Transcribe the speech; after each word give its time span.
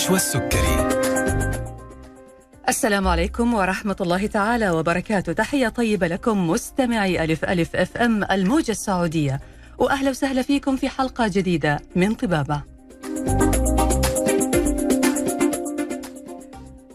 نشوى 0.00 0.16
السكري 0.16 0.88
السلام 2.68 3.08
عليكم 3.08 3.54
ورحمة 3.54 3.96
الله 4.00 4.26
تعالى 4.26 4.70
وبركاته. 4.70 5.32
تحية 5.32 5.68
طيبة 5.68 6.06
لكم 6.06 6.48
مستمعي 6.50 7.24
ألف 7.24 7.44
ألف 7.44 7.76
FM 7.76 8.24
الموجة 8.24 8.70
السعودية. 8.70 9.40
وأهلا 9.78 10.10
وسهلا 10.10 10.42
فيكم 10.42 10.76
في 10.76 10.88
حلقة 10.88 11.28
جديدة 11.28 11.80
من 11.96 12.14
طبابة. 12.14 12.62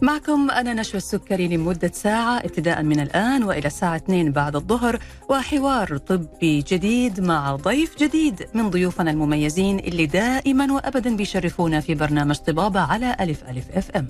معكم 0.02 0.50
أنا 0.50 0.74
نشوى 0.74 0.96
السكري 0.96 1.48
لمدة 1.48 1.90
ساعة 1.94 2.38
ابتداء 2.38 2.82
من 2.82 3.00
الآن 3.00 3.44
وإلى 3.44 3.66
الساعة 3.66 3.96
2 3.96 4.32
بعد 4.32 4.56
الظهر 4.56 4.98
وحوار 5.28 5.96
طبي 5.96 6.62
جديد 6.62 7.20
مع 7.20 7.56
ضيف 7.56 7.98
جديد 7.98 8.46
من 8.54 8.70
ضيوفنا 8.70 9.10
المميزين 9.10 9.78
اللي 9.78 10.06
دائما 10.06 10.72
وأبدا 10.72 11.16
بيشرفونا 11.16 11.80
في 11.80 11.94
برنامج 11.94 12.34
طبابة 12.36 12.80
على 12.80 13.16
ألف 13.20 13.44
ألف 13.50 13.64
FM. 13.74 14.08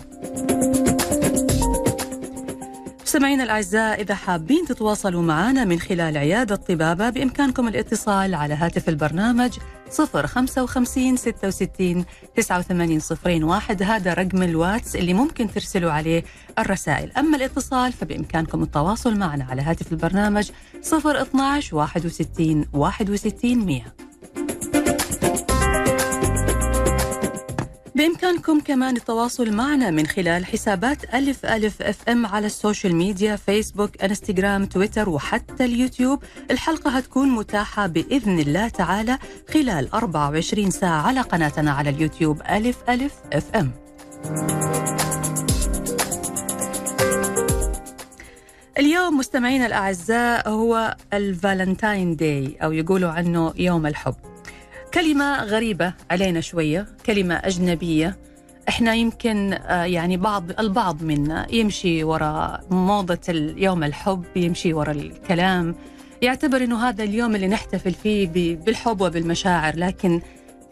مستمعينا 3.16 3.44
الأعزاء 3.44 4.00
إذا 4.00 4.14
حابين 4.14 4.64
تتواصلوا 4.64 5.22
معنا 5.22 5.64
من 5.64 5.80
خلال 5.80 6.16
عيادة 6.16 6.56
طبابة 6.56 7.10
بإمكانكم 7.10 7.68
الاتصال 7.68 8.34
على 8.34 8.54
هاتف 8.54 8.88
البرنامج 8.88 9.58
055 9.90 11.16
66 11.16 12.04
89 12.36 13.44
01 13.44 13.82
هذا 13.82 14.14
رقم 14.14 14.42
الواتس 14.42 14.96
اللي 14.96 15.14
ممكن 15.14 15.50
ترسلوا 15.50 15.92
عليه 15.92 16.24
الرسائل. 16.58 17.12
أما 17.12 17.36
الاتصال 17.36 17.92
فبإمكانكم 17.92 18.62
التواصل 18.62 19.16
معنا 19.16 19.44
على 19.44 19.62
هاتف 19.62 19.92
البرنامج 19.92 20.50
012 20.82 21.76
61 21.76 22.66
61 22.72 23.58
100 23.66 23.82
بإمكانكم 27.96 28.60
كمان 28.60 28.96
التواصل 28.96 29.52
معنا 29.52 29.90
من 29.90 30.06
خلال 30.06 30.46
حسابات 30.46 31.14
ألف 31.14 31.46
ألف 31.46 31.82
FM 31.82 32.26
على 32.26 32.46
ال 32.46 32.53
social 32.53 32.94
media 32.94 33.36
فيسبوك 33.36 34.02
أنستغرام 34.02 34.64
تويتر 34.66 35.08
وحتى 35.08 35.64
اليوتيوب. 35.64 36.22
الحلقة 36.50 36.90
هتكون 36.90 37.28
متاحة 37.28 37.86
بإذن 37.86 38.38
الله 38.38 38.68
تعالى 38.68 39.18
خلال 39.54 39.92
24 39.94 40.70
ساعة 40.70 41.02
على 41.02 41.20
قناتنا 41.20 41.72
على 41.72 41.90
اليوتيوب 41.90 42.42
ألف 42.50 42.76
ألف 42.88 43.12
FM. 43.32 43.70
اليوم 48.78 49.18
مستمعينا 49.18 49.66
الأعزاء 49.66 50.48
هو 50.48 50.96
ال 51.12 51.23
Valentine 51.23 52.16
Day 52.16 52.56
أو 52.62 52.72
يقولوا 52.72 53.10
عنه 53.10 53.52
يوم 53.56 53.86
الحب. 53.86 54.14
كلمة 54.96 55.44
غريبة 55.44 55.94
علينا 56.10 56.40
شوية 56.40 56.86
كلمة 57.06 57.34
أجنبية. 57.34 58.16
إحنا 58.68 58.94
يمكن 58.94 59.52
آه، 59.52 59.84
يعني 59.84 60.16
بعض 60.16 60.60
البعض 60.60 61.02
منا 61.02 61.46
يمشي 61.54 62.04
وراء 62.04 62.64
موضة 62.70 63.18
اليوم 63.28 63.84
الحب 63.84 64.24
يمشي 64.36 64.72
وراء 64.72 64.96
الكلام. 64.96 65.74
يعتبر 66.22 66.64
إنه 66.64 66.88
هذا 66.88 67.04
اليوم 67.04 67.34
اللي 67.34 67.48
نحتفل 67.48 67.92
فيه 67.92 68.28
بالحب 68.56 69.00
وبالمشاعر 69.00 69.76
لكن 69.76 70.20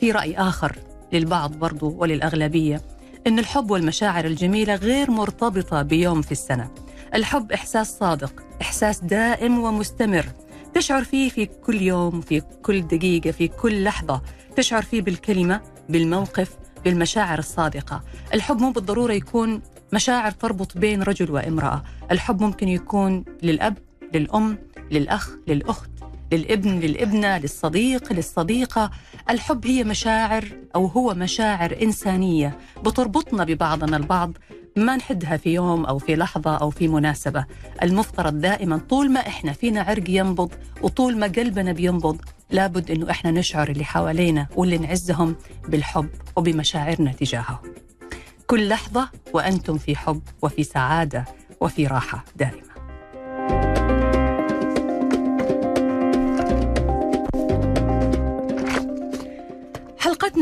في 0.00 0.12
رأي 0.12 0.36
آخر 0.36 0.76
للبعض 1.12 1.52
برضو 1.52 1.94
وللأغلبية. 1.98 2.80
ان 3.26 3.38
الحب 3.38 3.70
والمشاعر 3.70 4.24
الجميلة 4.24 4.74
غير 4.74 5.10
مرتبطة 5.10 5.82
بيوم 5.82 6.22
في 6.22 6.32
السنة. 6.32 6.70
الحب 7.14 7.52
إحساس 7.52 7.98
صادق 7.98 8.42
إحساس 8.62 9.00
دائم 9.00 9.58
ومستمر. 9.58 10.26
تشعر 10.74 11.04
فيه 11.04 11.28
في 11.30 11.46
كل 11.46 11.82
يوم 11.82 12.20
في 12.20 12.40
كل 12.40 12.82
دقيقة 12.82 13.30
في 13.30 13.48
كل 13.48 13.84
لحظة. 13.84 14.22
تشعر 14.56 14.82
فيه 14.82 15.02
بالكلمة 15.02 15.60
بالموقف 15.88 16.56
بالمشاعر 16.84 17.38
الصادقة. 17.38 18.02
الحب 18.34 18.60
مو 18.60 18.70
بالضرورة 18.70 19.12
يكون 19.12 19.62
مشاعر 19.92 20.30
تربط 20.30 20.78
بين 20.78 21.02
رجل 21.02 21.30
وامرأة. 21.30 21.82
الحب 22.10 22.42
ممكن 22.42 22.68
يكون 22.68 23.24
للأب 23.42 23.78
للأم 24.14 24.58
للأخ 24.90 25.30
للأخت 25.48 25.90
للابن 26.32 26.80
للابنة 26.80 27.38
للصديق 27.38 28.12
للصديقة. 28.12 28.90
الحب 29.30 29.66
هي 29.66 29.84
مشاعر 29.84 30.44
أو 30.74 30.86
هو 30.86 31.14
مشاعر 31.14 31.76
إنسانية 31.82 32.58
بتربطنا 32.84 33.44
ببعضنا 33.44 33.96
البعض 33.96 34.32
ما 34.76 34.96
نحدها 34.96 35.36
في 35.36 35.54
يوم 35.54 35.84
أو 35.86 35.98
في 35.98 36.16
لحظة 36.16 36.56
أو 36.56 36.70
في 36.70 36.88
مناسبة. 36.88 37.44
المفترض 37.82 38.40
دائما 38.40 38.78
طول 38.78 39.12
ما 39.12 39.20
إحنا 39.20 39.52
فينا 39.52 39.80
عرق 39.82 40.04
ينبض 40.10 40.50
وطول 40.82 41.16
ما 41.18 41.26
قلبنا 41.26 41.72
بينبض 41.72 42.20
لابد 42.50 42.90
أنه 42.90 43.10
إحنا 43.10 43.30
نشعر 43.30 43.68
اللي 43.68 43.84
حوالينا 43.84 44.46
واللي 44.56 44.78
نعزهم 44.78 45.36
بالحب 45.68 46.08
وبمشاعرنا 46.36 47.12
تجاههم 47.12 47.58
كل 48.46 48.68
لحظة 48.68 49.08
وأنتم 49.32 49.78
في 49.78 49.96
حب 49.96 50.22
وفي 50.42 50.62
سعادة 50.64 51.24
وفي 51.60 51.86
راحة 51.86 52.24
دائمة. 52.36 52.73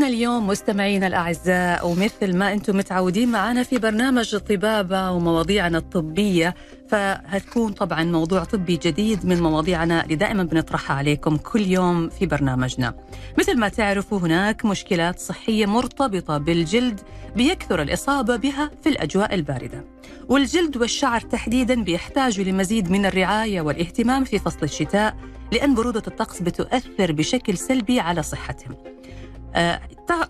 حلقتنا 0.03 0.17
اليوم 0.17 0.47
مستمعينا 0.47 1.07
الأعزاء 1.07 1.87
ومثل 1.87 2.37
ما 2.37 2.53
أنتم 2.53 2.77
متعودين 2.77 3.31
معنا 3.31 3.63
في 3.63 3.77
برنامج 3.77 4.35
طبابة 4.35 5.11
ومواضيعنا 5.11 5.77
الطبية 5.77 6.55
فهتكون 6.89 7.71
طبعا 7.71 8.03
موضوع 8.03 8.43
طبي 8.43 8.77
جديد 8.77 9.25
من 9.25 9.41
مواضيعنا 9.41 10.03
اللي 10.03 10.15
دائما 10.15 10.43
بنطرحها 10.43 10.95
عليكم 10.95 11.37
كل 11.37 11.61
يوم 11.61 12.09
في 12.09 12.25
برنامجنا. 12.25 12.93
مثل 13.39 13.57
ما 13.59 13.69
تعرفوا 13.69 14.19
هناك 14.19 14.65
مشكلات 14.65 15.19
صحية 15.19 15.65
مرتبطة 15.65 16.37
بالجلد 16.37 17.01
بيكثر 17.35 17.81
الإصابة 17.81 18.35
بها 18.35 18.71
في 18.83 18.89
الأجواء 18.89 19.33
الباردة. 19.33 19.85
والجلد 20.29 20.77
والشعر 20.77 21.21
تحديدا 21.21 21.83
بيحتاجوا 21.83 22.45
لمزيد 22.45 22.91
من 22.91 23.05
الرعاية 23.05 23.61
والاهتمام 23.61 24.23
في 24.23 24.39
فصل 24.39 24.63
الشتاء 24.63 25.15
لأن 25.51 25.75
برودة 25.75 26.03
الطقس 26.07 26.41
بتؤثر 26.41 27.11
بشكل 27.11 27.57
سلبي 27.57 27.99
على 27.99 28.23
صحتهم. 28.23 28.75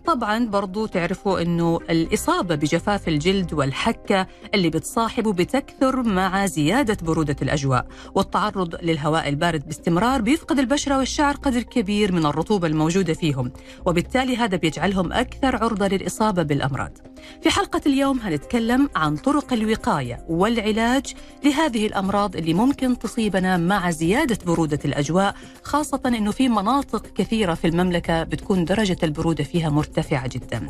طبعا 0.05 0.45
برضو 0.45 0.85
تعرفوا 0.85 1.41
أنه 1.41 1.79
الإصابة 1.89 2.55
بجفاف 2.55 3.07
الجلد 3.07 3.53
والحكة 3.53 4.27
اللي 4.53 4.69
بتصاحبه 4.69 5.33
بتكثر 5.33 6.03
مع 6.03 6.45
زيادة 6.45 6.97
برودة 7.01 7.35
الأجواء 7.41 7.85
والتعرض 8.15 8.75
للهواء 8.81 9.29
البارد 9.29 9.65
باستمرار 9.65 10.21
بيفقد 10.21 10.59
البشرة 10.59 10.97
والشعر 10.97 11.35
قدر 11.35 11.61
كبير 11.61 12.11
من 12.11 12.25
الرطوبة 12.25 12.67
الموجودة 12.67 13.13
فيهم 13.13 13.51
وبالتالي 13.85 14.37
هذا 14.37 14.57
بيجعلهم 14.57 15.13
أكثر 15.13 15.55
عرضة 15.55 15.87
للإصابة 15.87 16.43
بالأمراض. 16.43 17.12
في 17.41 17.49
حلقة 17.49 17.81
اليوم 17.85 18.19
هنتكلم 18.19 18.89
عن 18.95 19.17
طرق 19.17 19.53
الوقاية 19.53 20.25
والعلاج 20.29 21.13
لهذه 21.43 21.87
الأمراض 21.87 22.35
اللي 22.35 22.53
ممكن 22.53 22.99
تصيبنا 22.99 23.57
مع 23.57 23.91
زيادة 23.91 24.37
برودة 24.45 24.79
الأجواء 24.85 25.35
خاصة 25.63 26.01
أنه 26.05 26.31
في 26.31 26.49
مناطق 26.49 27.07
كثيرة 27.07 27.53
في 27.53 27.67
المملكة 27.67 28.23
بتكون 28.23 28.65
درجة 28.65 28.97
البرودة 29.03 29.43
فيها 29.43 29.69
مرتفعة 29.69 30.27
جدا. 30.27 30.69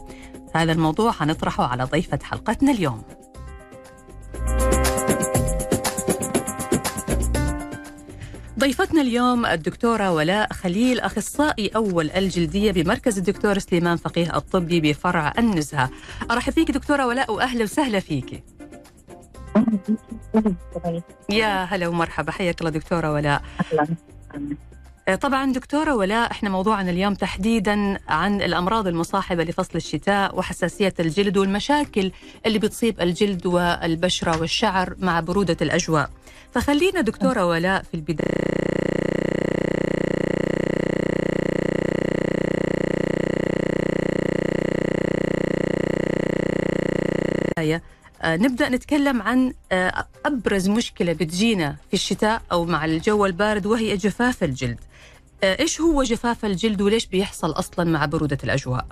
هذا 0.56 0.72
الموضوع 0.72 1.14
هنطرحه 1.20 1.66
على 1.66 1.84
ضيفة 1.84 2.20
حلقتنا 2.24 2.72
اليوم. 2.72 3.04
ضيفتنا 8.64 9.02
اليوم 9.02 9.46
الدكتورة 9.46 10.12
ولاء 10.12 10.54
خليل 10.54 11.00
أخصائي 11.00 11.68
أول 11.68 12.12
الجلدية 12.12 12.72
بمركز 12.72 13.18
الدكتور 13.18 13.60
سليمان 13.60 13.98
فقيه 13.98 14.38
الطبي 14.38 14.82
بفرع 14.82 15.34
النزهة. 15.38 15.90
أرحب 16.32 16.54
فيك 16.54 16.72
دكتورة 16.72 17.08
ولاء 17.08 17.34
وأهلا 17.34 17.64
وسهلا 17.64 18.00
فيك. 18.00 18.44
يا 21.30 21.64
هلا 21.64 21.88
ومرحبا 21.88 22.32
حياك 22.32 22.62
الله 22.62 22.72
دكتورة 22.72 23.14
ولاء. 23.14 23.42
آه، 23.74 23.88
طبعا 25.22 25.52
دكتورة 25.52 25.96
ولاء 25.96 26.32
إحنا 26.32 26.50
موضوعنا 26.50 26.92
اليوم 26.92 27.14
تحديدا 27.14 27.98
عن 28.10 28.42
الأمراض 28.42 28.88
المصاحبة 28.88 29.44
لفصل 29.44 29.72
الشتاء 29.76 30.40
وحساسية 30.40 30.94
الجلد 31.00 31.38
والمشاكل 31.38 32.12
اللي 32.46 32.60
بتصيب 32.60 33.02
الجلد 33.02 33.46
والبشرة 33.46 34.40
والشعر 34.40 34.96
مع 35.00 35.20
برودة 35.20 35.58
الأجواء. 35.62 36.10
فخلينا 36.54 37.02
دكتورة 37.02 37.46
ولاء 37.46 37.84
في 37.84 37.94
البداية 37.94 38.34
آه، 47.76 47.82
نبدأ 48.26 48.70
نتكلم 48.70 49.22
عن 49.22 49.54
آه، 49.72 50.06
أبرز 50.26 50.70
مشكلة 50.70 51.14
بتجينا 51.14 51.76
في 51.88 51.94
الشتاء 51.94 52.42
أو 52.52 52.66
مع 52.66 52.86
الجو 52.86 53.26
البارد 53.26 53.66
وهي 53.66 53.98
جفاف 53.98 54.44
الجلد. 54.44 54.80
آه، 55.44 55.60
إيش 55.60 55.82
هو 55.82 56.04
جفاف 56.04 56.46
الجلد 56.46 56.82
وليش 56.82 57.06
بيحصل 57.06 57.52
أصلا 57.52 57.92
مع 57.92 58.06
برودة 58.06 58.38
الأجواء؟ 58.44 58.86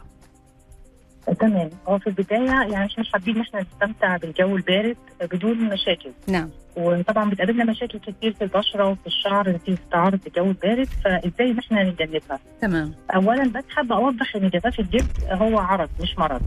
تمام 1.39 1.69
هو 1.88 2.00
في 2.00 2.07
البداية 2.07 2.45
يعني 2.50 2.75
عشان 2.75 3.06
حابين 3.06 3.36
إن 3.36 3.42
إحنا 3.42 3.62
نستمتع 3.62 4.18
بالجو 4.18 4.56
البارد 4.56 4.98
بدون 5.22 5.57
مشاكل 5.57 6.12
نعم 6.27 6.50
وطبعا 6.75 7.30
بتقابلنا 7.30 7.63
مشاكل 7.63 8.00
كتير 8.00 8.34
في 8.34 8.44
البشرة 8.44 8.89
وفي 8.89 9.07
الشعر 9.07 9.50
نتيجه 9.50 9.75
التعرض 9.75 10.19
للجو 10.27 10.45
البارد 10.45 10.88
فإزاي 11.04 11.51
إن 11.51 11.60
إحنا 11.60 11.84
نتجنبها؟ 11.84 12.39
تمام 12.62 12.94
اولا 13.16 13.44
بس 13.44 13.63
حابة 13.69 13.95
أوضح 13.95 14.36
إن 14.36 14.50
جفاف 14.50 14.80
الجلد 14.80 15.12
هو 15.31 15.60
عرض 15.60 15.89
مش 16.01 16.18
مرض 16.18 16.42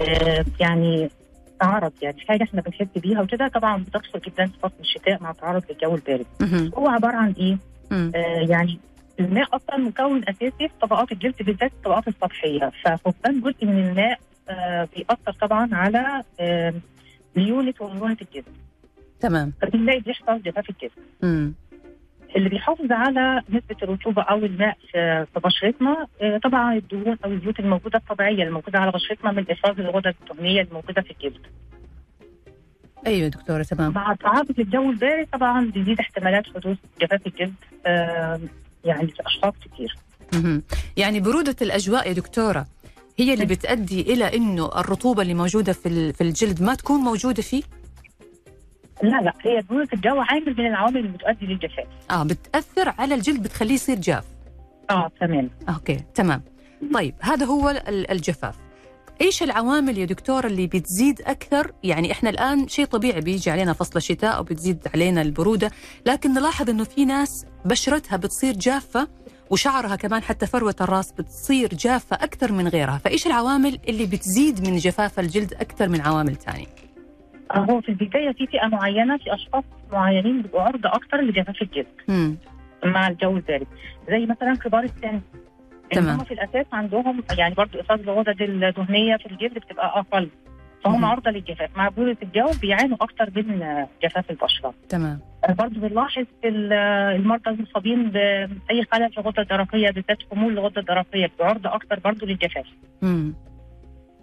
آه، 0.00 0.44
يعني 0.60 1.10
تعرض 1.60 1.92
يعني 2.02 2.20
حاجة 2.28 2.42
إحنا 2.42 2.60
بنحس 2.62 2.86
بيها 2.96 3.22
وكده 3.22 3.48
طبعا 3.48 3.84
بتحصل 3.84 4.20
جدا 4.20 4.46
في 4.46 4.58
فصل 4.62 4.74
الشتاء 4.80 5.22
مع 5.22 5.30
التعرض 5.30 5.62
للجو 5.70 5.94
البارد. 5.94 6.26
هو 6.78 6.88
عبارة 6.88 7.16
عن 7.16 7.32
إيه؟ 7.38 7.58
آه 7.92 8.40
يعني 8.48 8.78
الماء 9.20 9.56
أصلا 9.56 9.76
مكون 9.76 10.22
أساسي 10.28 10.50
في 10.68 10.70
طبقات 10.80 11.12
الجلد 11.12 11.34
بالذات 11.42 11.72
الطبقات 11.72 12.08
السطحيه 12.08 12.72
ففقدان 12.84 13.40
جزء 13.40 13.66
من 13.66 13.88
الماء 13.88 14.18
آه 14.48 14.88
بيأثر 14.96 15.32
طبعا 15.40 15.68
على 15.74 16.22
آه 16.40 16.74
ليونة 17.36 17.74
ومرونه 17.80 18.16
الجلد 18.22 18.44
تمام 19.20 19.52
فبنلاقي 19.62 20.00
بيحصل 20.00 20.42
جفاف 20.42 20.70
الجلد 20.70 20.90
مم. 21.22 21.54
اللي 22.36 22.48
بيحافظ 22.48 22.92
على 22.92 23.42
نسبة 23.48 23.76
الرطوبة 23.82 24.22
أو 24.22 24.38
الماء 24.38 24.76
في 24.92 25.40
بشرتنا 25.44 26.06
آه 26.22 26.38
طبعا 26.38 26.74
الدهون 26.74 27.16
أو 27.24 27.32
الزيوت 27.32 27.60
الموجودة 27.60 27.98
الطبيعية 27.98 28.42
الموجودة 28.42 28.78
على 28.78 28.90
بشرتنا 28.90 29.32
من 29.32 29.44
افراز 29.50 29.80
الغدد 29.80 30.14
الدهنية 30.22 30.60
الموجودة 30.62 31.02
في 31.02 31.10
الجلد 31.10 31.46
أيوه 33.06 33.28
دكتورة 33.28 33.62
تمام 33.62 33.92
مع 33.92 34.14
تعرض 34.14 34.46
للجو 34.58 34.90
البارد 34.90 35.26
طبعا 35.32 35.70
بيزيد 35.74 36.00
احتمالات 36.00 36.46
حدوث 36.54 36.76
جفاف 37.00 37.26
الجلد 37.26 37.54
يعني 38.84 39.08
في 39.08 39.26
اشخاص 39.26 39.54
كتير. 39.64 39.96
يعني 40.96 41.20
برودة 41.20 41.56
الأجواء 41.62 42.08
يا 42.08 42.12
دكتورة 42.12 42.66
هي 43.18 43.34
اللي 43.34 43.46
بتؤدي 43.46 44.00
إلى 44.00 44.36
إنه 44.36 44.66
الرطوبة 44.66 45.22
اللي 45.22 45.34
موجودة 45.34 45.72
في 45.72 46.12
في 46.12 46.20
الجلد 46.20 46.62
ما 46.62 46.74
تكون 46.74 47.00
موجودة 47.00 47.42
فيه؟ 47.42 47.62
لا 49.02 49.20
لا 49.22 49.32
هي 49.42 49.62
برودة 49.70 49.88
الجو 49.92 50.20
عامل 50.20 50.54
من 50.58 50.66
العوامل 50.66 50.96
اللي 50.96 51.08
بتؤدي 51.08 51.46
للجفاف. 51.46 51.86
آه 52.10 52.22
بتأثر 52.22 52.94
على 52.98 53.14
الجلد 53.14 53.42
بتخليه 53.42 53.74
يصير 53.74 53.96
جاف. 53.98 54.24
آه 54.90 55.10
تمام. 55.20 55.50
أوكي 55.68 56.00
تمام. 56.14 56.42
طيب 56.94 57.14
هذا 57.20 57.46
هو 57.46 57.70
ال- 57.70 58.10
الجفاف. 58.10 58.54
إيش 59.20 59.42
العوامل 59.42 59.98
يا 59.98 60.04
دكتور 60.04 60.46
اللي 60.46 60.66
بتزيد 60.66 61.20
أكثر؟ 61.22 61.72
يعني 61.84 62.12
إحنا 62.12 62.30
الآن 62.30 62.68
شيء 62.68 62.84
طبيعي 62.84 63.20
بيجي 63.20 63.50
علينا 63.50 63.72
فصل 63.72 63.96
الشتاء 63.96 64.40
وبتزيد 64.40 64.78
علينا 64.94 65.22
البرودة 65.22 65.70
لكن 66.06 66.34
نلاحظ 66.34 66.70
إنه 66.70 66.84
في 66.84 67.04
ناس 67.04 67.46
بشرتها 67.64 68.16
بتصير 68.16 68.54
جافة 68.54 69.08
وشعرها 69.50 69.96
كمان 69.96 70.22
حتى 70.22 70.46
فروة 70.46 70.74
الراس 70.80 71.12
بتصير 71.12 71.68
جافة 71.74 72.16
أكثر 72.16 72.52
من 72.52 72.68
غيرها. 72.68 72.98
فإيش 73.04 73.26
العوامل 73.26 73.78
اللي 73.88 74.06
بتزيد 74.06 74.68
من 74.68 74.76
جفاف 74.76 75.20
الجلد 75.20 75.54
أكثر 75.54 75.88
من 75.88 76.00
عوامل 76.00 76.36
ثانية 76.36 76.66
هو 77.52 77.80
في 77.80 77.88
البداية 77.88 78.32
في 78.32 78.46
فئة 78.46 78.66
معينة 78.66 79.16
في 79.16 79.34
أشخاص 79.34 79.64
معينين 79.92 80.42
بيبقوا 80.42 80.62
عرضه 80.62 80.88
أكتر 80.88 81.20
لجفاف 81.20 81.62
الجلد 81.62 81.86
مع 82.84 83.08
الجو 83.08 83.36
البارد. 83.36 83.66
زي 84.08 84.26
مثلا 84.26 84.54
كبار 84.54 84.82
السن. 84.84 85.20
تمام. 85.92 86.18
هم 86.18 86.24
في 86.24 86.34
الأساس 86.34 86.66
عندهم 86.72 87.22
يعني 87.38 87.54
برضو 87.54 87.80
افراز 87.80 88.00
الغدد 88.00 88.42
الدهنية 88.42 89.16
في 89.16 89.26
الجلد 89.26 89.54
بتبقى 89.54 89.98
أقل. 89.98 90.28
فهم. 90.84 91.04
عرضة 91.04 91.30
للجفاف. 91.30 91.70
مع 91.76 91.88
بروده 91.88 92.16
الجو 92.22 92.50
بيعانوا 92.60 92.96
أكتر 93.00 93.30
من 93.36 93.62
آه، 93.62 93.88
جفاف 94.02 94.30
البشرة. 94.30 94.74
تمام. 94.88 95.20
برضه 95.48 95.80
بنلاحظ 95.80 96.24
المرضى 96.44 97.50
المصابين 97.50 98.10
باي 98.10 98.84
خلل 98.92 99.10
في 99.12 99.18
الغده 99.20 99.42
الدرقيه 99.42 99.90
بالذات 99.90 100.18
خمول 100.30 100.52
الغدة 100.52 100.80
الدرقية 100.80 101.26
بيبقوا 101.26 101.46
عرضه 101.46 101.74
أكتر 101.74 101.98
برضه 102.00 102.26
للجفاف. 102.26 102.66
امم 103.02 103.34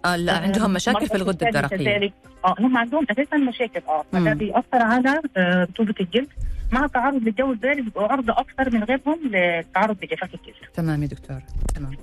آه 0.04 0.16
لا 0.16 0.32
عندهم 0.38 0.72
مشاكل 0.72 1.06
في 1.06 1.14
الغدة 1.14 1.46
الدرقيه 1.48 1.76
كذلك. 1.76 2.12
آه 2.44 2.54
هم 2.60 2.76
عندهم 2.76 3.06
أساسا 3.10 3.36
مشاكل 3.36 3.80
آه. 3.88 4.04
فده 4.12 4.32
بيأثر 4.32 4.82
على 4.82 5.20
آه، 5.36 5.62
رطوبه 5.64 5.94
الجلد 6.00 6.28
مع 6.72 6.84
التعرض 6.84 7.22
للجو 7.22 7.52
البارد 7.52 7.76
بيبقوا 7.84 8.08
عرضه 8.12 8.32
أكتر 8.38 8.70
من 8.70 8.84
غيرهم 8.84 9.18
للتعرض 9.24 9.96
لجفاف 10.04 10.34
الجلد 10.34 10.54
تمام 10.74 11.02
يا 11.02 11.06
دكتور 11.08 11.38
تمام 11.74 11.96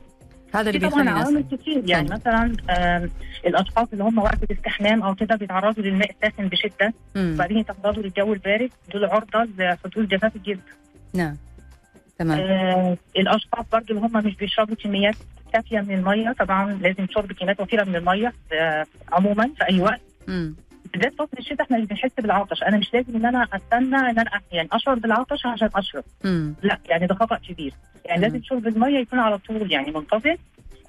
هذا 0.54 0.70
اللي 0.70 0.90
طبعا 0.90 1.10
عوامل 1.10 1.44
كتير 1.52 1.84
يعني 1.90 2.16
اتفضل. 2.16 2.20
مثلا 2.20 2.54
آه 2.70 3.10
الاشخاص 3.46 3.88
اللي 3.94 4.04
هم 4.04 4.18
وقت 4.18 4.44
الاستحمام 4.44 5.04
أو 5.04 5.16
كده 5.16 5.36
بيتعرضوا 5.36 5.84
للماء 5.84 6.12
الساخن 6.12 6.48
بشدة. 6.48 6.94
وبعدين 7.18 7.58
يتعرضوا 7.58 8.04
للجو 8.04 8.34
البارد 8.34 8.70
دول 8.94 9.06
عرضة 9.06 9.48
لحدوث 9.58 10.06
جفاف 10.10 10.36
الجلد 10.36 10.60
نعم 11.14 11.38
تمام. 12.24 12.40
آه 12.40 12.98
الاشخاص 13.18 13.66
برضو 13.72 13.94
اللي 13.94 14.02
هم 14.08 14.26
مش 14.26 14.36
بيشربوا 14.36 14.76
كميات 14.76 15.16
كافية 15.54 15.80
من 15.80 15.92
المية. 15.92 16.32
طبعا 16.40 16.74
لازم 16.74 17.08
شرب 17.12 17.32
كميات 17.32 17.60
وفيرة 17.60 17.84
من 17.84 17.96
المية 17.96 18.34
آه 18.54 18.86
عموما 19.12 19.50
في 19.58 19.70
أي 19.70 19.80
وقت. 19.82 20.02
بالذات 20.94 21.14
فتره 21.14 21.40
الشتاء 21.40 21.62
إحنا 21.62 21.78
مش 21.78 21.88
بنحس 21.88 22.12
بالعطش. 22.18 22.64
أنا 22.64 22.78
مش 22.78 22.94
لازم 22.94 23.16
إن 23.16 23.26
أنا 23.26 23.48
أستنى 23.54 23.96
إن 23.96 24.20
أنا 24.20 24.42
يعني 24.52 24.70
اشعر 24.72 24.96
بالعطش 25.00 25.46
عشان 25.46 25.70
أشرب. 25.76 26.04
لا 26.64 26.80
يعني 26.86 27.08
ده 27.08 27.16
خطأ 27.16 27.36
كبير. 27.38 27.74
يعني. 28.06 28.22
لازم 28.22 28.42
شرب 28.44 28.68
المية 28.68 29.00
يكون 29.00 29.20
على 29.20 29.38
طول 29.38 29.72
يعني 29.72 29.92
منتظم 29.92 30.36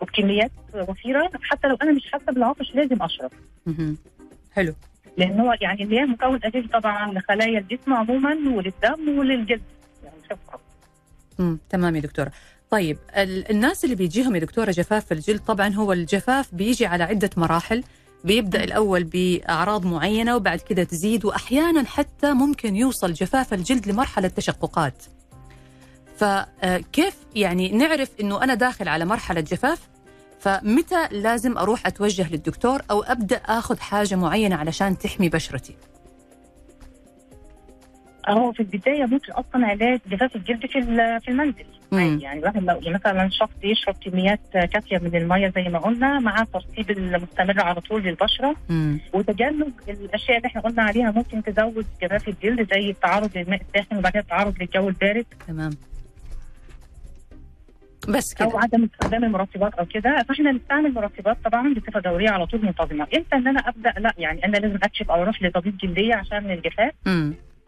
وبكميات 0.00 0.50
وفيرة. 0.88 1.30
حتى 1.42 1.68
لو 1.68 1.76
أنا 1.82 1.92
مش 1.92 2.10
حاسة 2.12 2.32
بالعطش 2.32 2.74
لازم 2.74 3.02
أشرب. 3.02 3.30
حلو. 4.52 4.74
لأن 5.16 5.40
هو 5.40 5.54
يعني 5.60 5.82
المياه 5.82 6.04
مكون 6.04 6.36
أساسي 6.36 6.68
طبعا 6.68 7.12
لخلايا 7.12 7.58
الجسم 7.58 7.94
عموما 7.94 8.30
وللدم 8.30 9.18
وللجلد. 9.18 9.62
يعني 10.04 10.16
شكرا. 10.24 10.60
مم. 11.38 11.58
تمام 11.70 11.96
يا 11.96 12.00
دكتورة. 12.00 12.32
طيب 12.70 12.98
ال- 13.16 13.50
الناس 13.50 13.84
اللي 13.84 13.94
بيجيهم 13.94 14.34
يا 14.34 14.40
دكتورة 14.40 14.70
جفاف 14.70 15.06
في 15.06 15.14
الجلد 15.14 15.40
طبعا 15.40 15.68
هو 15.74 15.92
الجفاف 15.92 16.54
بيجي 16.54 16.86
على 16.86 17.04
عدة 17.04 17.30
مراحل. 17.36 17.84
بيبدأ 18.24 18.64
الأول 18.64 19.04
بأعراض 19.04 19.86
معينة 19.86 20.36
وبعد 20.36 20.58
كده 20.60 20.84
تزيد 20.84 21.24
وأحيانا 21.24 21.84
حتى 21.84 22.32
ممكن 22.32 22.76
يوصل 22.76 23.12
جفاف 23.12 23.54
الجلد 23.54 23.88
لمرحلة 23.88 24.28
تشققات. 24.28 25.02
فكيف 26.16 27.16
يعني 27.34 27.68
نعرف 27.72 28.10
أنه 28.20 28.44
أنا 28.44 28.54
داخل 28.54 28.88
على 28.88 29.04
مرحلة 29.04 29.40
جفاف؟ 29.40 29.78
فمتى 30.40 31.08
لازم 31.10 31.58
أروح 31.58 31.86
أتوجه 31.86 32.30
للدكتور 32.32 32.82
أو 32.90 33.02
أبدأ 33.02 33.36
أخذ 33.36 33.78
حاجة 33.78 34.14
معينة 34.14 34.56
علشان 34.56 34.98
تحمي 34.98 35.28
بشرتي؟ 35.28 35.74
هو 38.28 38.52
في 38.52 38.60
البداية 38.60 39.04
ممكن 39.04 39.32
أصلا 39.32 39.66
علاج 39.66 40.00
جفاف 40.10 40.36
الجلد 40.36 40.66
في 40.66 40.82
في 41.20 41.28
المنزل. 41.28 41.64
عادي 41.92 42.22
يعني 42.22 42.38
الواحد 42.38 42.64
لو 42.64 42.80
مثلا 42.86 43.28
شخص 43.28 43.52
يشرب 43.62 43.94
كميات 44.04 44.40
كافية 44.52 44.98
من 44.98 45.16
المية 45.16 45.52
زي 45.56 45.62
ما 45.62 45.78
قلنا 45.78 46.18
مع 46.18 46.42
الترطيب 46.42 46.90
المستمر 46.90 47.60
على 47.60 47.80
طول 47.80 48.02
للبشرة. 48.02 48.56
مم. 48.68 48.98
وتجنب 49.12 49.72
الأشياء 49.88 50.36
اللي 50.36 50.46
إحنا 50.46 50.60
قلنا 50.60 50.82
عليها 50.82 51.10
ممكن 51.10 51.42
تزود 51.42 51.86
جفاف 52.02 52.28
الجلد 52.28 52.74
زي 52.74 52.90
التعرض 52.90 53.30
للماء 53.38 53.60
الساخن 53.60 53.96
وبعدين 53.96 54.20
التعرض 54.20 54.54
للجو 54.60 54.88
البارد. 54.88 55.26
تمام. 55.48 55.70
بس 58.08 58.34
أو 58.42 58.50
كده 58.50 58.58
عدم 58.58 58.84
استخدام 58.84 59.24
المرطبات 59.24 59.74
أو 59.74 59.86
كده. 59.86 60.24
فإحنا 60.28 60.52
نستعمل 60.52 60.94
مرطبات 60.94 61.36
طبعا 61.44 61.74
بصفة 61.74 62.00
دورية 62.00 62.30
على 62.30 62.46
طول 62.46 62.64
منتظمة. 62.64 63.06
إمتى 63.16 63.36
إن 63.36 63.48
أنا 63.48 63.60
أبدأ 63.60 63.90
لا 63.98 64.12
يعني 64.18 64.44
أنا 64.44 64.56
لازم 64.56 64.78
أكشف 64.82 65.10
أو 65.10 65.22
أروح 65.22 65.42
لطبيب 65.42 65.76
جلدية 65.76 66.14
عشان 66.14 66.50
الجفاف. 66.50 66.92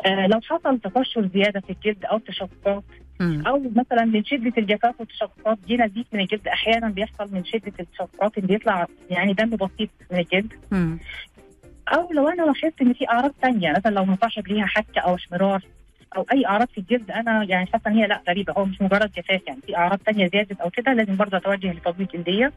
لو 0.07 0.41
حصل 0.41 0.79
تقشر 0.79 1.29
زيادة 1.35 1.61
في 1.61 1.71
الجلد 1.71 2.05
أو 2.05 2.19
تشققات. 2.19 2.83
أو 3.47 3.63
مثلا 3.77 4.05
من 4.05 4.25
شدة 4.25 4.53
الجفاف 4.59 5.01
والتشققات 5.01 5.59
دي 5.67 5.77
نزيف 5.77 6.07
من 6.13 6.21
الجلد 6.21 6.49
أحيانا 6.49 6.89
بيحصل 6.89 7.35
من 7.35 7.45
شدة 7.45 7.73
التشققات 7.81 8.39
اللي 8.39 8.49
بيطلع 8.49 8.87
يعني 9.11 9.33
دم 9.33 9.51
بسيط 9.51 9.89
من 10.13 10.19
الجلد. 10.19 10.53
أو 11.89 12.13
لو 12.13 12.29
أنا 12.29 12.43
لاحظت 12.43 12.81
إن 12.83 12.93
في 12.93 13.09
أعراض 13.09 13.33
ثانية 13.43 13.73
مثلا 13.73 13.91
لو 13.95 14.05
مصاحب 14.05 14.49
ليها 14.49 14.67
حكه 14.67 15.01
أو 15.01 15.15
احمرار 15.15 15.63
أو 16.17 16.27
أي 16.33 16.47
أعراض 16.47 16.69
في 16.69 16.79
الجلد 16.79 17.11
أنا 17.11 17.45
يعني 17.45 17.67
حاسة 17.67 17.83
إن 17.87 17.93
هي 17.93 18.07
لأ 18.07 18.23
غريبة 18.29 18.53
هو 18.53 18.65
مش 18.65 18.83
مجرد 18.83 19.11
جفاف 19.13 19.41
يعني 19.47 19.61
في 19.67 19.77
أعراض 19.77 19.99
ثانية 20.07 20.31
زادت 20.35 20.61
أو 20.61 20.71
كده 20.71 20.93
لازم 20.93 21.17
برضه 21.17 21.37
أتوجه 21.37 21.73
لطبيب 21.73 22.09
جلديه 22.15 22.47
آه 22.47 22.53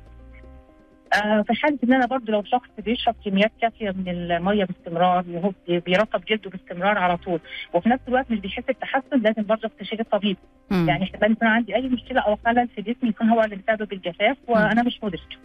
في 1.48 1.54
حالة 1.54 1.78
إن 1.84 1.94
أنا 1.94 2.06
برضه 2.06 2.34
لو 2.34 2.44
شخص 2.44 2.70
بيشرب 2.78 3.16
كميات 3.26 3.52
كافية 3.62 3.92
من 3.92 4.10
المية 4.10 4.66
باستمرار 4.66 5.26
بيرطب 5.68 6.26
جلده 6.26 6.50
باستمرار 6.50 6.98
على 6.98 7.18
طول 7.18 7.40
وفي 7.74 7.90
نفس 7.90 8.04
الوقت 8.08 8.32
مش 8.32 8.40
بيحس 8.40 8.64
بتحسن 8.70 9.22
لازم 9.22 9.44
برضه 9.44 9.70
أستشير 9.74 10.00
الطبيب 10.00 10.38
مم. 10.72 10.90
يعني 10.90 11.04
احتمال 11.04 11.32
يكون 11.32 11.48
عندي 11.48 11.76
أي 11.76 11.82
مشكلة 11.82 12.22
أو 12.22 12.38
خلل 12.46 12.68
في 12.76 12.82
جسمي 12.82 13.10
يكون 13.10 13.30
هو 13.30 13.42
اللي 13.44 13.56
بسبب 13.56 13.94
الجفاف 13.94 14.38
وأنا 14.48 14.84
مش 14.84 15.00
مدرك. 15.04 15.40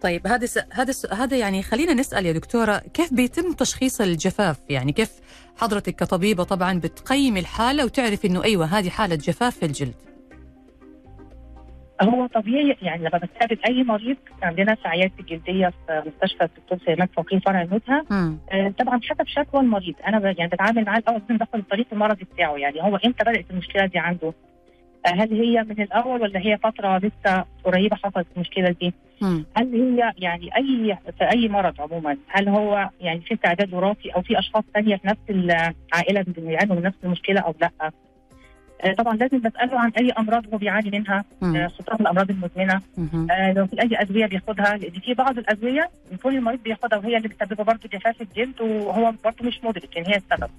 طيب 0.00 0.26
هذا. 0.26 0.48
هذا. 0.72 0.92
هذا 1.12 1.36
يعني 1.36 1.62
خلينا 1.62 1.94
نسأل 1.94 2.26
يا 2.26 2.32
دكتورة 2.32 2.78
كيف 2.78 3.14
بيتم 3.14 3.52
تشخيص 3.52 4.00
الجفاف 4.00 4.56
يعني 4.70 4.92
كيف 4.92 5.10
حضرتك 5.56 5.94
كطبيبة 5.94 6.44
طبعا 6.44 6.78
بتقيم 6.78 7.36
الحالة 7.36 7.84
وتعرف 7.84 8.24
إنه 8.24 8.44
أيوه 8.44 8.66
هذه 8.66 8.90
حالة 8.90 9.14
جفاف 9.14 9.58
في 9.58 9.66
الجلد 9.66 9.94
هو 12.02 12.26
طبيعي 12.26 12.76
يعني 12.82 13.00
لما 13.02 13.18
بستقبل 13.18 13.58
أي 13.68 13.84
مريض 13.84 14.16
عندنا 14.42 14.74
في 14.74 14.88
عيادتي 14.88 15.20
الجلدية 15.20 15.72
في 15.86 16.02
مستشفى 16.06 16.44
الدكتور 16.44 16.78
سليمان 16.86 17.08
فوقي 17.16 17.40
فرع 17.40 17.62
النزهه 17.62 18.04
مم. 18.10 18.38
آه، 18.52 18.74
طبعا 18.78 19.00
حسب 19.02 19.26
شكوى 19.26 19.60
المريض. 19.60 19.94
أنا 20.08 20.18
ب- 20.18 20.38
يعني 20.38 20.50
بتعامل 20.50 20.84
معاه 20.84 20.98
الأول 20.98 21.20
لازم 21.20 21.36
باخد 21.36 21.54
الطريق 21.58 21.86
المرضي 21.92 22.24
بتاعه. 22.24 22.56
يعني 22.56 22.82
هو 22.82 22.96
إمتى 22.96 23.24
بدأت 23.24 23.50
المشكلة 23.50 23.86
دي 23.86 23.98
عنده؟ 23.98 24.32
آه، 25.06 25.08
هل 25.10 25.32
هي 25.42 25.62
من 25.62 25.80
الأول 25.82 26.22
ولا 26.22 26.40
هي 26.40 26.58
فترة 26.58 26.98
لسه 26.98 27.44
قريبة 27.64 27.96
حصلت 27.96 28.26
المشكلة 28.36 28.70
دي؟ 28.80 28.92
مم. 29.22 29.44
هل 29.56 29.74
هي 29.74 30.12
يعني 30.18 30.56
أي 30.56 30.98
في 31.18 31.24
أي 31.34 31.48
مرض 31.48 31.80
عموما؟ 31.80 32.16
هل 32.28 32.48
هو 32.48 32.90
يعني 33.00 33.20
في 33.20 33.34
استعداد 33.34 33.74
وراثي 33.74 34.10
أو 34.10 34.22
في 34.22 34.38
أشخاص 34.38 34.64
ثانية 34.74 34.96
في 34.96 35.06
نفس 35.06 35.20
العائله 35.30 36.24
بيعانوا 36.26 36.76
من 36.76 36.82
نفس 36.82 36.96
المشكلة 37.04 37.40
أو 37.40 37.54
لأ؟ 37.60 37.70
طبعا 38.98 39.16
لازم 39.16 39.38
بسأله 39.38 39.80
عن 39.80 39.90
أي 39.98 40.10
أمراض 40.10 40.46
هو 40.52 40.58
بيعاني 40.58 40.90
منها. 40.90 41.24
آه، 41.42 41.66
خصوصا 41.68 41.94
الأمراض 42.00 42.30
المزمنة. 42.30 42.80
آه، 43.30 43.52
لو 43.52 43.66
في 43.66 43.82
أي 43.82 43.88
أدوية 43.92 44.26
بياخدها 44.26 44.76
لأن 44.76 45.00
في 45.00 45.14
بعض 45.14 45.38
الأدوية 45.38 45.90
كل 46.22 46.36
المريض 46.36 46.62
بياخدها 46.62 46.98
وهي 46.98 47.16
اللي 47.16 47.28
بتسبب 47.28 47.56
برضه 47.66 47.88
جفاف 47.92 48.22
الجلد 48.22 48.60
وهو 48.60 49.12
برضه 49.24 49.44
مش 49.44 49.60
مدرك 49.64 49.98
ان 49.98 50.04
هي 50.06 50.16
السبب. 50.16 50.50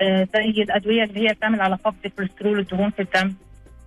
آه، 0.00 0.28
زي 0.34 0.62
الأدوية 0.62 1.02
اللي 1.04 1.28
هي 1.28 1.32
بتعمل 1.34 1.60
على 1.60 1.76
خفض 1.76 1.94
الكوليسترول 2.04 2.56
والدهون 2.56 2.90
في 2.90 3.02
الدم 3.02 3.34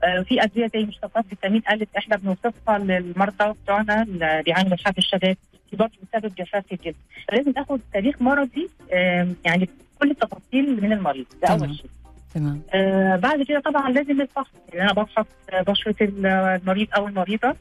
آه، 0.04 0.22
في 0.22 0.44
أدوية 0.44 0.68
زي 0.74 0.80
مشتقات 0.86 1.26
فيتامين 1.26 1.62
الف 1.72 1.90
إحنا 1.98 2.16
بنوصفها 2.18 2.78
للمرضى 2.78 3.54
بتوعنا 3.64 4.02
اللي 4.02 4.42
بيعانوا 4.46 4.72
من 4.72 4.78
حب 4.86 4.98
الشباب 4.98 5.38
دي 5.72 5.78
برضه 5.78 5.94
بسبب 6.14 6.36
جفاف 6.36 6.64
الجلد 6.72 6.96
فلازم 7.28 7.54
ناخد 7.56 7.80
تاريخ 7.94 8.22
مرضي 8.22 8.70
آه، 8.94 9.28
يعني 9.46 9.70
كل 10.00 10.12
التفاصيل 10.12 10.84
من 10.84 10.94
المريض 10.94 11.26
ده. 11.42 11.48
أول 11.48 11.76
شيء 11.76 11.90
تمام 12.34 12.62
آه 12.74 13.16
بعد 13.16 13.44
كده 13.44 13.60
طبعا 13.60 13.90
لازم 13.90 14.22
الفحص 14.22 14.52
يعني 14.74 14.92
أنا 14.92 15.04
بفحص 15.04 15.26
بشرة 15.68 15.96
المريض 16.02 16.88
أو 16.98 17.08
المريضة 17.08 17.56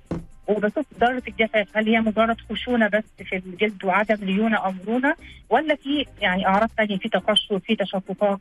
وبشوف 0.48 0.86
درجة 1.00 1.22
الجفاف 1.28 1.76
هل 1.76 1.88
هي 1.88 2.00
مجرد 2.00 2.36
خشونة 2.50 2.88
بس 2.88 3.04
في 3.24 3.36
الجلد 3.36 3.84
وعدم 3.84 4.14
ليونة 4.24 4.56
أو 4.56 4.72
مرونة 4.72 5.14
ولا 5.50 5.74
في 5.74 6.06
يعني 6.20 6.46
أعراض 6.46 6.68
ثانية 6.76 6.98
في 6.98 7.08
تقشر 7.08 7.58
في 7.58 7.76
تشققات. 7.76 8.38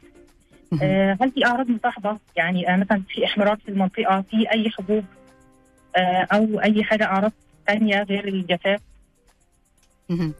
آه 0.81 1.17
هل 1.21 1.31
في 1.31 1.45
أعراض 1.45 1.69
مصاحبة 1.69 2.17
يعني 2.35 2.73
آه 2.73 2.75
مثلا 2.77 3.01
في 3.09 3.25
احمرار 3.25 3.55
في 3.55 3.69
المنطقة 3.69 4.21
في 4.21 4.51
أي 4.51 4.69
حبوب 4.69 5.03
آه 5.95 6.27
أو 6.33 6.61
أي 6.61 6.83
حاجة 6.83 7.03
أعراض 7.03 7.31
ثانية 7.67 8.03
غير 8.03 8.27
الجفاف. 8.27 8.79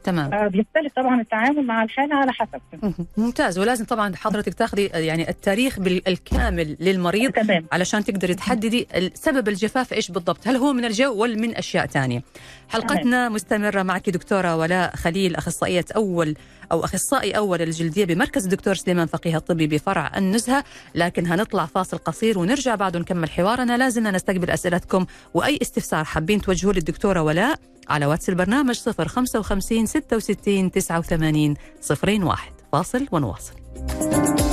تمام. 0.04 0.34
آه 0.34 0.48
بيختلف 0.48 0.92
طبعا 0.96 1.20
التعامل 1.20 1.66
مع 1.66 1.82
الحالة 1.82 2.14
على 2.14 2.32
حسب. 2.32 2.94
ممتاز. 3.16 3.58
ولازم 3.58 3.84
طبعا 3.84 4.16
حضرتك 4.16 4.54
تاخذي 4.54 4.84
يعني 4.86 5.28
التاريخ 5.30 5.80
بالكامل 5.80 6.76
للمريض 6.80 7.32
تمام. 7.32 7.66
علشان 7.72 8.04
تقدري 8.04 8.34
تحددي 8.34 8.86
سبب 9.14 9.48
الجفاف 9.48 9.92
إيش 9.92 10.10
بالضبط. 10.10 10.48
هل 10.48 10.56
هو 10.56 10.72
من 10.72 10.84
الجو 10.84 11.14
ولا 11.14 11.36
من 11.36 11.56
أشياء 11.56 11.86
ثانية 11.86 12.22
حلقتنا 12.68 13.28
مستمرة 13.28 13.82
معك 13.82 14.10
دكتورة 14.10 14.56
ولاء 14.56 14.96
خليل 14.96 15.36
أخصائية 15.36 15.84
أول 15.96 16.34
أو 16.72 16.84
أخصائي 16.84 17.36
أول 17.36 17.62
الجلدية 17.62 18.04
بمركز 18.04 18.44
الدكتور 18.44 18.74
سليمان 18.74 19.06
فقيه 19.06 19.36
الطبي 19.36 19.66
بفرع 19.66 20.12
النزهة. 20.16 20.64
لكن 20.94 21.26
هنطلع 21.26 21.66
فاصل 21.66 21.98
قصير 21.98 22.38
ونرجع 22.38 22.74
بعد 22.74 22.96
نكمل 22.96 23.30
حوارنا. 23.30 23.76
لازلنا 23.76 24.10
نستقبل 24.10 24.50
أسئلتكم 24.50 25.06
وأي 25.34 25.58
استفسار 25.62 26.04
حابين 26.04 26.40
توجهوه 26.40 26.74
للدكتورة 26.74 27.22
ولاء 27.22 27.58
على 27.88 28.06
واتس 28.06 28.28
البرنامج 28.28 28.78
055 28.78 29.59
66 29.60 30.80
89 30.80 31.56
01 31.90 32.52
فاصل 32.72 33.06
ونواصل. 33.12 34.49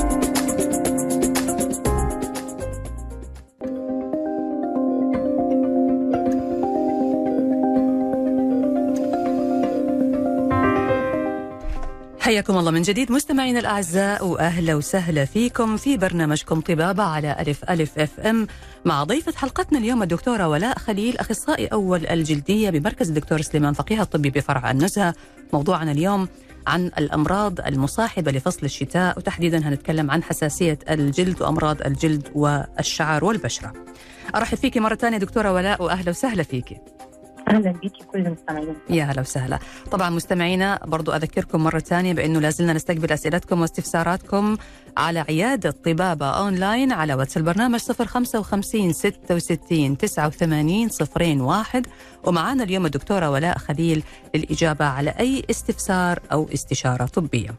حياكم 12.27 12.57
الله 12.57 12.71
من 12.71 12.81
جديد 12.81 13.11
مستمعينا 13.11 13.59
الأعزاء 13.59 14.25
وأهلا 14.27 14.75
وسهلا 14.75 15.25
فيكم 15.25 15.77
في 15.77 15.97
برنامجكم 15.97 16.61
طبابة 16.61 17.03
على 17.03 17.35
ألف 17.39 17.63
ألف 17.69 17.99
أف 17.99 18.19
أم 18.19 18.47
مع 18.85 19.03
ضيفة 19.03 19.33
حلقتنا 19.35 19.79
اليوم 19.79 20.03
الدكتورة 20.03 20.47
ولاء 20.47 20.77
خليل 20.77 21.17
أخصائي 21.17 21.67
أول 21.67 22.07
الجلدية 22.07 22.69
بمركز 22.69 23.07
الدكتور 23.09 23.41
سليمان 23.41 23.73
فقيه 23.73 24.01
الطبي 24.01 24.29
بفرع 24.29 24.71
النزهة 24.71 25.15
موضوعنا 25.53 25.91
اليوم 25.91 26.27
عن 26.67 26.85
الأمراض 26.85 27.59
المصاحبة 27.59 28.31
لفصل 28.31 28.65
الشتاء 28.65 29.17
وتحديدا 29.17 29.57
هنتكلم 29.57 30.11
عن 30.11 30.23
حساسية 30.23 30.79
الجلد 30.89 31.41
وأمراض 31.41 31.81
الجلد 31.81 32.27
والشعر 32.35 33.25
والبشرة. 33.25 33.73
أرحب 34.35 34.57
فيكي 34.57 34.79
مرة 34.79 34.95
ثانية 34.95 35.17
دكتورة 35.17 35.53
ولاء 35.53 35.83
وأهلا 35.83 36.09
وسهلا 36.09 36.43
فيكي. 36.43 36.77
أهلا 37.47 37.71
بيكي 37.71 38.03
كل 38.03 38.19
المستمعين. 38.27 38.75
يا 38.89 39.03
هلا 39.03 39.21
وسهلا. 39.21 39.59
طبعا 39.91 40.09
مستمعينا 40.09 40.79
برضو 40.85 41.11
أذكركم 41.11 41.63
مرة 41.63 41.79
ثانية 41.79 42.13
بأنه 42.13 42.39
لازلنا 42.39 42.73
نستقبل 42.73 43.11
أسئلتكم 43.11 43.61
واستفساراتكم 43.61 44.57
على 44.97 45.19
عيادة 45.19 45.71
طبابة 45.71 46.25
أونلاين 46.29 46.91
على 46.91 47.13
واتس 47.13 47.37
البرنامج 47.37 47.79
055 47.79 48.93
66 48.93 49.97
89 49.97 50.89
01 51.41 51.87
ومعنا 52.23 52.63
اليوم 52.63 52.85
الدكتورة 52.85 53.29
ولاء 53.29 53.57
خليل 53.57 54.03
للإجابة 54.35 54.85
على 54.85 55.09
أي 55.09 55.43
استفسار 55.49 56.19
أو 56.31 56.49
استشارة 56.53 57.05
طبية. 57.05 57.55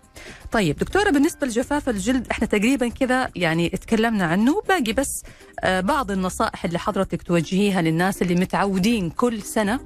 طيب 0.53 0.77
دكتورة 0.77 1.11
بالنسبة 1.11 1.47
لجفاف 1.47 1.89
الجلد 1.89 2.27
إحنا 2.31 2.47
تقريبا 2.47 2.89
كذا 2.89 3.29
يعني 3.37 3.69
تكلمنا 3.69 4.25
عنه 4.25 4.63
باقي 4.69 4.93
بس 4.93 5.23
آه، 5.65 5.81
بعض 5.81 6.11
النصائح 6.11 6.65
اللي 6.65 6.79
حضرتك 6.79 7.23
توجهيها 7.23 7.83
للناس 7.83 8.23
اللي 8.23 8.35
متعودين 8.35 9.11
كل 9.11 9.43
سنة. 9.43 9.81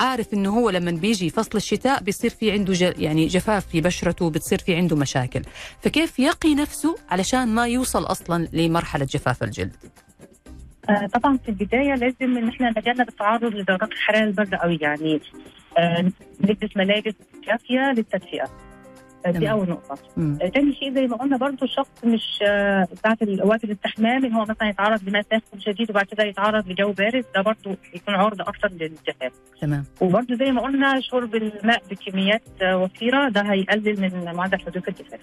عارف 0.00 0.34
إنه 0.34 0.50
هو 0.58 0.70
لما 0.70 0.90
بيجي 0.90 1.30
فصل 1.30 1.56
الشتاء 1.56 2.02
بيصير 2.02 2.30
في 2.30 2.52
عنده. 2.52 2.94
يعني 2.98 3.26
جفاف 3.26 3.66
في 3.66 3.80
بشرته 3.80 4.30
بتصير 4.30 4.58
في 4.58 4.74
عنده 4.74 4.96
مشاكل. 4.96 5.42
فكيف 5.82 6.18
يقي 6.18 6.54
نفسه 6.54 6.96
علشان 7.10 7.48
ما 7.48 7.66
يوصل 7.66 8.04
أصلا 8.04 8.48
لمرحلة 8.52 9.04
جفاف 9.04 9.42
الجلد؟ 9.42 9.76
آه 10.88 11.06
طبعا 11.06 11.36
في 11.36 11.48
البداية 11.48 11.94
لازم 11.94 12.36
إن 12.38 12.48
إحنا 12.48 12.70
نتجنب 12.70 13.08
التعرض 13.08 13.54
لدرجات 13.54 13.92
الحرارة 13.92 14.24
البارده 14.24 14.56
قوي 14.56 14.78
يعني 14.80 15.20
آه 15.78 16.10
نلبس 16.40 16.76
ملابس 16.76 17.14
كافية 17.46 17.92
للتدفئة. 17.96 18.50
دي 19.30 19.38
تمام. 19.38 19.50
أول 19.58 19.68
نقطة. 19.68 19.98
آه، 20.18 20.48
تاني 20.48 20.72
شيء 20.74 20.94
زي 20.94 21.06
ما 21.06 21.16
قلنا 21.16 21.36
برضو 21.36 21.64
الشخص 21.64 21.90
مش 22.04 22.38
آه، 22.46 22.88
ساعة 23.02 23.16
وقت 23.44 23.64
الاستحمام 23.64 24.24
إن 24.24 24.32
هو 24.32 24.42
مثلا 24.42 24.68
يتعرض 24.68 25.08
لماء 25.08 25.22
ساخن 25.30 25.58
شديد 25.60 25.90
وبعد 25.90 26.04
كده 26.06 26.24
يتعرض 26.24 26.68
لجو 26.68 26.92
بارد 26.92 27.24
ده 27.34 27.42
برضو 27.42 27.70
يكون 27.94 28.14
عرضة 28.14 28.44
أكتر 28.48 28.68
للجفاف 28.72 29.32
تمام 29.60 29.84
وبرضو 30.00 30.34
زي 30.34 30.52
ما 30.52 30.60
قلنا 30.62 31.00
شرب 31.00 31.34
الماء 31.34 31.82
بكميات 31.90 32.42
آه، 32.62 32.76
وفيرة 32.78 33.28
ده 33.28 33.40
هيقلل 33.40 34.00
من 34.00 34.34
معدل 34.34 34.60
حدوث 34.60 34.88
الجفاف 34.88 35.20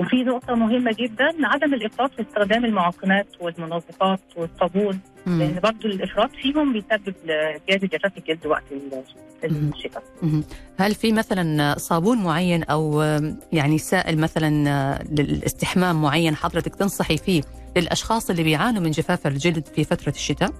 وفي 0.00 0.16
نقطة 0.16 0.54
مهمة 0.54 0.96
جدا 0.98 1.32
عدم 1.44 1.74
الإفراط 1.74 2.14
في 2.14 2.22
استخدام 2.22 2.64
المعقمات 2.64 3.26
والمنظفات 3.40 4.20
والصابون. 4.36 5.00
لأن 5.26 5.60
برضو 5.62 5.88
الإفراط 5.88 6.30
فيهم 6.30 6.72
بيسبب 6.72 7.14
زيادة 7.68 7.86
جفاف 7.86 8.18
الجلد 8.18 8.46
وقت. 8.46 8.62
الشتاء. 9.44 10.02
هل 10.78 10.94
في 10.94 11.12
مثلا 11.12 11.74
صابون 11.78 12.18
معين 12.18 12.62
أو 12.62 13.02
يعني 13.52 13.78
سائل 13.78 14.20
مثلا 14.20 14.50
للاستحمام 15.10 16.02
معين 16.02 16.36
حضرتك 16.36 16.74
تنصحي 16.74 17.16
فيه 17.16 17.42
للأشخاص 17.76 18.30
اللي 18.30 18.42
بيعانوا 18.42 18.82
من 18.82 18.90
جفاف 18.90 19.26
الجلد 19.26 19.66
في 19.66 19.84
فترة 19.84 20.10
الشتاء؟ 20.10 20.50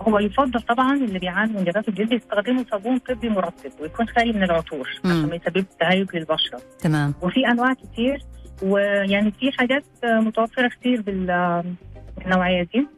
هو 0.00 0.18
يفضل 0.18 0.60
طبعا 0.60 0.94
اللي 0.94 1.18
بيعانوا 1.18 1.60
من 1.60 1.64
جفاف 1.64 1.88
الجلد 1.88 2.12
يستخدموا 2.12 2.64
صابون 2.70 2.98
طبي 2.98 3.28
مرطب 3.28 3.70
ويكون 3.80 4.08
خالي 4.08 4.32
من 4.32 4.42
العطور. 4.42 4.88
عشان 5.04 5.26
ما 5.26 5.36
يسببش 5.36 5.64
تهيج 5.80 6.16
للبشرة 6.16 6.60
تمام 6.78 7.14
وفي 7.22 7.46
أنواع 7.46 7.72
كتير 7.72 8.22
ويعني 8.62 9.32
في 9.40 9.52
حاجات 9.52 9.84
متوفرة 10.04 10.68
كتير 10.68 11.02
بال 11.02 11.26
بالنوعية 12.18 12.68
دي. 12.74 12.88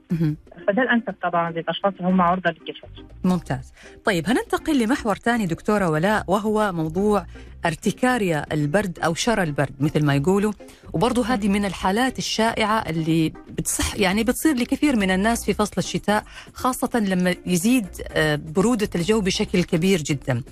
فده 0.66 0.82
الأنسب 0.82 1.14
طبعا 1.22 1.50
للأشخاص 1.50 1.92
اللي 1.98 2.08
هم 2.08 2.20
عرضة 2.20 2.50
للجفاف. 2.50 2.90
ممتاز. 3.24 3.72
طيب 4.04 4.28
هننتقل 4.28 4.82
لمحور 4.82 5.16
ثاني 5.16 5.46
دكتورة 5.46 5.90
ولاء 5.90 6.24
وهو 6.28 6.72
موضوع 6.72 7.26
ارتكاريا 7.66 8.44
البرد 8.52 8.98
أو 8.98 9.14
شرى 9.14 9.42
البرد 9.42 9.74
مثل 9.80 10.04
ما 10.04 10.14
يقولوا؟ 10.14 10.52
وبرضه 10.92 11.24
هذه 11.26 11.48
من 11.48 11.64
الحالات 11.64 12.18
الشائعة 12.18 12.78
اللي 12.78 13.32
بتصح 13.50 13.96
يعني 13.96 14.24
بتصير 14.24 14.54
لكثير 14.54 14.96
من 14.96 15.10
الناس 15.10 15.44
في 15.44 15.54
فصل 15.54 15.74
الشتاء 15.78 16.24
خاصة 16.52 16.98
لما 17.00 17.34
يزيد 17.46 17.86
آه، 18.12 18.36
برودة 18.36 18.88
الجو 18.94 19.20
بشكل 19.20 19.64
كبير 19.64 19.98
جدا. 20.02 20.42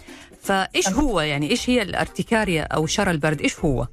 فإيش 0.40 0.88
هو 0.88 1.20
يعني 1.20 1.50
إيش 1.50 1.70
هي 1.70 1.82
الارتكاريا 1.82 2.62
أو 2.62 2.86
شرى 2.86 3.10
البرد؟ 3.10 3.40
إيش 3.40 3.60
هو؟ 3.60 3.86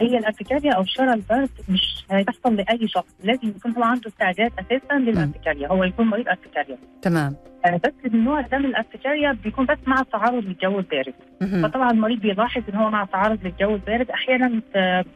هي 0.00 0.18
الارتكاريا 0.18 0.72
أو 0.72 0.84
شرى 0.84 1.12
البرد 1.14 1.50
مش 1.68 2.04
هتحصل 2.10 2.56
لأي 2.56 2.88
شخص 2.88 3.14
لازم 3.24 3.48
يكون 3.48 3.72
هو 3.72 3.82
عنده 3.82 4.08
استعداد 4.08 4.52
أساسا 4.58 4.94
للارتكاريا 4.94 5.68
هو 5.68 5.84
يكون 5.84 6.06
مريض 6.06 6.28
ارتكاريا 6.28 6.78
تمام 7.02 7.36
آه، 7.66 7.76
بس 7.84 7.92
النوع 8.14 8.40
ده 8.40 8.58
من 8.58 8.64
الارتكاريا 8.64 9.32
بيكون 9.44 9.66
بس 9.66 9.78
مع 9.86 10.00
التعرض 10.00 10.44
للجو 10.44 10.78
البارد. 10.78 11.14
فطبعا 11.62 11.90
المريض 11.90 12.20
بيلاحظ 12.20 12.62
إن 12.68 12.74
هو 12.74 12.90
مع 12.90 13.02
التعرض 13.02 13.38
للجو 13.44 13.74
البارد 13.74 14.10
أحيانا 14.10 14.60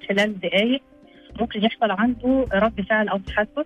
خلال 0.08 0.40
دقائق 0.40 0.82
ممكن 1.40 1.64
يحصل 1.64 1.90
عنده 1.90 2.44
رد 2.54 2.80
فعل 2.90 3.08
أو 3.08 3.18
تحسس. 3.18 3.64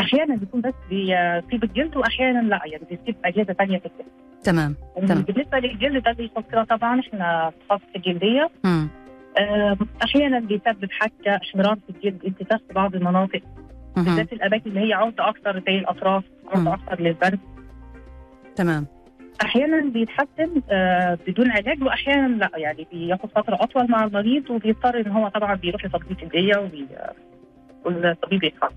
أحيانا 0.00 0.36
بيكون 0.36 0.60
بس 0.60 0.74
بيصيب 0.90 1.64
الجلد 1.64 1.96
واحيانا 1.96 2.38
لا 2.48 2.60
يعني 2.66 2.82
بيصيب 2.90 3.16
أجهزة 3.24 3.52
ثانية 3.52 3.78
في 3.78 3.86
الجلد 3.86 4.12
تمام 4.44 4.74
تمام. 5.08 5.22
بالنسبة 5.22 5.58
للجلد 5.58 6.02
ده 6.02 6.16
يخصنا 6.24 6.64
طبعا 6.64 7.00
إحنا 7.00 7.52
مم. 8.64 8.64
آه، 8.64 8.88
أحيانا 10.04 10.40
بيسبب 10.40 10.88
حتى 10.90 11.30
احمرار 11.30 11.78
في 11.86 11.96
الجلد 11.96 12.24
انتفاخ 12.24 12.60
في 12.68 12.74
بعض 12.74 12.94
المناطق. 12.94 13.42
بالذات 13.96 14.32
الأماكن 14.32 14.70
اللي 14.70 14.88
هي 14.88 14.92
عرضه 14.92 15.28
أكثر 15.28 15.62
زي 15.66 15.78
الأطراف. 15.78 16.24
عرضه 16.54 16.74
أكثر 16.74 17.00
للبرد 17.00 17.38
تمام 18.56 18.86
أحيانا 19.42 19.90
بيتحسن 19.90 20.62
آه، 20.70 21.18
بدون 21.26 21.50
علاج 21.50 21.82
وأحيانا 21.82 22.36
لا 22.36 22.50
يعني 22.56 22.86
بياخد 22.92 23.30
فترة 23.30 23.58
أطول 23.60 23.90
مع 23.90 24.04
المريض 24.04 24.50
وبيضطر 24.50 25.00
إن 25.00 25.10
هو 25.10 25.28
طبعا 25.28 25.54
بيروح 25.54 25.84
لتطبيق 25.84 26.18
الجلديه 26.22 26.58
وبي 26.58 26.86
والطبيب 27.84 28.44
يفحص. 28.44 28.72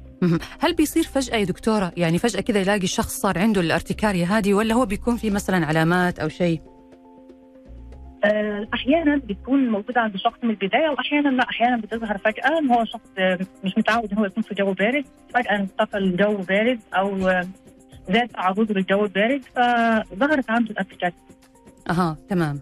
هل 0.59 0.75
بيصير 0.75 1.03
فجأة 1.03 1.35
يا 1.37 1.43
دكتورة 1.43 1.91
يعني 1.97 2.17
فجأة 2.17 2.41
كذا 2.41 2.61
يلاقي 2.61 2.83
الشخص 2.83 3.21
صار 3.21 3.39
عنده 3.39 3.61
الارتكارية 3.61 4.25
هذه 4.25 4.53
ولا 4.53 4.73
هو 4.73 4.85
بيكون 4.85 5.15
في 5.15 5.29
مثلا 5.29 5.65
علامات 5.65 6.19
أو 6.19 6.29
شيء 6.29 6.61
أحيانا 8.73 9.17
بتكون 9.17 9.69
موجوده 9.69 10.01
عند 10.01 10.13
الشخص 10.13 10.37
من 10.43 10.49
البداية 10.49 10.89
واحيانا 10.89 11.29
لا 11.29 11.43
أحيانا 11.49 11.77
بتظهر 11.77 12.17
فجأة 12.17 12.59
إن 12.59 12.71
هو 12.71 12.85
شخص 12.85 13.09
آه، 13.17 13.39
مش 13.63 13.77
متعود 13.77 14.11
إن 14.11 14.17
هو 14.17 14.25
يكون 14.25 14.43
في 14.43 14.55
جو 14.55 14.73
بارد 14.73 15.05
فجأة 15.33 15.55
انتقل 15.55 16.03
الجو 16.03 16.37
بارد 16.37 16.79
أو 16.93 17.27
آه، 17.27 17.47
زاد 18.09 18.27
تعرضه 18.27 18.73
للجو 18.73 19.05
البارد 19.05 19.41
فظهرت 19.55 20.49
عنده 20.49 20.71
الارتكاز 20.71 21.11
أها 21.89 22.17
تمام. 22.29 22.59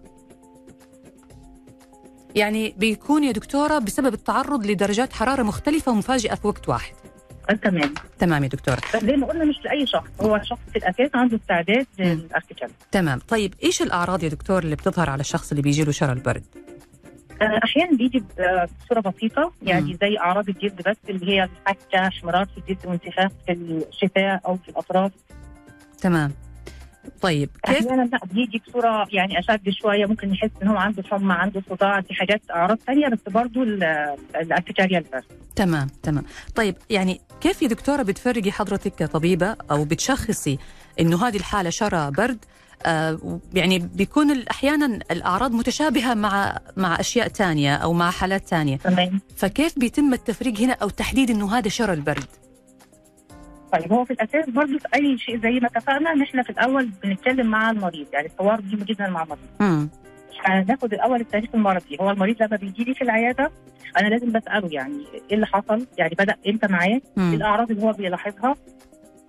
يعني 2.35 2.75
بيكون 2.77 3.23
يا 3.23 3.31
دكتورة 3.31 3.79
بسبب 3.79 4.13
التعرض 4.13 4.65
لدرجات 4.65 5.13
حرارة 5.13 5.43
مختلفة 5.43 5.91
ومفاجئة 5.91 6.35
في 6.35 6.47
وقت 6.47 6.69
واحد. 6.69 6.93
تمام. 7.55 7.93
تمام 8.19 8.43
يا 8.43 8.49
دكتورة. 8.49 8.77
بس 8.95 9.05
زي 9.05 9.15
ما 9.17 9.27
قلنا 9.27 9.45
مش 9.45 9.55
لأي 9.65 9.87
شخص 9.87 10.09
هو 10.21 10.41
شخص 10.43 10.59
في 10.73 10.77
الأساس 10.79 11.09
عنده 11.15 11.37
استعداد 11.37 11.85
مم. 11.99 12.05
للارتكاز 12.05 12.69
تمام. 12.91 13.19
طيب 13.27 13.53
إيش 13.63 13.81
الأعراض 13.81 14.23
يا 14.23 14.29
دكتور 14.29 14.63
اللي 14.63 14.75
بتظهر 14.75 15.09
على 15.09 15.19
الشخص 15.21 15.51
اللي 15.51 15.61
بيجي 15.61 15.83
له 15.83 15.91
شلل 15.91 16.09
البرد؟ 16.09 16.43
آه، 17.41 17.59
أحيانا 17.63 17.97
بيجي 17.97 18.23
بصورة 18.85 18.99
بسيطة 19.11 19.53
يعني. 19.61 19.97
زي 20.01 20.17
أعراض 20.19 20.49
الجلد 20.49 20.81
بس 20.89 20.97
اللي 21.09 21.31
هي 21.31 21.43
الحكه 21.43 22.07
احمرار 22.07 22.45
في 22.45 22.57
الجلد 22.57 22.85
وانتفاخ 22.85 23.31
في 23.45 23.51
الشفاه 23.51 24.41
أو 24.45 24.55
في 24.57 24.69
الأطراف. 24.69 25.11
تمام. 26.01 26.31
طيب 27.21 27.49
كيف؟ 27.65 27.77
أحيانا 27.87 28.01
لا 28.01 28.19
بيجي 28.33 28.61
بصورة 28.67 29.07
يعني 29.11 29.39
أشد 29.39 29.69
شوية 29.69 30.05
ممكن 30.05 30.33
يحس 30.33 30.49
إن 30.63 30.67
هو 30.67 30.77
عنده 30.77 31.03
حمى 31.11 31.33
عنده 31.33 31.61
صداع 31.69 31.99
دي 31.99 32.13
حاجات 32.13 32.41
أعراض 32.51 32.77
ثانية 32.87 33.07
بس 33.07 33.19
برضه 33.27 33.63
الارتكاريا 34.35 34.97
البرد 34.99 35.23
تمام 35.55 35.87
تمام. 36.03 36.23
طيب 36.55 36.75
يعني 36.89 37.21
كيف 37.41 37.61
يا 37.61 37.67
دكتورة 37.67 38.01
بتفرقي 38.01 38.51
حضرتك 38.51 38.93
كطبيبة 38.95 39.55
أو 39.71 39.83
بتشخصي 39.85 40.57
إنه 40.99 41.27
هذه 41.27 41.37
الحالة 41.37 41.69
شرى 41.69 42.11
برد؟ 42.11 42.45
آه 42.85 43.39
يعني 43.53 43.79
بيكون 43.79 44.31
ال- 44.31 44.49
أحيانا 44.49 44.85
الأعراض 45.11 45.51
متشابهة 45.51 46.13
مع 46.13 46.57
مع 46.77 46.99
أشياء 46.99 47.27
تانية 47.27 47.75
أو 47.75 47.93
مع 47.93 48.11
حالات 48.11 48.47
تانية. 48.49 48.77
تمام. 48.77 49.19
فكيف 49.37 49.79
بيتم 49.79 50.13
التفريق 50.13 50.59
هنا 50.59 50.73
أو 50.73 50.89
تحديد 50.89 51.29
إنه 51.29 51.57
هذا 51.57 51.69
شرى 51.69 51.93
البرد؟ 51.93 52.25
طيب 53.71 53.93
هو 53.93 54.05
في 54.05 54.13
الأساس 54.13 54.49
برضه 54.49 54.77
في 54.77 54.87
أي 54.95 55.17
شيء 55.17 55.39
زي 55.41 55.59
ما 55.59 55.67
اتفقنا 55.67 56.11
إن 56.11 56.21
إحنا 56.21 56.43
في 56.43 56.49
الأول 56.49 56.89
بنتكلم 57.03 57.47
مع 57.47 57.71
المريض 57.71 58.07
يعني 58.13 58.27
الحوار 58.27 58.61
مهم 58.61 58.83
جدا 58.83 59.09
مع 59.09 59.23
المريض. 59.23 59.41
امم 59.61 59.89
هناخد 60.45 60.93
الأول 60.93 61.21
التاريخ 61.21 61.49
المرضي. 61.53 61.97
هو 62.01 62.11
المريض 62.11 62.43
لما 62.43 62.57
بيجي 62.57 62.83
لي 62.83 62.93
في 62.93 63.01
العيادة 63.01 63.51
أنا 63.97 64.07
لازم 64.07 64.31
بسأله 64.31 64.69
يعني 64.71 65.03
إيه 65.13 65.35
اللي 65.35 65.45
حصل 65.45 65.87
يعني 65.97 66.15
بدأ 66.19 66.35
إمتى 66.47 66.67
معاه 66.67 66.87
إيه 66.87 67.01
الأعراض 67.35 67.71
اللي 67.71 67.83
هو 67.83 67.91
بيلاحظها 67.91 68.55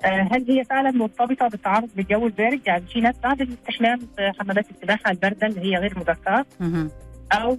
آه، 0.05 0.29
هل 0.33 0.45
هي 0.51 0.65
فعلا 0.65 0.91
مرتبطة 0.91 1.49
بالتعرض 1.49 1.89
للجو 1.97 2.27
البارد 2.27 2.61
يعني 2.67 2.83
في 2.93 3.01
ناس 3.01 3.15
بعد 3.23 3.41
الاستحمام 3.41 3.99
في 3.99 4.33
حمامات 4.41 4.71
السباحة 4.71 5.11
الباردة 5.11 5.47
اللي 5.47 5.61
هي 5.61 5.77
غير 5.79 5.99
مدفئه 5.99 6.47
مهم. 6.61 6.91
أو 7.33 7.59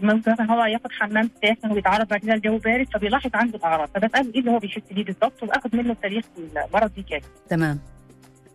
ممكن 0.00 0.32
مثلا 0.32 0.52
هو 0.52 0.64
ياخد 0.64 0.92
حمام 0.92 1.30
ساخن 1.42 1.72
ويتعرض 1.72 2.08
بعد 2.08 2.20
كده 2.20 2.34
للجو 2.34 2.58
بارد 2.58 2.86
فبيلاحظ 2.94 3.30
عنده 3.34 3.58
الأعراض. 3.58 3.88
فبسأله 3.88 4.32
إيه 4.34 4.40
اللي 4.40 4.50
هو 4.50 4.58
بيحس 4.58 4.82
بيه 4.90 5.04
بالظبط 5.04 5.42
واخد 5.42 5.76
منه 5.76 5.92
التاريخ 5.92 6.24
المرضي 6.38 7.02
كامل. 7.02 7.22
تمام. 7.48 7.78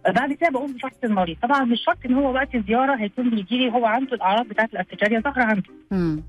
بعد 0.09 0.33
كده 0.33 0.49
بقوم 0.49 0.73
بفحص 0.73 0.95
المريض. 1.03 1.37
طبعا 1.41 1.63
مش 1.63 1.79
شرط 1.85 1.97
إن 2.05 2.13
هو 2.13 2.33
وقت 2.33 2.55
الزيارة 2.55 2.95
هيكون 2.95 3.29
بيجي 3.29 3.57
لي 3.57 3.71
هو 3.71 3.85
عنده 3.85 4.13
الأعراض 4.13 4.47
بتاعت 4.47 4.73
الارتجاريه 4.73 5.19
ظاهرة 5.19 5.43
عنده. 5.43 5.69
امم 5.91 6.23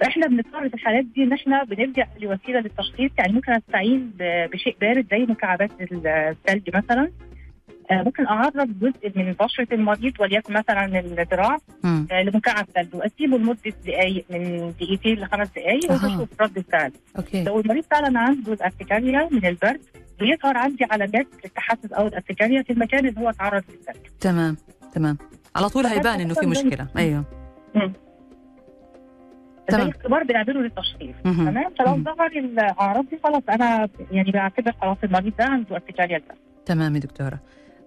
فاحنا 0.00 0.26
بنضطر 0.26 0.68
في 0.68 0.74
الحالات 0.74 1.04
دي 1.04 1.22
إن 1.22 1.32
إحنا 1.32 1.64
بنلجأ 1.64 2.06
لوسيلة 2.20 2.60
للتشخيص 2.60 3.10
يعني 3.18 3.32
ممكن 3.32 3.52
أستعين 3.52 4.12
بشيء 4.20 4.76
بارد 4.80 5.06
زي 5.10 5.18
مكعبات 5.18 5.70
الثلج 5.80 6.76
مثلا. 6.76 7.10
ممكن 7.90 8.26
أعرض 8.26 8.78
جزء 8.80 9.12
من 9.16 9.32
بشرة 9.32 9.66
المريض 9.72 10.12
وليكن 10.20 10.52
مثلا 10.54 10.98
الذراع 11.00 11.56
آه، 11.84 12.22
لمكعب 12.22 12.66
ثلج 12.74 12.94
وأسيبه 12.94 13.38
لمدة 13.38 13.72
دقائق 13.86 14.24
من 14.30 14.72
دقيقتين 14.80 15.14
لخمس 15.18 15.48
دقائق 15.48 15.92
أها. 15.92 16.04
وبشوف 16.06 16.28
رد 16.40 16.58
الفعل. 16.58 16.92
okay. 17.18 17.44
لو 17.44 17.60
المريض 17.60 17.84
فعلا 17.90 18.18
عنده 18.20 18.52
ال 18.52 18.60
urticaria 18.60 19.28
من 19.32 19.46
البرد 19.46 19.80
بيظهر 20.20 20.56
عندي 20.58 20.84
علامات 20.90 21.26
التحسس 21.44 21.92
أو 21.92 22.06
ال 22.06 22.12
urticaria 22.12 22.62
في 22.62 22.72
المكان 22.72 23.06
اللي 23.06 23.20
هو 23.20 23.28
اتعرض 23.28 23.62
للثلج 23.70 24.06
تمام 24.20 24.56
تمام. 24.92 25.18
على 25.56 25.68
طول 25.68 25.86
هيبان 25.86 26.20
إنه 26.20 26.34
في 26.34 26.46
مشكلة. 26.46 26.86
أيوه. 26.96 27.24
زي 29.70 29.76
تمام. 29.76 29.88
اختبار 29.88 30.22
بنعمله 30.24 30.60
للتشخيص. 30.60 31.16
تمام؟ 31.24 31.64
فلو 31.78 31.96
مم. 31.96 32.04
ظهر 32.04 32.26
الأعراض 32.36 33.08
دي 33.08 33.18
خلاص 33.24 33.42
أنا 33.48 33.88
يعني 34.10 34.30
بعتبر 34.30 34.72
خلاص 34.82 34.96
المريض 35.04 35.36
ده 35.36 35.44
عنده 35.44 35.74
urticaria 35.76 36.20
تمام 36.66 36.94
يا 36.94 37.00
دكتورة. 37.00 37.38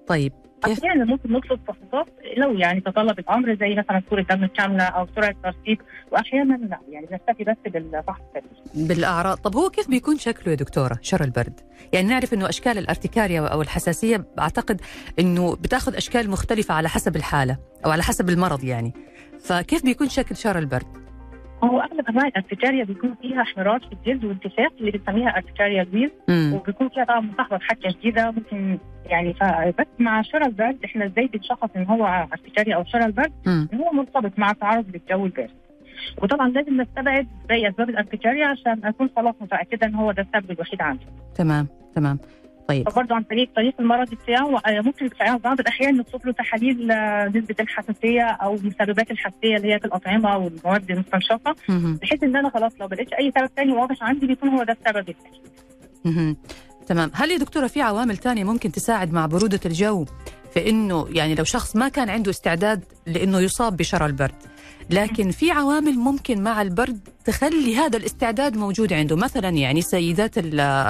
طيب 0.08 0.34
كيف؟ 0.64 0.84
أحيانا 0.84 1.06
ممكن 1.06 1.32
نطلب 1.32 1.60
تفحيصات 1.68 2.08
لو 2.38 2.54
يعني 2.54 2.82
تطلب 2.82 3.20
الامر 3.20 3.56
زي 3.56 3.76
مثلا 3.76 4.02
صوره 4.10 4.22
دم 4.22 4.46
كامله 4.46 4.84
أو 4.84 5.08
سرعة 5.16 5.36
ترتيب 5.44 5.82
وأحيانا 6.12 6.54
لا 6.54 6.80
يعني 6.90 7.08
نكتفي 7.12 7.44
بس 7.44 7.72
بالفحص 7.72 8.22
بالأعراض. 8.76 9.38
طب 9.38 9.56
هو 9.56 9.70
كيف 9.70 9.90
بيكون 9.90 10.18
شكله 10.18 10.50
يا 10.50 10.56
دكتورة؟ 10.56 11.00
شر 11.02 11.24
البرد. 11.24 11.60
يعني 11.94 12.08
نعرف 12.08 12.34
إنه 12.34 12.50
أشكال 12.50 12.78
الارتكاريا 12.78 13.42
أو 13.42 13.62
الحساسية 13.62 14.26
أعتقد 14.40 14.82
إنه 15.20 15.56
بتأخذ 15.56 15.96
أشكال 15.96 16.30
مختلفة 16.30 16.74
على 16.74 16.90
حسب 16.90 17.16
الحالة 17.16 17.58
أو 17.86 17.92
على 17.92 18.04
حسب 18.04 18.30
المرض 18.30 18.64
يعني. 18.64 18.94
فكيف 19.40 19.84
بيكون 19.84 20.10
شكل 20.10 20.36
شر 20.36 20.58
البرد؟ 20.58 21.07
هو 21.64 21.80
أغلب 21.80 22.10
أنواع 22.10 22.28
الارتكاريا 22.28 22.84
بيكون 22.84 23.16
فيها 23.22 23.42
احمرار 23.42 23.80
في 23.80 23.92
الجلد 23.94 24.26
وانتفاخ 24.26 24.72
اللي 24.80 24.92
بنسميها 24.92 25.30
ارتكاريا 25.38 25.88
امم 26.30 26.54
وبيكون 26.54 26.90
فيها 26.90 27.04
طبعا 27.04 27.20
مصاحبه 27.20 27.58
بحكه 27.58 27.90
شديده 27.90 28.32
ممكن 28.32 28.78
يعني 29.06 29.34
ف- 29.34 29.76
بس 29.80 29.88
مع 30.00 30.22
شرى 30.22 30.46
البرد 30.46 30.78
إحنا 30.86 31.06
إزاي 31.06 31.28
بنشخص 31.28 31.70
إن 31.76 31.86
هو 31.86 32.06
ارتكاريا 32.34 32.76
أو 32.76 32.84
شرى 32.84 33.06
البرد؟ 33.06 33.32
إن 33.48 33.68
هو 33.80 33.92
مرتبط 33.94 34.40
مع 34.40 34.52
التعرض 34.52 34.86
للجو 34.94 35.26
البارد. 35.26 35.50
وطبعا 36.24 36.50
لازم 36.50 36.82
نستبعد 36.82 37.28
باقي 37.50 37.70
أسباب 37.70 37.90
الارتكاريا 37.90 38.48
عشان 38.48 38.86
أكون 38.86 39.10
خلاص 39.16 39.36
متأكدة 39.42 39.88
إن 39.88 39.96
هو 39.96 40.12
ده 40.12 40.22
السبب 40.34 40.52
الوحيد 40.52 40.82
عندي. 40.82 41.06
تمام 41.36 41.68
تمام. 41.96 42.20
طيب 42.68 42.90
فبرضه 42.90 43.16
عن 43.16 43.24
طريق 43.24 43.48
التاريخ 43.48 43.74
المرضي 43.80 44.16
بتاعه 44.16 44.58
آه، 44.66 44.82
ممكن 44.82 45.08
في 45.10 45.40
بعض 45.44 45.60
الأحيان 45.60 45.98
نطلب 45.98 46.26
له 46.26 46.32
تحاليل 46.32 46.92
آه، 46.92 47.26
نسبة 47.36 47.56
الحساسية 47.60 48.24
أو 48.24 48.54
مسببات 48.54 49.12
الحساسية 49.12 49.58
اللي 49.58 49.74
هي 49.74 49.80
في 49.80 49.86
الأطعمة 49.86 50.34
أو 50.34 50.48
المواد 50.48 50.92
المستنشقه. 50.92 51.56
بحيث 51.70 52.24
إن 52.24 52.36
أنا 52.36 52.50
خلاص 52.50 52.72
لو 52.80 52.88
ما 52.88 52.96
لقيتش 52.96 53.14
أي 53.14 53.32
سبب 53.38 53.56
تاني 53.56 53.74
واضح 53.74 54.04
عندي 54.04 54.28
بيكون 54.28 54.50
هو 54.50 54.64
ده 54.64 54.78
السبب. 54.82 55.16
مهم. 56.06 56.38
تمام 56.88 57.12
هل 57.14 57.32
يا 57.32 57.38
دكتورة 57.38 57.68
في 57.68 57.82
عوامل 57.82 58.18
تانية 58.18 58.44
ممكن 58.44 58.72
تساعد 58.72 59.14
مع 59.14 59.26
برودة 59.26 59.60
الجو 59.66 60.06
في 60.54 60.70
إنه 60.70 61.08
يعني 61.12 61.36
لو 61.36 61.44
شخص 61.44 61.76
ما 61.76 61.88
كان 61.90 62.10
عنده 62.10 62.32
استعداد 62.32 62.84
لإنه 63.08 63.40
يصاب 63.40 63.78
بشرى 63.78 64.06
البرد 64.06 64.36
لكن 64.90 65.32
في 65.32 65.52
عوامل 65.52 65.94
ممكن 65.94 66.44
مع 66.44 66.62
البرد 66.62 67.00
تخلي 67.26 67.76
هذا 67.76 67.98
الاستعداد 67.98 68.58
موجود 68.58 68.94
عنده. 68.94 69.16
مثلا 69.16 69.50
يعني 69.50 69.82
سيدات 69.82 70.38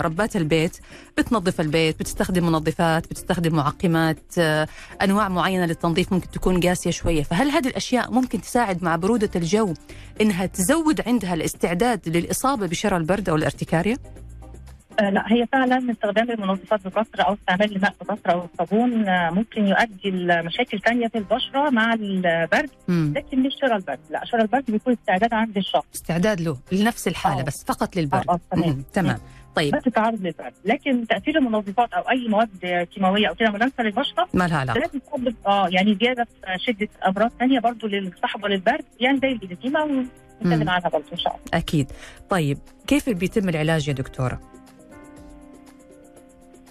ربات 0.06 0.36
البيت 0.36 0.78
بتنظف 1.18 1.62
البيت 1.62 2.00
بتستخدم 2.00 2.46
منظفات 2.46 3.08
بتستخدم 3.08 3.56
معقمات 3.56 4.20
آه، 4.40 4.68
أنواع 5.02 5.30
معينة 5.30 5.66
للتنظيف 5.66 6.14
ممكن 6.14 6.32
تكون 6.32 6.60
قاسية 6.60 6.92
شوية. 6.92 7.24
فهل 7.24 7.50
هذه 7.50 7.68
الأشياء 7.68 8.12
ممكن 8.12 8.42
تساعد 8.42 8.84
مع 8.84 8.96
برودة 8.96 9.30
الجو 9.36 9.74
إنها 10.22 10.46
تزود 10.46 11.02
عندها 11.08 11.34
الاستعداد 11.34 12.10
للإصابة 12.10 12.68
بشرى 12.68 12.98
البرد 12.98 13.30
أو 13.30 13.36
الارتكاريا 13.36 13.98
آه 15.00 15.10
لا 15.10 15.24
هي 15.34 15.46
فعلا 15.54 15.92
استخدام 15.92 16.32
المنظفات 16.32 16.88
بكثرة 16.88 17.24
أو 17.24 17.34
استعمال 17.34 17.76
الماء 17.76 17.94
بكثرة 18.02 18.32
أو 18.32 18.46
الصابون 18.54 19.08
آه، 19.08 19.30
ممكن 19.30 19.68
يؤدي 19.68 20.12
لمشاكل 20.12 20.80
ثانية 20.80 21.08
في 21.08 21.18
البشرة 21.18 21.70
مع 21.70 21.94
البرد 21.94 22.70
مم. 22.88 23.14
لكن 23.16 23.44
مش 23.44 23.54
شرى 23.62 23.76
البرد 23.76 24.00
لا 24.10 24.26
شرى 24.26 24.42
البرد 24.42 24.64
بيكون 24.72 24.94
استعداد 24.94 25.34
عند 25.34 25.58
الشخص 25.58 25.86
استعداد 25.96 26.42
له 26.42 26.58
لنفس 26.72 27.08
الحالة 27.08 27.40
آه. 27.40 27.44
بس 27.44 27.64
فقط 27.68 27.96
للبرد 27.96 28.26
تمام. 28.52 28.70
مم. 28.70 28.84
تمام 28.94 29.18
طيب 29.56 29.76
بس 29.76 29.84
تعرض 29.84 30.22
للبرد 30.22 30.54
لكن 30.66 31.08
تأثير 31.08 31.38
المنظفات 31.38 31.94
أو 31.94 32.02
أي 32.10 32.28
مواد 32.28 32.88
كيماوية 32.94 33.28
أو 33.28 33.36
كده 33.36 33.52
ملامسه 33.52 33.84
للبشره 33.84 34.28
ما 34.34 34.48
لها 34.48 34.58
علاقة 34.58 34.80
لازم 34.80 35.00
تسبب 35.00 35.36
آه 35.48 35.68
يعني 35.72 35.98
زيادة 36.02 36.24
في 36.24 36.64
شدة 36.66 36.88
أمراض 37.08 37.32
ثانية 37.40 37.60
برضه 37.60 37.88
للصحبه 37.88 38.48
للبرد 38.48 38.86
يعني 39.00 39.20
زي 39.20 39.28
الإديمة 39.32 39.86
مم. 39.86 40.08
ونتكلم 40.42 40.70
عنها 40.70 40.90
برضه 40.90 41.06
إن 41.14 41.18
شاء 41.18 41.36
الله 41.36 41.46
أكيد 41.54 41.92
طيب 42.30 42.58
كيف 42.88 43.10
بيتم 43.10 43.50
العلاج 43.50 43.88
يا 43.88 43.94
دكتورة 43.94 44.40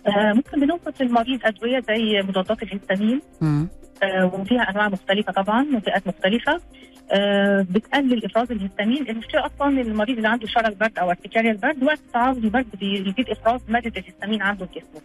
ممكن 0.09 0.61
بنوصف 0.61 1.03
للمريض 1.03 1.41
أدوية 1.45 1.81
زي 1.81 2.23
مضادات 2.23 2.63
الهستامين. 2.63 3.21
آه 4.03 4.25
وفيها 4.35 4.61
أنواع 4.63 4.89
مختلفة 4.89 5.33
طبعا 5.33 5.67
وفئات 5.77 6.07
مختلفة. 6.07 6.61
آه 7.13 7.67
بتقلل 7.71 8.25
إفراز 8.25 8.53
الهستامين. 8.53 9.09
المشكلة 9.11 9.47
أصلا 9.47 9.81
المريض 9.81 10.17
اللي 10.17 10.29
عنده 10.29 10.47
شرى 10.47 10.75
برد 10.77 10.99
أو 10.99 11.11
ارتكاريا 11.11 11.53
البرد 11.53 11.83
وقت 11.83 12.01
تعرض 12.13 12.39
للبرد 12.39 12.67
بيزيد 12.81 13.31
إفراز 13.31 13.61
مادة 13.69 13.93
الهستامين 14.01 14.43
عنده 14.43 14.67
في 14.67 14.81
جسمه. 14.81 15.01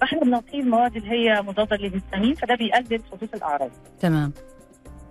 فإحنا 0.00 0.20
بنعطيه 0.20 0.60
المواد 0.60 0.96
اللي 0.96 1.10
هي 1.10 1.42
مضادة 1.42 1.76
للهستامين 1.76 2.34
فده 2.34 2.54
بيقلل 2.54 3.00
حدوث 3.12 3.34
الأعراض. 3.34 3.70
تمام. 4.00 4.32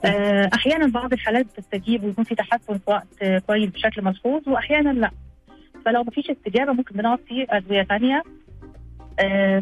آه، 0.05 0.49
أحيانا 0.53 0.87
بعض 0.87 1.13
الحالات 1.13 1.45
بتستجيب 1.45 2.03
ويكون 2.03 2.23
في 2.23 2.35
تحسن 2.35 2.73
في 2.77 2.83
وقت 2.87 3.07
آه، 3.21 3.39
كويس 3.39 3.69
بشكل 3.69 4.01
ملحوظ 4.03 4.49
واحيانا 4.49 4.89
لا. 4.89 5.11
فلو 5.85 6.03
مفيش 6.03 6.29
استجابة 6.29 6.73
ممكن 6.73 6.95
بنقعد 6.95 7.19
فيه 7.27 7.45
أدوية 7.49 7.83
ثانية 7.83 8.15
آه 8.17 8.23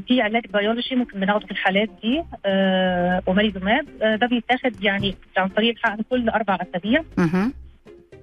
في 0.07 0.21
علاج 0.21 0.45
بيولوجي 0.47 0.95
ممكن 0.95 1.19
بناخده 1.19 1.45
في 1.45 1.51
الحالات 1.51 1.89
دي 2.01 2.23
آه 2.45 3.21
omalizumab 3.27 3.85
آه 4.01 4.15
ده 4.15 4.27
بيتاخد 4.27 4.83
يعني 4.83 5.15
عن 5.37 5.49
طريق 5.49 5.69
الحقن 5.69 6.03
كل 6.09 6.29
أربع 6.29 6.57
أسابيع. 6.61 7.03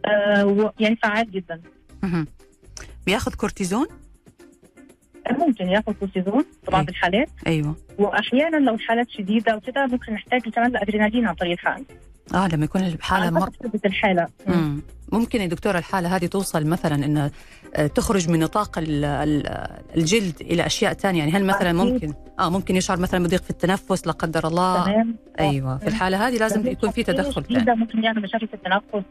آه 0.06 0.72
يعني 0.80 0.96
فعال 0.96 1.30
جدا. 1.30 1.60
مهم. 2.02 2.26
بياخذ 3.06 3.34
كورتيزون؟ 3.34 3.86
ممكن 5.38 5.68
ياخد 5.68 5.94
كورتيزون 5.94 6.44
في 6.64 6.70
بعض. 6.70 6.88
الحالات. 6.88 7.28
أيوه. 7.46 7.76
واحيانا 7.98 8.56
لو 8.56 8.74
الحالات 8.74 9.10
شديدة 9.10 9.56
وكده 9.56 9.86
ممكن 9.86 10.12
نحتاج 10.12 10.40
كمان 10.48 10.70
الادرينالين 10.70 11.26
عن 11.26 11.34
طريق 11.34 11.52
الحقن. 11.52 11.84
آه 12.34 12.48
لما 12.48 12.64
يكون 12.64 12.80
الحالة 12.82 13.30
مر... 13.30 13.48
الحالة. 13.84 14.26
مم. 14.46 14.82
ممكن 15.12 15.40
يا 15.40 15.46
دكتورة 15.46 15.78
الحالة 15.78 16.16
هذه 16.16 16.26
توصل 16.26 16.66
مثلا 16.66 16.94
أن 16.94 17.30
تخرج 17.94 18.28
من 18.30 18.38
نطاق 18.40 18.78
ال- 18.78 19.04
ال- 19.04 19.66
الجلد 19.96 20.34
إلى 20.40 20.66
أشياء 20.66 20.92
ثانية 20.92 21.18
يعني 21.18 21.32
هل 21.32 21.44
مثلا. 21.44 21.72
ممكن 21.72 22.14
آه 22.40 22.50
ممكن 22.50 22.76
يشعر 22.76 22.98
مثلا 22.98 23.24
بضيق 23.24 23.42
في 23.42 23.50
التنفس 23.50 24.06
لا 24.06 24.12
قدر 24.12 24.46
الله؟ 24.46 24.84
تمام. 24.84 25.16
أيوة. 25.40 25.78
في 25.78 25.86
الحالة 25.88 26.28
هذه 26.28 26.38
لازم 26.38 26.66
يكون 26.66 26.90
في 26.90 27.02
تدخل 27.02 27.44
ثاني 27.44 27.74
ممكن 27.80 28.04
يعمل 28.04 28.22
مشاكل 28.22 28.46
في 28.46 28.54
التنفس 28.54 29.04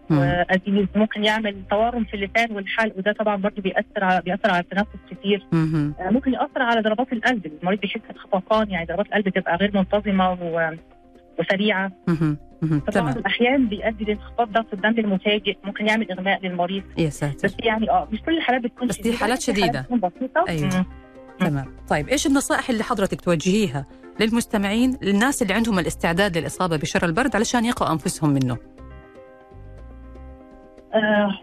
ممكن 0.96 1.24
يعمل 1.24 1.56
تورم 1.70 2.04
في 2.04 2.14
اللسان 2.14 2.52
والحلق 2.56 2.98
وده 2.98 3.12
طبعا 3.20 3.36
برضه 3.36 3.62
بيأثر 3.62 4.04
على 4.04 4.22
بيأثر 4.22 4.50
على 4.52 4.60
التنفس 4.64 4.90
كتير. 5.12 5.48
آه، 5.54 6.10
ممكن 6.12 6.34
يأثر 6.34 6.62
على 6.62 6.82
ضربات 6.82 7.14
القلب. 7.14 7.46
المريض 7.62 7.80
بيحس 7.80 8.02
بخفقان 8.16 8.70
يعني 8.72 8.86
ضربات 8.86 9.06
القلب 9.06 9.30
تبقى 9.30 9.56
غير 9.56 9.72
منتظمة 9.78 10.32
و... 10.32 10.72
وسريعة. 11.40 11.92
مهم. 12.08 12.38
مهم. 12.62 12.80
في 12.80 12.86
بعض 12.86 12.94
تمام. 12.94 13.18
الأحيان 13.18 13.68
بيؤدي 13.70 14.04
لانخفاض 14.04 14.52
ضغط 14.52 14.74
الدم 14.74 14.90
المفاجئ 15.00 15.58
ممكن 15.64 15.88
يعمل 15.88 16.12
إغماء 16.12 16.46
للمريض. 16.46 16.84
يا 16.98 17.10
ساتر 17.10 17.48
بس 17.48 17.56
يعني 17.60 17.90
آه 17.90 18.08
مش 18.12 18.22
كل 18.22 18.38
الحالات 18.38 18.62
بتكون 18.64 18.88
بس 18.88 19.02
دي 19.02 19.14
حالات 19.14 19.38
بسيطة. 19.38 19.86
أيوة. 20.50 20.78
مم. 20.78 20.86
تمام. 21.40 21.66
طيب 21.90 22.10
إيش 22.10 22.28
النصائح 22.28 22.70
اللي 22.70 22.84
حضرتك 22.84 23.22
توجهيها 23.22 23.86
للمستمعين 24.20 24.98
للناس 25.02 25.42
اللي 25.42 25.54
عندهم 25.54 25.80
الاستعداد 25.80 26.38
للإصابة 26.38 26.78
بشر 26.78 27.06
البرد 27.06 27.36
علشان 27.36 27.66
يقوا 27.66 27.92
أنفسهم 27.92 28.30
منه؟ 28.30 28.58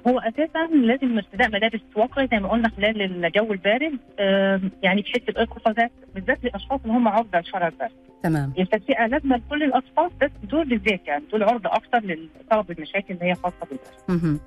هو 0.06 0.18
أساسا 0.18 0.66
لازم 0.72 1.16
ارتداء 1.18 1.48
ملابس 1.48 1.80
واقيه 1.96 2.28
زي 2.32 2.38
ما 2.38 2.48
قلنا 2.48 2.68
خلال 2.68 3.24
الجو 3.24 3.52
البارد. 3.52 3.98
آه 4.18 4.60
يعني 4.82 5.02
بحيث 5.02 5.28
القفازات 5.28 5.90
بالذات 6.14 6.44
للأشخاص 6.44 6.80
اللي 6.84 6.92
هم 6.92 7.08
عرضة 7.08 7.38
لشرر 7.38 7.66
البرد 7.66 7.90
تمام. 8.22 8.52
التدفئه 8.58 9.06
لازمه 9.06 9.36
لكل 9.36 9.62
الأشخاص 9.62 10.12
بس 10.22 10.30
دول 10.42 10.68
بالذات 10.68 11.00
يعني 11.06 11.24
دول 11.32 11.42
عرضه 11.42 11.70
أكثر 11.70 11.98
للاصابه 11.98 12.62
بالمشاكل 12.74 13.14
اللي 13.14 13.24
هي 13.24 13.34
خاصة 13.34 13.66
بالبرد. 14.08 14.40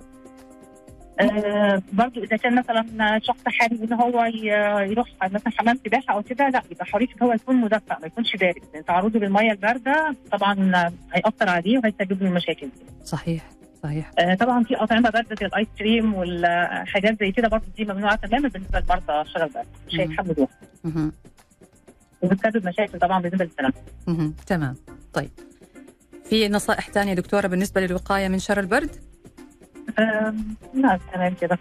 آه 1.21 1.81
برضو 1.93 2.23
إذا 2.23 2.37
كان 2.37 2.55
مثلا 2.55 3.19
شخص 3.23 3.43
حابب 3.45 3.83
إن 3.83 3.93
هو 3.93 4.25
يروح 4.91 5.07
مثلا 5.23 5.51
حمام 5.57 5.75
سباحة 5.75 6.13
أو 6.13 6.21
كده 6.23 6.49
لا 6.49 6.61
يبقى 6.71 6.85
حريص 6.85 7.09
إن 7.09 7.27
هو 7.27 7.33
يكون 7.33 7.55
مدفئ 7.55 7.93
ما 8.01 8.07
يكونش 8.07 8.35
بارد. 8.35 8.61
لأن 8.73 8.85
تعرضه 8.85 9.19
للمية 9.19 9.51
الباردة 9.51 10.15
طبعا 10.31 10.71
هيأثر 11.13 11.49
عليه 11.49 11.77
وهيسبب 11.77 12.23
له 12.23 12.29
مشاكل. 12.29 12.69
صحيح. 13.03 13.43
صحيح 13.83 14.11
آه، 14.19 14.35
طبعا 14.35 14.63
في 14.63 14.75
أطعمة 14.75 15.09
بارده 15.09 15.35
زي 15.39 15.45
الآيس 15.45 15.67
كريم 15.79 16.13
والحاجات 16.13 17.19
زي 17.19 17.31
كده 17.31 17.47
برضه 17.47 17.65
دي 17.77 17.85
ممنوعة 17.85 18.15
تماما 18.15 18.49
بالنسبة 18.49 18.79
لمرضى 18.79 19.29
شلل 19.29 19.43
البرد 19.43 19.65
مش. 19.87 19.99
هيتحملوها. 19.99 20.47
وبتسبب 22.21 22.67
مشاكل 22.67 22.99
طبعا 22.99 23.21
بالنسبة 23.21 23.45
مهم. 24.07 24.33
تمام 24.47 24.75
طيب 25.13 25.29
في 26.25 26.47
نصائح 26.49 26.89
ثانية 26.89 27.13
دكتورة 27.13 27.47
بالنسبة 27.47 27.81
للوقاية 27.81 28.27
من 28.27 28.39
شر 28.39 28.59
البرد؟ 28.59 28.89
لا 30.73 30.99
تمام 31.13 31.33
كده. 31.41 31.57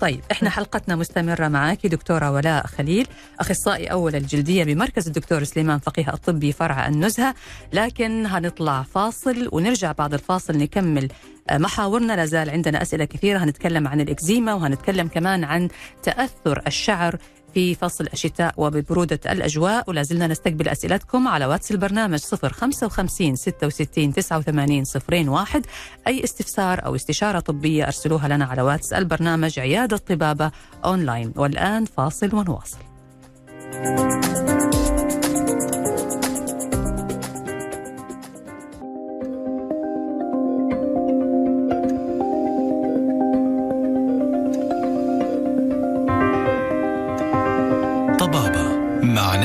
طيب 0.00 0.20
إحنا 0.32 0.50
حلقتنا 0.50 0.96
مستمرة 0.96 1.48
معك 1.48 1.86
دكتورة 1.86 2.30
ولاء 2.30 2.66
خليل 2.66 3.06
أخصائي 3.40 3.86
أول 3.86 4.14
الجلدية 4.16 4.64
بمركز 4.64 5.06
الدكتور 5.06 5.44
سليمان 5.44 5.78
فقيه 5.78 6.08
الطبي 6.14 6.52
فرع 6.52 6.88
النزهة. 6.88 7.34
لكن 7.72 8.26
هنطلع 8.26 8.82
فاصل 8.82 9.48
ونرجع 9.52 9.92
بعد 9.92 10.14
الفاصل 10.14 10.56
نكمل 10.58 11.08
آه، 11.50 11.58
محاورنا. 11.58 12.12
لازال 12.16 12.50
عندنا 12.50 12.82
أسئلة 12.82 13.04
كثيرة 13.04 13.38
هنتكلم 13.38 13.88
عن 13.88 14.00
الإكزيما 14.00 14.54
وهنتكلم 14.54 15.08
كمان 15.08 15.44
عن 15.44 15.68
تأثر 16.02 16.62
الشعر 16.66 17.16
في 17.54 17.74
فصل 17.74 18.06
الشتاء 18.12 18.54
وببرودة 18.56 19.20
الأجواء. 19.26 19.84
ولا 19.90 20.02
زلنا 20.02 20.26
نستقبل 20.26 20.68
أسئلتكم 20.68 21.28
على 21.28 21.46
واتس 21.46 21.70
البرنامج 21.72 22.18
055 22.18 23.36
66 23.36 24.12
89 24.14 24.84
01 25.28 25.66
أي 26.06 26.24
استفسار 26.24 26.86
أو 26.86 26.94
استشارة 26.94 27.40
طبية 27.40 27.84
أرسلوها 27.84 28.28
لنا 28.28 28.44
على 28.44 28.62
واتس 28.62 28.92
البرنامج 28.92 29.58
عيادة 29.58 29.96
طبابة 29.96 30.50
أونلاين. 30.84 31.32
والآن 31.36 31.84
فاصل 31.84 32.34
ونواصل. 32.34 32.78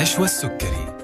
مع 0.09 0.13
نشوى 0.15 0.25
السكري 0.25 0.97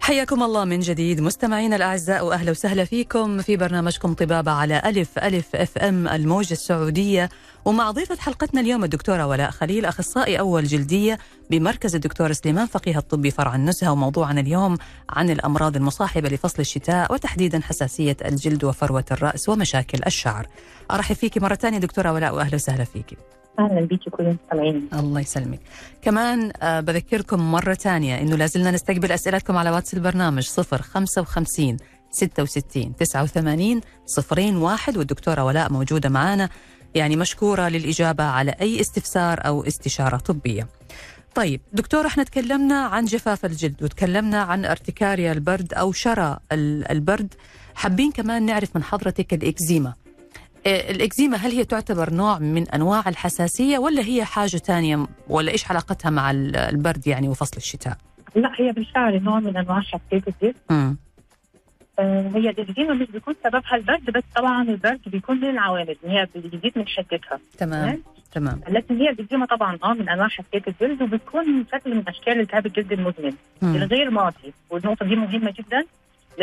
حياكم 0.00 0.42
الله 0.42 0.64
من 0.64 0.80
جديد. 0.80 1.20
مستمعينا 1.20 1.76
الأعزاء 1.76 2.26
وأهلا 2.26 2.50
وسهلا 2.50 2.84
فيكم 2.84 3.42
في 3.42 3.56
برنامجكم 3.56 4.14
طبابة 4.14 4.50
على 4.50 4.82
ألف 4.84 5.18
ألف 5.18 5.56
أف 5.56 5.78
أم 5.78 6.08
الموجة 6.08 6.52
السعودية. 6.52 7.28
ومع 7.64 7.90
ضيفة 7.90 8.16
حلقتنا 8.16 8.60
اليوم 8.60 8.84
الدكتورة 8.84 9.26
ولاء 9.26 9.50
خليل 9.50 9.84
أخصائي 9.84 10.38
أول 10.38 10.64
جلدية 10.64 11.18
بمركز 11.50 11.94
الدكتور 11.94 12.32
سليمان 12.32 12.66
فقيه 12.66 12.98
الطبي 12.98 13.30
فرع 13.30 13.54
النزهة. 13.54 13.92
وموضوعنا 13.92 14.40
اليوم 14.40 14.76
عن 15.10 15.30
الأمراض 15.30 15.76
المصاحبة 15.76 16.28
لفصل 16.28 16.60
الشتاء 16.60 17.12
وتحديدا 17.12 17.60
حساسية 17.60 18.16
الجلد 18.24 18.64
وفروة 18.64 19.04
الرأس 19.10 19.48
ومشاكل 19.48 20.00
الشعر. 20.06 20.46
أرحب 20.90 21.16
فيك 21.16 21.38
مرة 21.38 21.54
ثانية 21.54 21.78
دكتورة 21.78 22.12
ولاء 22.12 22.34
وأهلا 22.34 22.54
وسهلا 22.54 22.84
فيك 22.84 23.18
أهلا 23.58 23.80
بيكي 23.80 24.10
كل 24.10 24.22
المستمعين 24.26 24.88
الله 24.92 25.20
يسلمك. 25.20 25.60
كمان 26.02 26.52
آه 26.62 26.80
بذكركم 26.80 27.52
مرة 27.52 27.74
ثانية 27.74 28.20
أنه 28.20 28.36
لازلنا 28.36 28.70
نستقبل 28.70 29.12
أسئلتكم 29.12 29.56
على 29.56 29.70
واتس 29.70 29.94
البرنامج 29.94 30.48
055 30.48 31.76
66 32.10 32.96
89 32.96 33.80
صفرين 34.06 34.56
واحد 34.56 34.96
والدكتورة 34.96 35.44
ولاء 35.44 35.72
موجودة 35.72 36.08
معنا 36.08 36.48
يعني 36.94 37.16
مشكورة 37.16 37.68
للإجابة 37.68 38.24
على 38.24 38.50
أي 38.60 38.80
استفسار 38.80 39.46
أو 39.46 39.62
استشارة 39.66 40.16
طبية. 40.16 40.68
طيب 41.34 41.60
دكتور 41.72 42.06
إحنا 42.06 42.24
تكلمنا 42.24 42.80
عن 42.84 43.04
جفاف 43.04 43.44
الجلد 43.44 43.82
وتكلمنا 43.82 44.42
عن 44.42 44.64
ارتكاريا 44.64 45.32
البرد 45.32 45.74
أو 45.74 45.92
شرى 45.92 46.36
ال- 46.52 46.90
البرد. 46.90 47.34
حابين 47.74 48.12
كمان 48.12 48.46
نعرف 48.46 48.76
من 48.76 48.82
حضرتك 48.82 49.34
الإكزيما. 49.34 49.94
إيه، 50.66 50.90
الإكزيما 50.90 51.36
هل 51.36 51.50
هي 51.50 51.64
تعتبر 51.64 52.12
نوع 52.12 52.38
من 52.38 52.68
أنواع 52.68 53.02
الحساسية 53.08 53.78
ولا 53.78 54.02
هي 54.02 54.24
حاجة 54.24 54.56
تانية 54.56 55.06
ولا 55.28 55.50
إيش 55.52 55.70
علاقتها 55.70 56.10
مع 56.10 56.30
ال- 56.30 56.56
البرد 56.56 57.06
يعني 57.06 57.28
وفصل 57.28 57.56
الشتاء؟ 57.56 57.96
لا 58.34 58.52
هي 58.56 58.72
بالفعل 58.72 59.22
نوع 59.22 59.40
من 59.40 59.56
أنواع 59.56 59.80
حساسيه 59.80 60.22
الجسم. 60.42 60.96
آه، 61.98 62.30
هي 62.34 62.50
الإكزيما 62.50 62.94
مش 62.94 63.06
بيكون 63.10 63.34
سببها 63.44 63.74
البرد 63.76 64.10
بس 64.10 64.22
طبعا 64.36 64.62
البرد 64.62 65.00
بيكون 65.06 65.36
من 65.36 65.50
العوامل 65.50 65.96
ان 66.04 66.10
هي 66.10 66.26
بيزيد 66.34 66.72
من 66.76 66.88
حدتها 66.88 67.38
تمام 67.58 68.02
تمام 68.32 68.60
لكن 68.68 68.96
هي 68.96 69.10
الإكزيما 69.10 69.46
طبعا 69.46 69.78
آه 69.84 69.92
من 69.92 70.08
أنواع 70.08 70.28
حساسيه 70.28 70.62
الجلد 70.68 71.02
وبتكون 71.02 71.64
شكل 71.72 71.94
من 71.94 72.02
أشكال 72.08 72.40
التهاب 72.40 72.66
الجلد 72.66 72.92
المزمن. 72.92 73.32
الغير 73.62 74.10
معطي 74.10 74.52
والنقطة 74.70 75.06
دي 75.06 75.16
مهمة 75.16 75.50
جدا 75.58 75.84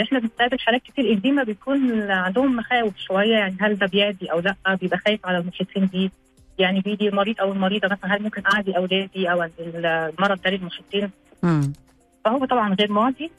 إحنا 0.01 0.19
بنستقبل 0.19 0.59
حالات 0.59 0.81
كتير 0.83 1.13
اكزيما 1.13 1.43
بيكون 1.43 2.11
عندهم 2.11 2.55
مخاوف 2.55 2.97
شوية 2.97 3.33
يعني 3.37 3.57
هل 3.61 3.77
ده 3.77 3.85
بيعدي 3.87 4.31
أو 4.31 4.39
لأ؟ 4.39 4.55
بيبقى 4.81 4.97
خايف 4.97 5.25
على 5.25 5.37
المحيطين 5.37 5.85
بيه 5.85 6.09
يعني 6.59 6.81
بيجي 6.81 7.07
المريض 7.09 7.35
أو 7.41 7.51
المريضه 7.51 7.87
مثلا 7.87 8.15
هل 8.15 8.23
ممكن 8.23 8.43
أعدي 8.53 8.77
أولادي 8.77 9.31
أو 9.31 9.49
المرض 9.59 10.41
ده 10.41 10.49
للمحيطين. 10.51 11.11
فهو 12.25 12.45
طبعا 12.45 12.73
غير 12.73 12.91
معدي 12.91 13.31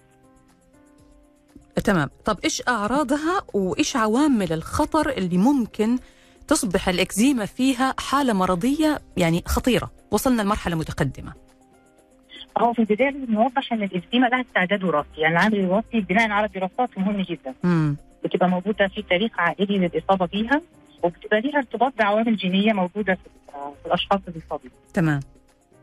تمام. 1.85 2.11
طب 2.25 2.39
إيش 2.45 2.63
أعراضها 2.69 3.43
وإيش 3.55 3.97
عوامل 3.97 4.53
الخطر 4.53 5.11
اللي 5.11 5.39
ممكن 5.39 5.99
تصبح 6.49 6.89
الإكزيما 6.89 7.47
فيها 7.47 7.95
حالة 7.99 8.33
مرضية 8.33 9.01
يعني 9.17 9.43
خطيرة؟ 9.47 9.91
وصلنا 10.11 10.43
لمرحلة 10.43 10.77
متقدمة. 10.77 11.33
هو 12.59 12.73
في 12.73 12.79
البداية 12.79 13.11
لازم 13.11 13.33
نوضح 13.35 13.73
إن 13.73 13.83
الاكزيما 13.83 14.27
لها 14.27 14.41
استعداد 14.41 14.85
وراثي. 14.85 15.21
يعني 15.21 15.35
العامل 15.35 15.59
الوراثي 15.61 16.01
بناء 16.01 16.31
على 16.31 16.47
الدراسات 16.47 16.99
مهم 16.99 17.21
جدا. 17.21 17.55
مم. 17.65 17.97
بتبقى 18.25 18.49
موجودة 18.49 18.89
في 18.89 19.03
تاريخ 19.03 19.41
عائلي 19.41 19.79
للإصابة 19.79 20.27
بيها 20.27 20.61
وبتبقى 21.03 21.41
ليها 21.41 21.57
ارتباط 21.59 21.93
بعوامل 21.99 22.37
جينية 22.37 22.73
موجودة 22.73 23.15
في 23.15 23.21
في 23.83 23.87
الأشخاص 23.87 24.21
اللي 24.29 24.41
بيصابوا 24.41 24.71
تمام. 24.95 25.21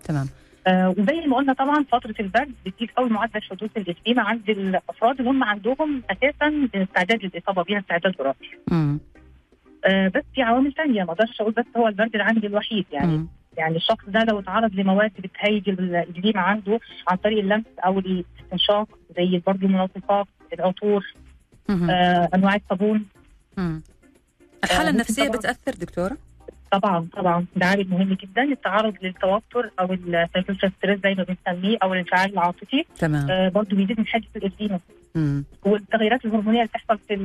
تمام. 0.04 0.28
آه 0.68 0.90
وزي 0.98 1.28
ما 1.28 1.36
قلنا 1.38 1.54
طبعا 1.54 1.84
فترة 1.92 2.16
البرد 2.20 2.52
بتزيد 2.66 2.90
قوي 2.98 3.10
معدل 3.10 3.42
حدوث 3.42 3.78
الاكزيما 3.78 4.22
عند 4.22 4.50
الأفراد 4.50 5.18
اللي 5.20 5.30
هم 5.32 5.44
عندهم 5.44 6.02
أساسا 6.12 6.68
استعداد 6.76 7.24
للإصابة 7.26 7.64
بيها 7.64 7.80
استعداد 7.80 8.16
وراثي. 8.20 8.50
آه 9.86 10.08
بس 10.08 10.24
في 10.36 10.42
عوامل 10.42 10.74
ثانية 10.74 11.04
ما 11.04 11.12
أقدرش 11.12 11.42
أقول 11.42 11.54
بس 11.54 11.66
هو 11.78 11.88
البرد 11.88 12.16
العامل 12.16 12.46
الوحيد 12.46 12.86
يعني. 12.92 13.18
مم. 13.18 13.28
يعني 13.58 13.76
الشخص 13.76 14.06
ده 14.08 14.24
لو 14.24 14.40
اتعرض 14.40 14.76
لمواد 14.76 15.12
بتهيج 15.20 15.70
الاكزيما 15.70 16.40
عنده 16.42 16.80
عن 17.08 17.18
طريق 17.18 17.40
اللمس 17.40 17.66
أو 17.86 18.00
الاستنشاق 18.00 18.88
زي 19.18 19.42
برضه 19.48 19.68
المنظفات 19.68 20.26
العطور. 20.54 21.14
آه 21.70 22.30
أنواع 22.36 22.56
الصابون 22.56 23.06
مم. 23.58 23.82
الحالة 24.64 24.88
آه، 24.88 24.92
النفسية 24.92 25.24
طبعاً. 25.28 25.38
بتأثر 25.38 25.72
دكتورة؟ 25.72 26.18
طبعا 26.72 27.08
طبعا 27.14 27.46
ده 27.56 27.66
عامل 27.66 27.88
مهم 27.90 28.14
جدا 28.14 28.44
التعرض 28.44 28.94
للتوتر 29.02 29.70
أو 29.80 29.94
ال 29.94 30.00
psychosocial 30.00 30.72
stress 30.78 31.00
زي 31.04 31.14
ما 31.16 31.24
بنسميه 31.24 31.78
أو 31.84 31.94
الانفعال 31.94 32.34
العاطفي 32.34 32.86
تمام 33.00 33.32
آه 33.32 33.50
برضه 33.50 33.76
بيزيد 33.78 34.00
من 34.00 34.08
حده 34.08 34.26
الاكزيما 34.36 34.80
والتغيرات 35.66 36.26
الهرمونية 36.26 36.58
اللي 36.62 36.68
بتحصل 36.70 36.98
في 37.08 37.16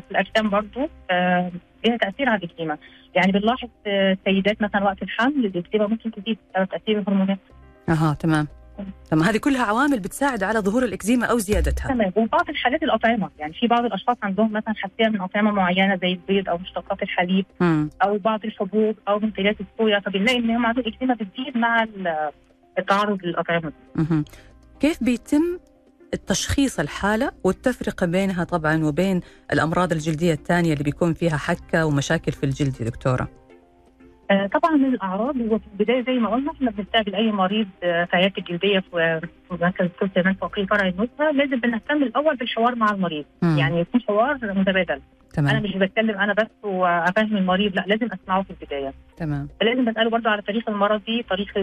في 0.00 0.10
الأجسام 0.10 0.50
برضه 0.50 0.88
آه 1.10 1.50
ليها 1.84 1.96
تأثير 1.96 2.28
على 2.28 2.38
الاكزيما 2.44 2.78
يعني 3.14 3.32
بنلاحظ 3.32 3.68
آه، 3.86 4.16
سيدات 4.24 4.62
مثلا 4.62 4.84
وقت 4.84 5.02
الحمل 5.02 5.46
الاكزيما 5.46 5.86
ممكن 5.86 6.10
تزيد 6.12 6.38
بسبب 6.54 6.68
تأثير 6.68 6.98
الهرمونات 6.98 7.38
أها 7.88 8.14
تمام. 8.20 8.46
تمام. 9.10 9.22
هذه 9.24 9.36
كلها 9.36 9.62
عوامل 9.64 10.00
بتساعد 10.00 10.42
على 10.42 10.58
ظهور 10.58 10.84
الإكزيما 10.84 11.26
أو 11.26 11.38
زيادتها. 11.38 11.88
تمام. 11.88 12.12
وبعض 12.16 12.48
الحالات 12.48 12.82
الأطعمة. 12.82 13.30
يعني 13.38 13.52
في 13.52 13.66
بعض 13.66 13.84
الأشخاص 13.84 14.16
عندهم 14.22 14.52
مثلا 14.52 14.74
حساسية 14.76 15.08
من 15.08 15.20
أطعمة 15.20 15.50
معينة 15.50 15.96
زي 16.02 16.12
البيض 16.12 16.48
أو 16.48 16.58
مشتقات 16.58 17.02
الحليب 17.02 17.44
مم. 17.60 17.90
أو 18.02 18.18
بعض 18.18 18.44
الحبوب 18.44 18.96
أو 19.08 19.18
منتجات 19.18 19.56
الصويا. 19.60 20.00
فبنلاقي 20.00 20.38
إن 20.38 20.50
هم 20.50 20.66
عندهم 20.66 20.84
إكزيما 20.86 21.14
بتزيد 21.14 21.56
مع 21.56 21.82
ال- 21.82 22.30
التعرض 22.78 23.24
للأطعمة. 23.24 23.72
مهم. 23.96 24.24
كيف 24.80 25.04
بيتم 25.04 25.58
التشخيص 26.14 26.80
الحالة 26.80 27.30
والتفرقة 27.44 28.06
بينها 28.06 28.44
طبعا 28.44 28.84
وبين 28.84 29.20
الأمراض 29.52 29.92
الجلدية 29.92 30.32
الثانية 30.32 30.72
اللي 30.72 30.84
بيكون 30.84 31.14
فيها 31.14 31.36
حكة 31.36 31.86
ومشاكل 31.86 32.32
في 32.32 32.44
الجلد 32.44 32.80
يا 32.80 32.86
دكتورة. 32.86 33.28
آه، 34.30 34.46
طبعا 34.46 34.76
من 34.76 34.94
الأعراض 34.94 35.36
هو 35.36 35.58
في 35.58 35.64
البداية 35.72 36.04
زي 36.04 36.12
ما 36.12 36.28
قلنا 36.28 36.52
إحنا 36.52 36.70
بنستقبل 36.70 37.14
أي 37.14 37.32
مريض 37.32 37.66
آه، 37.82 38.04
في 38.04 38.16
عياده 38.16 38.32
الجلديه 38.38 38.78
في 38.78 39.20
مركز 39.50 39.84
الطب 39.84 40.10
زمان 40.16 40.34
فوقي 40.34 40.66
فرع 40.66 40.88
النزهه 40.88 41.30
لازم 41.32 41.60
بنهتم 41.60 42.02
الأول 42.02 42.36
بالحوار 42.36 42.74
مع 42.74 42.90
المريض. 42.90 43.24
مم. 43.42 43.58
يعني 43.58 43.80
يكون 43.80 44.00
حوار 44.00 44.34
متبادل. 44.42 45.00
أنا 45.38 45.50
تمام 45.50 45.62
مش 45.62 45.76
بتكلم 45.76 46.18
أنا 46.18 46.32
بس 46.32 46.46
وأفهم 46.62 47.36
المريض 47.36 47.76
لا 47.76 47.84
لازم 47.86 48.08
أسمعه 48.12 48.42
في 48.42 48.50
البداية. 48.50 48.92
تمام. 49.16 49.48
لازم 49.62 49.84
بساله 49.84 50.10
برضه 50.10 50.30
على 50.30 50.42
تاريخ 50.42 50.68
المرضي 50.68 51.22
تاريخ 51.22 51.56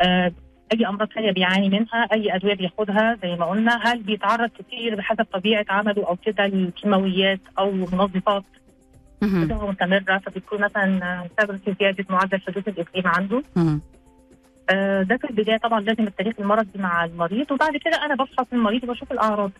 آه، 0.00 0.32
أي 0.72 0.86
أمراض 0.86 1.08
ثانية 1.12 1.32
بيعاني 1.32 1.68
منها 1.68 2.08
أي 2.12 2.34
أدوية 2.34 2.54
بياخدها 2.54 3.18
زي 3.22 3.36
ما 3.36 3.46
قلنا 3.46 3.76
هل 3.82 4.02
بيتعرض 4.02 4.50
كتير 4.58 4.94
بحسب 4.94 5.24
طبيعة 5.32 5.64
عمله 5.68 6.06
أو 6.08 6.16
كده 6.16 6.46
للكيماويات 6.46 7.40
أو 7.58 7.70
منظفات. 7.70 8.44
بصفه 9.44 9.70
مستمره 9.70 10.18
فبتكون 10.18 10.60
مثلا 10.60 11.24
سبب 11.40 11.56
في 11.56 11.74
زيادة 11.80 12.04
معدل 12.10 12.40
حدوث 12.40 12.68
الاكزيما 12.68 13.08
عنده. 13.08 13.42
آه، 14.70 15.02
ده 15.02 15.16
في 15.16 15.30
البداية 15.30 15.56
طبعا 15.56 15.80
لازم 15.80 16.06
التاريخ 16.06 16.34
المرضي 16.40 16.78
مع 16.78 17.04
المريض 17.04 17.52
وبعد 17.52 17.76
كده 17.76 18.04
أنا 18.04 18.14
بفحص 18.14 18.46
المريض 18.52 18.84
وبشوف 18.84 19.12
الأعراض. 19.12 19.50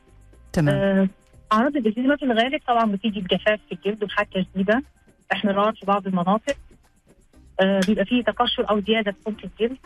تمام. 0.53 0.75
آه، 0.75 1.09
أعراض 1.53 1.77
الاكزيما 1.77 2.16
في 2.16 2.25
الغالب 2.25 2.61
طبعا 2.68 2.85
بتيجي 2.92 3.20
بجفاف 3.20 3.61
في 3.68 3.75
الجلد 3.75 4.05
وحكه 4.05 4.46
شديده 4.55 4.83
احمرار 5.33 5.72
في 5.72 5.87
بعض 5.87 6.07
المناطق. 6.07 6.57
آه، 7.61 7.81
بيبقى 7.87 8.05
فيه 8.05 8.22
تقشر 8.22 8.70
أو 8.70 8.81
زيادة 8.81 9.12
في 9.12 9.18
سمك 9.25 9.44
الجلد. 9.44 9.79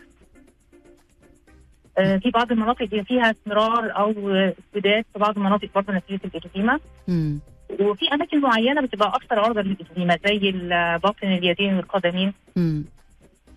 في 1.96 2.30
بعض 2.34 2.52
المناطق 2.52 2.84
بيبقى 2.84 3.04
فيها 3.04 3.30
اسمرار 3.30 3.96
أو 3.96 4.30
آه، 4.30 4.54
اسوداد 4.72 5.04
في 5.12 5.18
بعض 5.18 5.36
المناطق 5.36 5.68
برضه 5.74 5.92
نتيجة 5.92 6.20
الإكزيما. 6.24 6.78
وفي 7.80 8.08
أماكن 8.12 8.40
معينة 8.40 8.80
بتبقى 8.80 9.08
أكثر 9.08 9.38
عرضة 9.40 9.60
للإكزيما 9.62 10.18
زي 10.26 10.50
باطن 11.02 11.26
اليدين 11.32 11.74
والقدمين. 11.76 12.32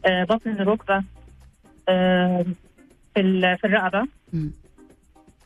آه، 0.06 0.24
باطن 0.24 0.50
الركبة 0.52 1.04
آه، 1.90 2.46
في 3.16 3.58
في 3.62 3.68
الرقبة 3.68 4.08
مم. 4.34 4.52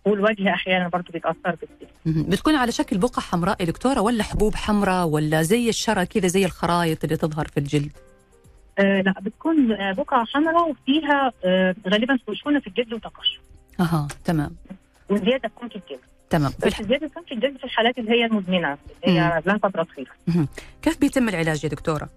والوجه 0.05 0.53
أحيانا 0.53 0.87
برضه 0.87 1.05
بيتأثر 1.13 1.55
بالسيل. 2.05 2.23
بتكون 2.29 2.55
على 2.55 2.71
شكل 2.71 2.97
بقع 2.97 3.21
حمراء 3.21 3.57
يا 3.61 3.65
دكتورة 3.65 4.01
ولا 4.01 4.23
حبوب 4.23 4.55
حمراء 4.55 5.07
ولا 5.07 5.41
زي 5.41 5.69
الشرى 5.69 6.05
كذا 6.05 6.27
زي 6.27 6.45
الخرايط 6.45 7.03
اللي 7.03 7.17
تظهر 7.17 7.47
في 7.47 7.57
الجلد 7.59 7.91
آه 8.79 9.01
لا 9.01 9.13
بتكون 9.21 9.71
آه، 9.71 9.91
بقعة 9.91 10.25
حمراء 10.25 10.69
وفيها 10.69 11.31
آه 11.45 11.75
غالبا 11.87 12.17
خشونه 12.27 12.59
في 12.59 12.67
الجلد 12.67 12.93
وتقشر 12.93 13.39
أها 13.79 14.07
تمام. 14.25 14.55
وزيادة 15.09 15.49
في 15.49 15.53
سمك 15.61 15.75
الجلد. 15.75 15.99
تمام. 16.29 16.51
بس 16.65 16.81
زيادة 16.81 17.07
سمك 17.15 17.31
الجلد 17.31 17.57
في 17.57 17.63
الحالات 17.63 17.97
اللي 17.97 18.11
هي 18.11 18.25
المزمنه 18.25 18.77
اللي 19.07 19.19
هي 19.19 19.41
لها 19.45 19.57
فتره 19.57 19.83
طويله 19.95 20.47
كيف 20.81 20.99
بيتم 20.99 21.29
العلاج 21.29 21.63
يا 21.63 21.69
دكتورة؟ 21.69 22.09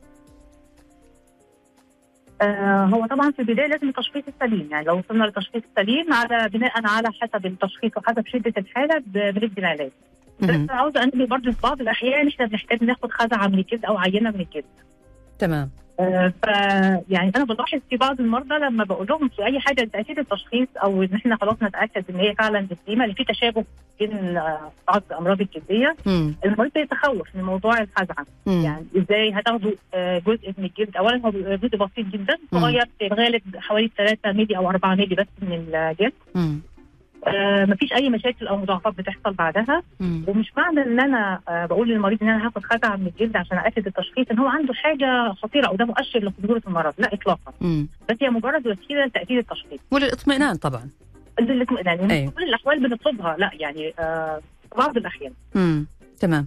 آه 2.42 2.84
هو 2.84 3.06
طبعا 3.06 3.30
في 3.30 3.38
البداية 3.38 3.66
لازم 3.66 3.88
التشخيص 3.88 4.24
السليم. 4.28 4.68
يعني 4.70 4.84
لو 4.86 4.98
وصلنا 4.98 5.24
للتشخيص 5.24 5.62
السليم 5.70 6.12
على 6.12 6.48
بناء 6.48 6.86
على 6.86 7.08
حسب 7.22 7.46
التشخيص 7.46 7.92
وحسب 7.96 8.26
شدة 8.26 8.52
الحالة 8.58 9.02
بندي 9.06 9.52
العلاج 9.58 9.90
بس. 10.40 10.70
عاوزه 10.70 11.02
أنبه 11.02 11.26
برضه 11.26 11.52
في 11.52 11.60
بعض 11.62 11.80
الأحيان 11.80 12.28
إحنا 12.28 12.46
بنحتاج 12.46 12.84
ناخد 12.84 13.10
خزعة 13.12 13.46
من 13.46 13.58
الجلد 13.58 13.84
أو 13.84 13.98
عينة 13.98 14.30
من 14.30 14.40
الجلد. 14.40 14.64
تمام. 15.38 15.70
آه، 16.00 16.32
ف 16.42 16.46
يعني 17.10 17.32
أنا 17.36 17.44
بلاحظ 17.44 17.78
في 17.90 17.96
بعض 17.96 18.20
المرضى 18.20 18.54
لما 18.54 18.84
بقول 18.84 19.06
لهم 19.10 19.28
في 19.28 19.44
أي 19.44 19.60
حاجة 19.60 19.82
لتاكيد 19.82 20.18
التشخيص 20.18 20.68
أو 20.82 21.02
إن 21.02 21.14
إحنا 21.14 21.36
خلاص 21.36 21.56
نتأكد 21.62 22.04
إن 22.10 22.16
هي 22.16 22.34
فعلا 22.34 22.66
اكزيما 22.70 23.04
اللي 23.04 23.14
في 23.14 23.24
تشابه 23.24 23.64
بين 24.00 24.36
آه، 24.36 24.70
بعض 24.88 25.02
الأمراض 25.10 25.40
الجلدية. 25.40 25.96
المريض 26.44 26.72
بيتخوف 26.74 27.28
من 27.34 27.42
موضوع 27.42 27.80
الخزعه. 27.80 28.26
يعني 28.64 28.86
إزاي 28.96 29.32
هتاخدوا 29.32 29.72
آه، 29.94 30.18
جزء 30.26 30.54
من 30.58 30.64
الجلد 30.64 30.96
اولا 30.96 31.20
هو 31.26 31.30
جزء 31.56 31.76
بسيط 31.76 32.06
جدا. 32.06 32.36
صغير 32.60 32.84
في 32.98 33.06
الغالب 33.06 33.42
حوالي 33.56 33.90
3 33.96 34.32
مللي 34.32 34.56
أو 34.56 34.70
4 34.70 34.94
مللي 34.94 35.14
بس 35.14 35.26
من 35.42 35.52
الجلد. 35.74 36.12
آه 37.26 37.64
مفيش 37.64 37.92
أي 37.92 38.10
مشاكل 38.10 38.46
أو 38.46 38.56
مضاعفات 38.56 38.94
بتحصل 38.98 39.32
بعدها 39.32 39.82
مم. 40.00 40.24
ومش 40.26 40.52
معنى 40.56 40.82
إن 40.82 41.00
أنا 41.00 41.40
آه 41.48 41.66
بقول 41.66 41.88
للمريض 41.88 42.22
إن 42.22 42.28
أنا 42.28 42.46
هاخد 42.46 42.62
خزعه 42.64 42.96
من 42.96 43.06
الجلد 43.06 43.36
عشان 43.36 43.58
ااكد 43.58 43.86
التشخيص 43.86 44.26
إن 44.30 44.38
هو 44.38 44.46
عنده 44.48 44.74
حاجة 44.74 45.32
خطيرة 45.32 45.66
أو 45.66 45.76
ده 45.76 45.84
مؤشر 45.84 46.18
لخطوره 46.24 46.62
المرض 46.66 46.94
لا 46.98 47.14
اطلاقا 47.14 47.52
مم. 47.60 47.88
بس 48.10 48.16
هي 48.22 48.30
مجرد 48.30 48.66
وسيلة 48.66 49.04
لتأكيد 49.04 49.38
التشخيص 49.38 49.80
وللاطمئنان 49.90 50.56
طبعا 50.56 50.88
الاطمئنان 51.38 51.98
يعني 51.98 52.12
أيوة. 52.12 52.26
مش 52.26 52.34
كل 52.34 52.42
الأحوال 52.42 52.88
بنطلبها 52.88 53.36
لا 53.38 53.50
يعني 53.54 53.92
آه 53.98 54.40
بعض 54.78 54.96
الأحيان 54.96 55.32
مم. 55.54 55.86
تمام 56.20 56.46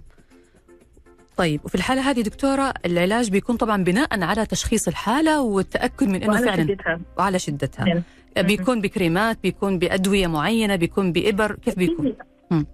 طيب 1.36 1.60
وفي 1.64 1.74
الحالة 1.74 2.10
هذه 2.10 2.20
دكتورة 2.20 2.74
العلاج 2.86 3.30
بيكون 3.30 3.56
طبعا 3.56 3.84
بناء 3.84 4.22
على 4.22 4.46
تشخيص 4.46 4.88
الحالة 4.88 5.42
والتأكد 5.42 6.08
من 6.08 6.22
إنه 6.22 6.32
وعلى 6.32 6.46
فعلا 6.46 6.62
شدتها. 6.66 7.00
وعلى 7.18 7.38
شدتها 7.38 7.84
نعم. 7.84 8.02
بيكون 8.46 8.80
بكريمات 8.80 9.38
بيكون 9.42 9.78
بأدوية 9.78 10.26
معينة 10.26 10.76
بيكون 10.76 11.12
بإبر 11.12 11.52
كيف 11.52 11.78
بيكون؟ 11.78 12.14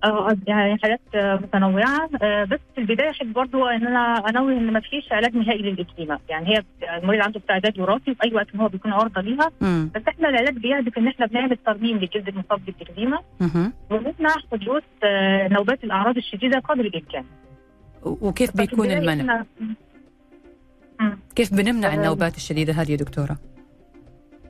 آه 0.05 0.37
يعني 0.47 0.79
حالات 0.83 1.01
آه، 1.15 1.35
متنوعة 1.35 2.09
آه، 2.23 2.45
بس 2.45 2.61
في 2.75 2.81
البداية 2.81 3.11
أحب 3.11 3.33
برضو 3.33 3.67
إن 3.67 3.87
أنا 3.87 4.23
أنوه 4.29 4.53
إن 4.53 4.73
ما 4.73 4.81
فيش 4.81 5.13
علاج 5.13 5.37
نهائي 5.37 5.63
للاكزيما 5.63 6.19
يعني 6.29 6.49
هي 6.49 6.63
المريض 6.99 7.23
عنده 7.23 7.41
استعداد 7.41 7.79
وراثي 7.79 8.15
في 8.15 8.25
أي 8.25 8.35
وقت 8.35 8.57
هو 8.57 8.69
بيكون 8.69 8.93
عرضة 8.93 9.21
ليها. 9.21 9.51
بس 9.95 10.03
إحنا 10.09 10.29
العلاج 10.29 10.55
بيهدف 10.55 10.99
إن 10.99 11.09
إحنا 11.09 11.27
بنعمل 11.27 11.57
ترميم 11.67 11.99
للجلد 11.99 12.29
المصاب 12.29 12.61
بالاكزيما 12.67 13.19
مهم. 13.41 13.73
ونمنع 13.91 14.35
حدوث 14.53 14.83
نوبات 15.53 15.85
الأعراض 15.85 16.17
الشديدة 16.17 16.59
قدر 16.59 16.81
الامكان 16.81 17.25
وكيف 18.07 18.57
بيكون 18.57 18.91
المنع؟ 18.91 19.45
كيف 21.37 21.55
بنمنع 21.55 21.93
آه. 21.93 21.95
النوبات 21.97 22.37
الشديدة 22.37 22.73
هذه 22.73 22.91
يا 22.93 22.97
دكتورة؟ 22.97 23.37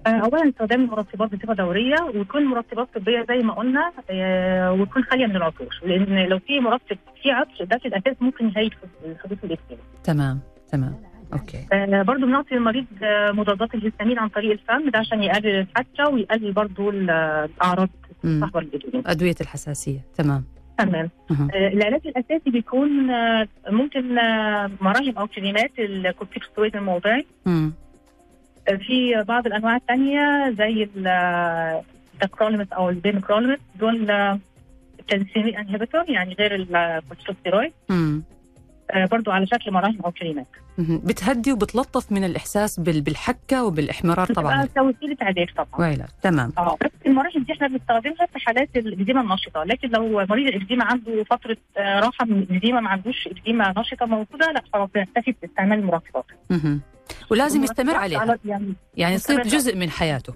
آه، 0.07 0.11
اولا 0.11 0.49
استخدام 0.49 0.81
المرطبات 0.85 1.35
بصفة 1.35 1.55
دورية 1.55 1.97
وتكون 2.14 2.45
مرطبات 2.45 2.88
طبية 2.95 3.27
زي 3.29 3.42
ما 3.42 3.53
قلنا 3.55 3.92
آه، 4.11 4.73
وتكون 4.73 5.05
خالية 5.05 5.27
من 5.27 5.37
العطور 5.37 5.81
لأن 5.87 6.27
لو 6.29 6.38
في 6.38 6.61
مرطب 6.61 6.97
فيه 7.23 7.33
عطر 7.33 7.64
ده 7.64 7.79
في 7.79 7.88
الأساس 7.88 8.16
ممكن 8.21 8.49
يهيج 8.49 8.73
حدوث 9.25 9.45
الاكزيما 9.45 9.81
تمام 10.05 10.40
تمام 10.73 10.95
okay 11.33 11.66
آه، 11.73 12.03
برضو 12.03 12.27
بنعطي 12.27 12.55
المريض 12.55 12.85
مضادات 13.31 13.75
الهستامين 13.75 14.19
عن 14.19 14.29
طريق 14.29 14.51
الفم 14.53 14.90
ده 14.90 14.99
عشان 14.99 15.23
يقلل 15.23 15.47
الحكه 15.61 16.09
ويقلل 16.09 16.53
برضو 16.53 16.90
ال- 16.90 17.11
الأعراض 17.57 17.88
مم. 18.25 18.40
صحوة 18.47 18.62
الاكزيما 18.62 19.03
أدوية 19.11 19.35
الحساسية 19.40 20.01
تمام 20.14 20.45
تمام. 20.79 21.11
آه، 21.55 21.69
العلاج 21.69 22.01
الأساسي 22.07 22.51
بيكون 22.51 23.11
آه، 23.11 23.49
ممكن 23.71 24.19
آه، 24.19 24.71
مراهم 24.81 25.19
أو 25.19 25.27
كريمات 25.27 25.71
الكورتيكوسترويد 25.79 26.77
الموضعي. 26.77 27.27
آه، 28.69 28.75
في 28.77 29.25
بعض 29.29 29.47
الأنواع 29.47 29.77
الثانية 29.77 30.51
زي 30.51 30.89
آه، 31.07 31.83
الدكروليمس 32.15 32.73
أو 32.73 32.89
ال 32.90 32.96
pimecrolimus 32.96 33.59
دول 33.81 34.07
calcineurin 35.09 35.59
inhibitor 35.59 36.05
يعني 36.11 36.35
غير 36.35 36.55
الكورتيكوستيرويد. 36.55 37.73
آه، 38.90 39.07
برضو 39.07 39.31
على 39.31 39.46
شكل 39.46 39.70
مراهم 39.72 39.99
أو 40.05 40.11
كريمات. 40.12 40.46
بتهدي 40.79 41.53
وبتلطف 41.53 42.12
من 42.12 42.25
الإحساس 42.25 42.81
بال- 42.81 43.01
بالحكة 43.01 43.64
وبالإحمرار 43.64 44.27
طبعا. 44.27 44.64
كوسيله 44.66 45.16
علاج 45.20 45.49
طبعا. 45.57 45.81
وعلاج. 45.81 46.09
تمام. 46.22 46.53
آه 46.59 46.77
بس 46.85 46.90
المراهم 47.07 47.42
دي 47.42 47.53
إحنا 47.53 47.68
بنستخدمها 47.68 48.27
في 48.33 48.38
حالات 48.38 48.68
الاكزيما 48.77 49.20
النشطة. 49.20 49.64
لكن 49.64 49.88
لو 49.88 50.27
مريض 50.31 50.46
الاكزيما 50.55 50.85
عنده 50.85 51.25
فترة 51.31 51.57
آه، 51.77 52.01
راحة 52.01 52.25
من 52.27 52.38
الاكزيما 52.42 52.81
ما 52.81 52.88
عندوش 52.88 53.27
اكزيما 53.29 53.75
نشطة 53.79 54.07
موجودة 54.07 54.53
لا 54.53 54.62
خلاص 54.72 54.88
بنكتفي 54.94 55.35
باستعمال 55.42 55.79
المرطبات 55.79 56.25
مهم. 56.51 56.81
ولازم 57.31 57.64
يستمر 57.64 57.94
عليها. 57.94 58.38
يعني 58.44 58.72
يعني 58.96 59.14
يصير 59.14 59.40
يستمر. 59.40 59.59
جزء 59.59 59.77
من 59.77 59.90
حياته. 59.90 60.35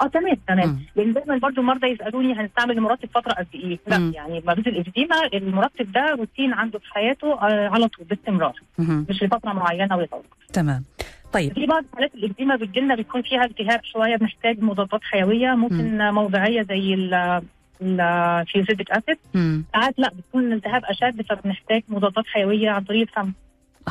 آه 0.00 0.06
تمام 0.06 0.36
تمام 0.48 0.68
مم. 0.68 0.78
لأن 0.96 1.12
دايما 1.12 1.38
برضه 1.38 1.60
المرضى 1.60 1.86
يسألوني 1.86 2.32
هنستعمل 2.34 2.76
المرطب 2.78 3.08
فترة 3.14 3.32
قد 3.32 3.46
إيه؟ 3.54 3.78
لا 3.86 3.98
مم. 3.98 4.12
يعني 4.14 4.42
مريض 4.46 4.68
الاكزيما 4.68 5.16
المرطب 5.34 5.92
ده 5.92 6.06
روتين 6.18 6.52
عنده 6.52 6.78
في 6.78 6.94
حياته 6.94 7.32
آه 7.32 7.68
على 7.68 7.88
طول 7.88 8.06
باستمرار. 8.06 8.60
مش 8.78 9.22
لفترة 9.22 9.52
معينة 9.52 9.96
ويتوقف. 9.96 10.24
تمام 10.52 10.84
طيب 11.32 11.52
في 11.52 11.66
بعض 11.66 11.84
حالات 11.94 12.14
الاكزيما 12.14 12.56
بتجيلنا 12.56 12.94
بيكون 12.94 13.22
فيها 13.22 13.44
التهاب 13.44 13.80
شوية 13.84 14.16
بنحتاج 14.16 14.62
مضادات 14.62 15.00
حيوية 15.02 15.48
ممكن 15.54 15.98
موضعية 16.10 16.62
زي 16.62 16.94
ال 16.94 17.42
الفيوزيديك 17.82 18.90
أسيد 18.90 19.16
مم. 19.34 19.64
ساعات 19.72 19.94
لا 19.98 20.08
بتكون 20.18 20.44
الالتهاب 20.52 20.84
أشد 20.84 21.22
فبنحتاج 21.22 21.82
مضادات 21.88 22.26
حيوية 22.26 22.70
عن 22.70 22.84
طريق 22.84 23.00
الفم 23.08 23.32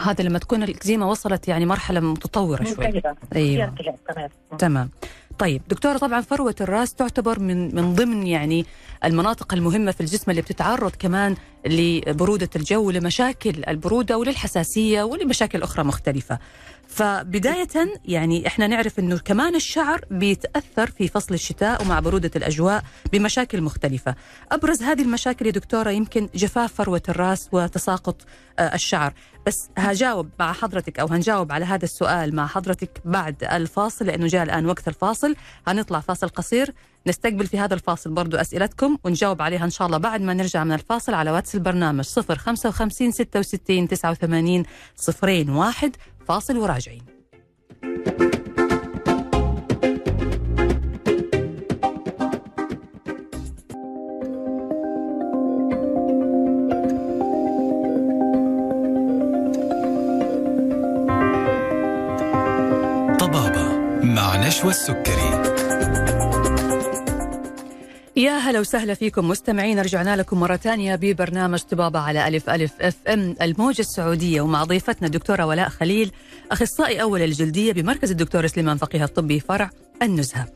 هذا 0.05 0.23
لما 0.23 0.39
تكون 0.39 0.63
الإكزيما 0.63 1.05
وصلت 1.05 1.47
يعني 1.47 1.65
مرحلة 1.65 1.99
متطورة 1.99 2.63
شوي 2.63 2.85
أيوه 3.35 3.73
تمام 4.07 4.29
تمام 4.59 4.89
طيب 5.39 5.61
دكتورة 5.67 5.97
طبعا 5.97 6.21
فروة 6.21 6.55
الراس 6.61 6.93
تعتبر 6.93 7.39
من 7.39 7.75
من 7.75 7.95
ضمن 7.95 8.27
يعني 8.27 8.65
المناطق 9.03 9.53
المهمة 9.53 9.91
في 9.91 10.01
الجسم 10.01 10.31
اللي 10.31 10.41
بتتعرض 10.41 10.91
كمان 10.99 11.35
لبرودة 11.65 12.49
الجو 12.55 12.91
لمشاكل 12.91 13.63
البرودة 13.67 14.17
وللحساسية 14.17 15.03
ولمشاكل 15.03 15.61
أخرى 15.61 15.83
مختلفة. 15.85 16.39
فبداية 16.93 17.99
يعني 18.05 18.47
إحنا 18.47 18.67
نعرف 18.67 18.99
إنه 18.99 19.17
كمان 19.17 19.55
الشعر 19.55 20.05
بيتأثر 20.11 20.91
في 20.91 21.07
فصل 21.07 21.33
الشتاء 21.33 21.81
ومع 21.81 21.99
برودة 21.99 22.31
الأجواء 22.35 22.83
بمشاكل 23.13 23.61
مختلفة. 23.61 24.15
أبرز 24.51 24.83
هذه 24.83 25.01
المشاكل 25.01 25.45
يا 25.45 25.51
دكتورة 25.51 25.89
يمكن 25.89 26.29
جفاف 26.35 26.73
فروة 26.73 27.01
الراس 27.09 27.49
وتساقط 27.51 28.21
آه، 28.59 28.75
الشعر. 28.75 29.13
بس 29.47 29.69
هجاوب 29.77 30.29
مع 30.39 30.53
حضرتك 30.53 30.99
أو 30.99 31.07
هنجاوب 31.07 31.51
على 31.51 31.65
هذا 31.65 31.85
السؤال 31.85 32.35
مع 32.35 32.47
حضرتك 32.47 33.01
بعد 33.05 33.43
الفاصل 33.43 34.05
لأنه 34.05 34.27
جاء 34.27 34.43
الآن 34.43 34.65
وقت 34.65 34.87
الفاصل. 34.87 35.35
هنطلع 35.67 35.99
فاصل 35.99 36.29
قصير 36.29 36.73
نستقبل 37.07 37.47
في 37.47 37.59
هذا 37.59 37.73
الفاصل 37.73 38.09
برضو 38.09 38.37
أسئلتكم 38.37 38.97
ونجاوب 39.03 39.41
عليها 39.41 39.65
إن 39.65 39.69
شاء 39.69 39.87
الله 39.87 39.97
بعد 39.97 40.21
ما 40.21 40.33
نرجع 40.33 40.63
من 40.63 40.73
الفاصل 40.73 41.13
على 41.13 41.31
واتس 41.31 41.55
البرنامج 41.55 42.05
055 42.05 43.11
66 43.11 43.87
89 43.87 44.63
صفرين 44.95 45.49
واحد. 45.49 45.95
فاصل 46.27 46.57
وراجعين. 46.57 47.01
طبابة 63.19 63.77
مع 64.03 64.47
نشوى 64.47 64.69
السكري. 64.69 65.52
يا 68.23 68.37
هلا 68.37 68.59
وسهلا 68.59 68.93
فيكم 68.93 69.27
مستمعين 69.27 69.79
رجعنا 69.79 70.15
لكم 70.15 70.39
مرة 70.39 70.55
ثانية 70.55 70.95
ببرنامج 70.95 71.59
طبابة 71.59 71.99
على 71.99 72.27
ألف 72.27 72.49
ألف 72.49 72.71
أف 72.81 72.95
أم 73.07 73.35
الموجة 73.41 73.81
السعودية. 73.81 74.41
ومع 74.41 74.63
ضيفتنا 74.63 75.07
الدكتورة 75.07 75.45
ولاء 75.45 75.69
خليل 75.69 76.11
أخصائي 76.51 77.01
أول 77.01 77.21
الجلدية 77.21 77.73
بمركز 77.73 78.11
الدكتور 78.11 78.47
سليمان 78.47 78.77
فقيه 78.77 79.03
الطبي 79.03 79.39
فرع 79.39 79.69
النزهة. 80.01 80.47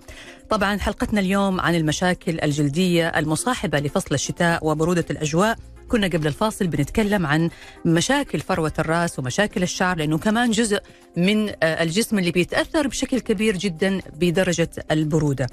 طبعا 0.49 0.77
حلقتنا 0.77 1.19
اليوم 1.19 1.59
عن 1.61 1.75
المشاكل 1.75 2.39
الجلدية 2.43 3.07
المصاحبة 3.07 3.79
لفصل 3.79 4.15
الشتاء 4.15 4.67
وبرودة 4.67 5.05
الأجواء. 5.09 5.57
كنا 5.87 6.07
قبل 6.07 6.27
الفاصل 6.27 6.67
بنتكلم 6.67 7.25
عن 7.25 7.49
مشاكل 7.85 8.39
فروة 8.39 8.73
الرأس 8.79 9.19
ومشاكل 9.19 9.63
الشعر 9.63 9.97
لأنه 9.97 10.17
كمان 10.17 10.51
جزء 10.51 10.79
من 11.17 11.49
آه، 11.49 11.83
الجسم 11.83 12.19
اللي 12.19 12.31
بيتأثر 12.31 12.87
بشكل 12.87 13.19
كبير 13.19 13.57
جدا 13.57 14.01
بدرجة 14.19 14.69
البرودة. 14.91 15.47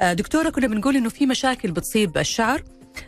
آه، 0.00 0.12
دكتورة 0.12 0.50
كنا 0.50 0.66
بنقول 0.66 0.96
إنه 0.96 1.08
في 1.08 1.26
مشاكل 1.26 1.70
بتصيب 1.70 2.18
الشعر. 2.18 2.62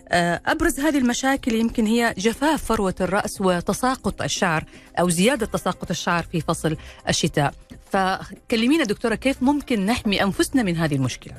آه، 0.09 0.41
أبرز 0.47 0.81
هذه 0.81 0.99
المشاكل 0.99 1.55
يمكن 1.55 1.87
هي 1.87 2.15
جفاف 2.19 2.65
فروة 2.65 2.95
الرأس 3.01 3.41
وتساقط 3.41 4.23
الشعر 4.23 4.65
أو 4.99 5.09
زيادة 5.09 5.47
تساقط 5.47 5.91
الشعر 5.91 6.23
في 6.23 6.41
فصل 6.41 6.77
الشتاء. 7.09 7.55
فكلمينا 7.91 8.85
دكتورة 8.85 9.15
كيف 9.15 9.43
ممكن 9.43 9.87
نحمي 9.87 10.23
أنفسنا 10.23 10.63
من 10.63 10.77
هذه 10.77 10.95
المشكلة؟ 10.95 11.35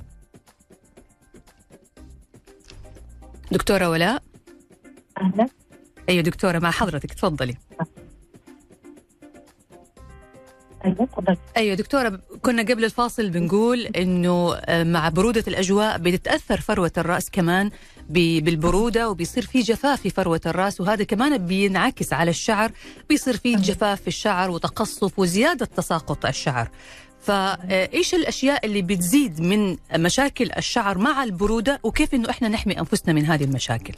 دكتورة 3.51 3.89
ولاء. 3.89 4.32
أهلا. 5.21 5.47
أيوة 6.10 6.23
دكتورة 6.23 6.60
مع 6.60 6.71
حضرتك 6.71 7.13
تفضلي. 7.13 7.56
أيوه 10.86 11.08
أيوه 11.58 11.76
دكتورة 11.76 12.19
كنا 12.41 12.62
قبل 12.62 12.86
الفاصل 12.86 13.30
بنقول 13.30 13.80
إنه 13.82 14.56
آه، 14.56 14.84
مع 14.84 15.10
برودة 15.10 15.43
الأجواء 15.47 15.97
بتتأثر 15.97 16.62
فروة 16.62 16.91
الرأس 16.97 17.30
كمان 17.30 17.71
بالبرودة 18.10 19.10
وبيصير 19.10 19.45
في 19.45 19.62
جفاف 19.62 20.02
في 20.02 20.10
فروة 20.10 20.41
الرأس 20.45 20.82
وهذا 20.82 21.04
كمان 21.04 21.38
بينعكس 21.38 22.13
على 22.13 22.30
الشعر 22.32 22.71
بيصير 23.10 23.38
في 23.38 23.56
جفاف 23.56 24.02
في 24.02 24.08
الشعر 24.08 24.49
وتقصف 24.52 25.19
وزيادة 25.19 25.65
تساقط 25.65 26.26
الشعر. 26.26 26.69
فايش 27.21 28.15
الأشياء 28.15 28.65
اللي 28.65 28.82
بتزيد 28.82 29.41
من 29.41 29.78
مشاكل 29.95 30.49
الشعر 30.58 30.97
مع 30.97 31.23
البرودة 31.23 31.80
وكيف 31.84 32.13
إنه 32.13 32.30
إحنا 32.30 32.47
نحمي 32.47 32.80
أنفسنا 32.80 33.13
من 33.13 33.26
هذه 33.26 33.43
المشاكل؟ 33.43 33.93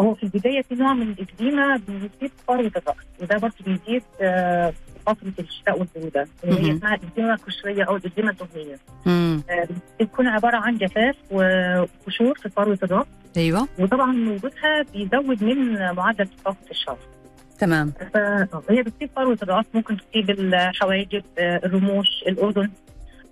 هو 0.00 0.14
في 0.14 0.22
البداية 0.22 0.62
في 0.62 0.74
نوع 0.74 0.92
من 0.92 1.02
الاكزيما 1.10 1.80
بيزيد 1.88 2.32
فروه 2.48 2.60
الرأس 2.76 2.96
وده 3.22 3.38
برضه 3.38 3.54
بيزيد 3.66 4.02
آه، 4.20 4.72
فترة 5.06 5.32
الشتاء 5.38 5.78
والبرودة 5.78 6.28
اللي 6.44 6.60
هي. 6.72 6.76
اسمها 6.76 6.94
الاكزيما 6.94 7.34
القشريه 7.34 7.84
أو 7.84 7.96
الاكزيما 7.96 8.30
الدهنيه 8.30 8.78
امم 9.06 9.42
آه، 9.50 9.68
بتكون 10.00 10.26
عبارة 10.26 10.56
عن 10.56 10.76
جفاف 10.78 11.16
وقشور 11.30 12.34
في 12.42 12.48
فروه 12.48 12.78
الرأس. 12.82 13.06
أيوه. 13.36 13.68
وطبعا 13.78 14.10
وجودها 14.30 14.82
بيزود 14.94 15.44
من 15.44 15.74
معدل 15.94 16.26
تساقط 16.26 16.70
الشعر 16.70 16.98
تمام. 17.58 17.92
فهي 18.68 18.82
بتصيب 18.82 19.10
فروه 19.16 19.38
الرأس 19.42 19.64
ممكن 19.74 19.96
تصيب 19.96 20.30
الحواجب 20.30 21.22
آه، 21.38 21.60
الرموش 21.64 22.08
الأذن 22.28 22.70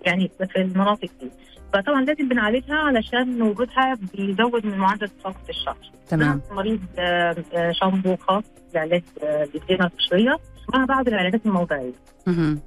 يعني 0.05 0.31
في 0.53 0.61
المناطق 0.61 1.09
دي. 1.21 1.29
فطبعا 1.73 2.05
لازم 2.05 2.29
بنعالجها 2.29 2.75
علشان 2.75 3.41
وجودها 3.41 3.97
بيزود 4.15 4.65
من 4.65 4.77
معدل 4.77 5.07
تساقط 5.09 5.49
الشعر 5.49 5.77
تمام. 6.09 6.41
مريض 6.51 6.79
آه، 6.99 7.35
آه، 7.55 7.71
شامبو 7.71 8.15
خاص 8.15 8.43
لعلاج 8.75 9.03
آه، 9.23 9.43
الاكزيما 9.43 9.85
القشريه 9.85 10.37
مع 10.73 10.85
بعض 10.85 11.07
العلاجات 11.07 11.45
الموضعية. 11.45 11.93
مهم. 12.27 12.59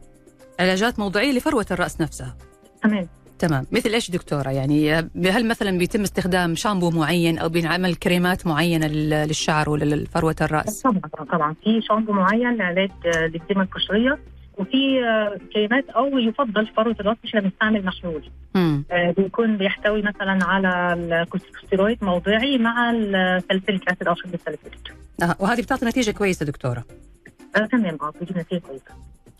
علاجات 0.60 0.98
موضعية 0.98 1.32
لفروة 1.32 1.66
الرأس 1.70 2.00
نفسها. 2.00 2.36
تمام. 2.82 3.08
تمام. 3.38 3.66
مثل 3.72 3.90
إيش 3.90 4.10
دكتورة؟ 4.10 4.48
يعني 4.50 4.92
هل 5.30 5.48
مثلا 5.48 5.78
بيتم 5.78 6.00
استخدام 6.02 6.54
شامبو 6.54 6.90
معين 6.90 7.38
أو 7.38 7.48
بينعمل 7.48 7.94
كريمات 7.94 8.46
معينة 8.46 8.86
لل- 8.86 9.10
للشعر 9.28 9.70
ولا 9.70 9.84
لفروة 9.96 10.36
الرأس؟ 10.40 10.82
طبعا 10.82 11.00
طبعا. 11.32 11.54
في 11.64 11.80
شامبو 11.88 12.12
معين 12.12 12.56
لعلاج 12.56 12.90
آه، 13.06 13.26
الاكزيما 13.26 13.62
القشريه 13.62 14.18
وفي 14.56 15.04
آه، 15.04 15.38
كريمات 15.52 15.88
أو 15.90 16.18
يفضل 16.18 16.66
فروة 16.66 16.96
الراس 17.00 17.16
مش 17.24 17.32
بنستعمل 17.32 17.84
محلول. 17.84 18.30
آه، 18.56 19.14
بيكون 19.18 19.56
بيحتوي 19.56 20.02
مثلا 20.02 20.38
على 20.44 20.92
الكورتيكوستيرويد 20.92 22.04
موضعي 22.04 22.58
مع 22.58 22.90
السلسليك 22.90 23.88
أسيد 23.88 24.08
أو 24.08 24.14
شرب 24.14 24.34
السلسليك 24.34 24.94
آه 25.22 25.36
وهذه 25.38 25.60
بتعطي 25.62 25.86
نتيجة 25.86 26.10
كويسة 26.10 26.46
دكتورة. 26.46 26.84
آه 27.56 27.66
تمام. 27.66 27.98
آه 28.02 28.10
بتجيب 28.10 28.38
نتيجة 28.38 28.58
كويسة. 28.60 28.84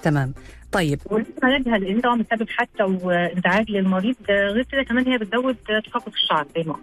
تمام. 0.03 0.35
طيب. 0.73 1.01
علاجها 1.43 1.79
لأن 1.79 2.01
طبعا 2.01 2.23
بتسبب 2.23 2.49
حتى 2.51 2.83
وانزعاج 2.83 3.71
للمريض 3.71 4.17
آه، 4.31 4.49
غير 4.49 4.65
كده 4.73 4.83
كمان 4.83 5.07
هي 5.07 5.19
بتزود 5.19 5.57
تساقط 5.87 6.13
الشعر 6.13 6.47
زي 6.57 6.63
ما. 6.63 6.77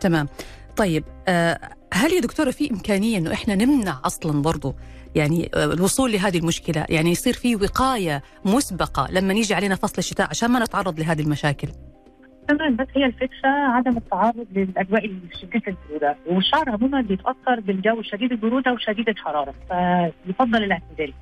تمام. 0.00 0.28
طيب 0.76 1.04
آه 1.28 1.58
هل 1.92 2.12
يا 2.12 2.20
دكتورة 2.20 2.50
في 2.50 2.70
إمكانية 2.70 3.18
إنه 3.18 3.32
إحنا 3.32 3.54
نمنع 3.54 4.00
أصلا 4.04 4.42
برضو 4.42 4.74
يعني 5.14 5.50
الوصول 5.56 6.12
لهذه 6.12 6.38
المشكلة؟ 6.38 6.86
يعني 6.88 7.10
يصير 7.10 7.32
في 7.32 7.56
وقاية 7.56 8.22
مسبقة 8.44 9.08
لما 9.10 9.34
يجي 9.34 9.54
علينا 9.54 9.74
فصل 9.74 9.98
الشتاء 9.98 10.28
عشان 10.30 10.50
ما 10.50 10.60
نتعرض 10.60 11.00
لهذه 11.00 11.20
المشاكل؟ 11.20 11.68
تمام 12.48 12.76
بس 12.76 12.86
هي 12.96 13.04
الفكرة 13.06 13.48
عدم 13.48 13.96
التعرض 13.96 14.46
للأجواء 14.54 15.04
الشديدة 15.06 15.62
البرودة 15.68 16.16
والشعر 16.26 16.70
عموما 16.70 17.00
بيتأثر 17.00 17.60
بالجو 17.60 18.02
شديد 18.02 18.32
البرودة 18.32 18.72
وشديد 18.72 19.08
الحرارة 19.08 19.54
فيفضل 20.26 20.64
الاعتدال. 20.64 21.12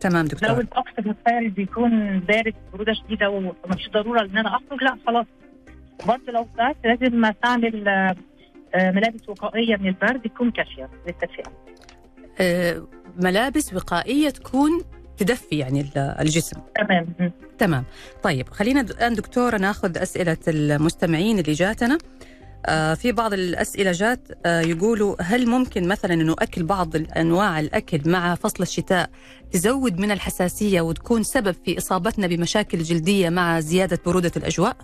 تمام 0.00 0.22
لو 0.22 0.28
دكتورة. 0.28 0.60
الطقس 0.60 0.92
المتخيل 0.98 1.50
بيكون 1.50 2.20
بارد 2.20 2.54
برودة 2.72 2.92
شديدة 2.92 3.30
ومفيش 3.30 3.88
ضرورة 3.90 4.20
إن 4.20 4.38
أنا 4.38 4.48
أخرج 4.48 4.82
لا 4.82 4.96
خلاص. 5.06 5.26
برضه 6.06 6.32
لو 6.32 6.46
طلعت 6.56 6.76
لازم 6.84 7.24
أستعمل 7.24 8.14
ملابس 8.76 9.28
وقائية 9.28 9.76
من 9.76 9.86
البرد 9.88 10.22
تكون 10.22 10.50
كافيه 10.50 10.90
للتدفئه 11.06 11.52
آه 12.40 12.86
ملابس 13.16 13.74
وقائية 13.74 14.30
تكون 14.30 14.70
تدفي 15.16 15.58
يعني 15.58 15.80
ال- 15.80 15.98
الجسم. 15.98 16.60
تمام. 16.76 17.06
تمام. 17.58 17.84
طيب 18.22 18.48
خلينا 18.48 18.80
الآن 18.80 19.14
دكتورة 19.14 19.56
ناخذ 19.56 19.98
أسئلة 19.98 20.36
المستمعين 20.48 21.38
اللي 21.38 21.52
جاتنا. 21.52 21.98
آه 22.66 22.94
في 22.94 23.12
بعض 23.12 23.32
الأسئلة 23.32 23.92
جات 23.92 24.28
آه 24.46 24.60
يقولوا 24.60 25.16
هل 25.22 25.46
ممكن 25.48 25.88
مثلا 25.88 26.14
انه 26.14 26.32
اكل 26.38 26.62
بعض 26.64 26.92
انواع 27.16 27.60
الأكل 27.60 28.00
مع 28.10 28.34
فصل 28.34 28.62
الشتاء 28.62 29.10
تزود 29.52 29.98
من 29.98 30.10
الحساسية 30.10 30.80
وتكون 30.80 31.22
سبب 31.22 31.54
في 31.64 31.78
إصابتنا 31.78 32.26
بمشاكل 32.26 32.78
جلدية 32.78 33.28
مع 33.30 33.60
زيادة 33.60 33.98
برودة 34.06 34.32
الأجواء؟ 34.36 34.76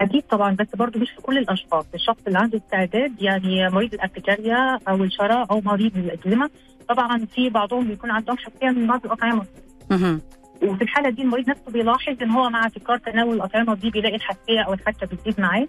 أكيد 0.00 0.22
طبعا 0.22 0.54
بس 0.54 0.66
برضه 0.74 1.00
مش 1.00 1.08
لكل 1.18 1.38
الأشخاص. 1.38 1.86
الشخص 1.94 2.18
اللي 2.26 2.38
عنده 2.38 2.58
استعداد 2.58 3.22
يعني 3.22 3.68
مريض 3.70 3.94
الارتكاريا 3.94 4.78
أو 4.88 5.04
الشرى 5.04 5.46
أو 5.50 5.60
مريض 5.64 5.96
الإكزيما 5.96 6.48
طبعا 6.88 7.26
في 7.34 7.48
بعضهم 7.50 7.88
بيكون 7.88 8.10
عندهم 8.10 8.36
حساسيه 8.38 8.68
من 8.68 8.86
بعض 8.86 9.04
الأطعمة. 9.04 9.44
وفي 10.62 10.82
الحالة 10.82 11.10
دي 11.10 11.22
المريض 11.22 11.50
نفسه 11.50 11.72
بيلاحظ 11.72 12.22
إن 12.22 12.30
هو 12.30 12.50
مع 12.50 12.68
تكرار 12.68 12.98
تناول 12.98 13.34
الأطعمة 13.34 13.74
دي 13.74 13.90
بيلاقي 13.90 14.16
الحساسية 14.16 14.60
أو 14.60 14.72
الحكه 14.72 15.06
بتزيد 15.06 15.40
معاه. 15.40 15.66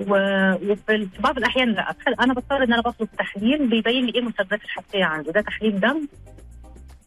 وفي 0.00 1.06
في 1.06 1.22
بعض 1.22 1.38
الأحيان 1.38 1.68
لا. 1.68 1.94
أنا 2.20 2.34
بضطر 2.34 2.62
إن 2.62 2.72
أنا 2.72 2.82
بطلب 2.82 3.08
تحليل 3.18 3.68
بيبين 3.70 4.06
لي 4.06 4.14
إيه 4.14 4.22
مسببات 4.22 4.64
الحساسية 4.64 5.04
عنده 5.04 5.32
ده 5.32 5.40
تحليل 5.40 5.80
دم. 5.80 6.08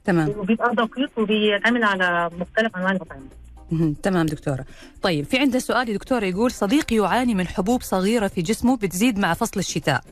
تمام. 0.05 0.29
وبيبقى 0.37 0.75
دقيق 0.75 1.11
وبيعتمد 1.17 1.83
على 1.83 2.29
مختلف 2.39 2.77
أنواع 2.77 2.91
الأطعمة. 2.91 3.27
تمام 4.03 4.25
دكتورة. 4.25 4.65
طيب 5.01 5.25
في 5.25 5.37
عندنا 5.37 5.59
سؤال 5.59 5.93
دكتورة 5.93 6.25
يقول 6.25 6.51
صديقي 6.51 6.95
يعاني 6.95 7.35
من 7.35 7.47
حبوب 7.47 7.81
صغيرة 7.81 8.27
في 8.27 8.41
جسمه 8.41 8.77
بتزيد 8.77 9.19
مع 9.19 9.33
فصل 9.33 9.59
الشتاء 9.59 10.03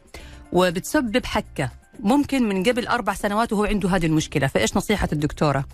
وبتسبب 0.53 1.26
حكة. 1.26 1.72
ممكن 1.99 2.49
من 2.49 2.64
قبل 2.64 2.88
أربع 2.88 3.14
سنوات 3.14 3.53
وهو 3.53 3.64
عنده 3.66 3.89
هذه 3.89 4.05
المشكلة. 4.05 4.47
فإيش 4.47 4.78
نصيحة 4.78 5.08
الدكتورة؟ 5.14 5.66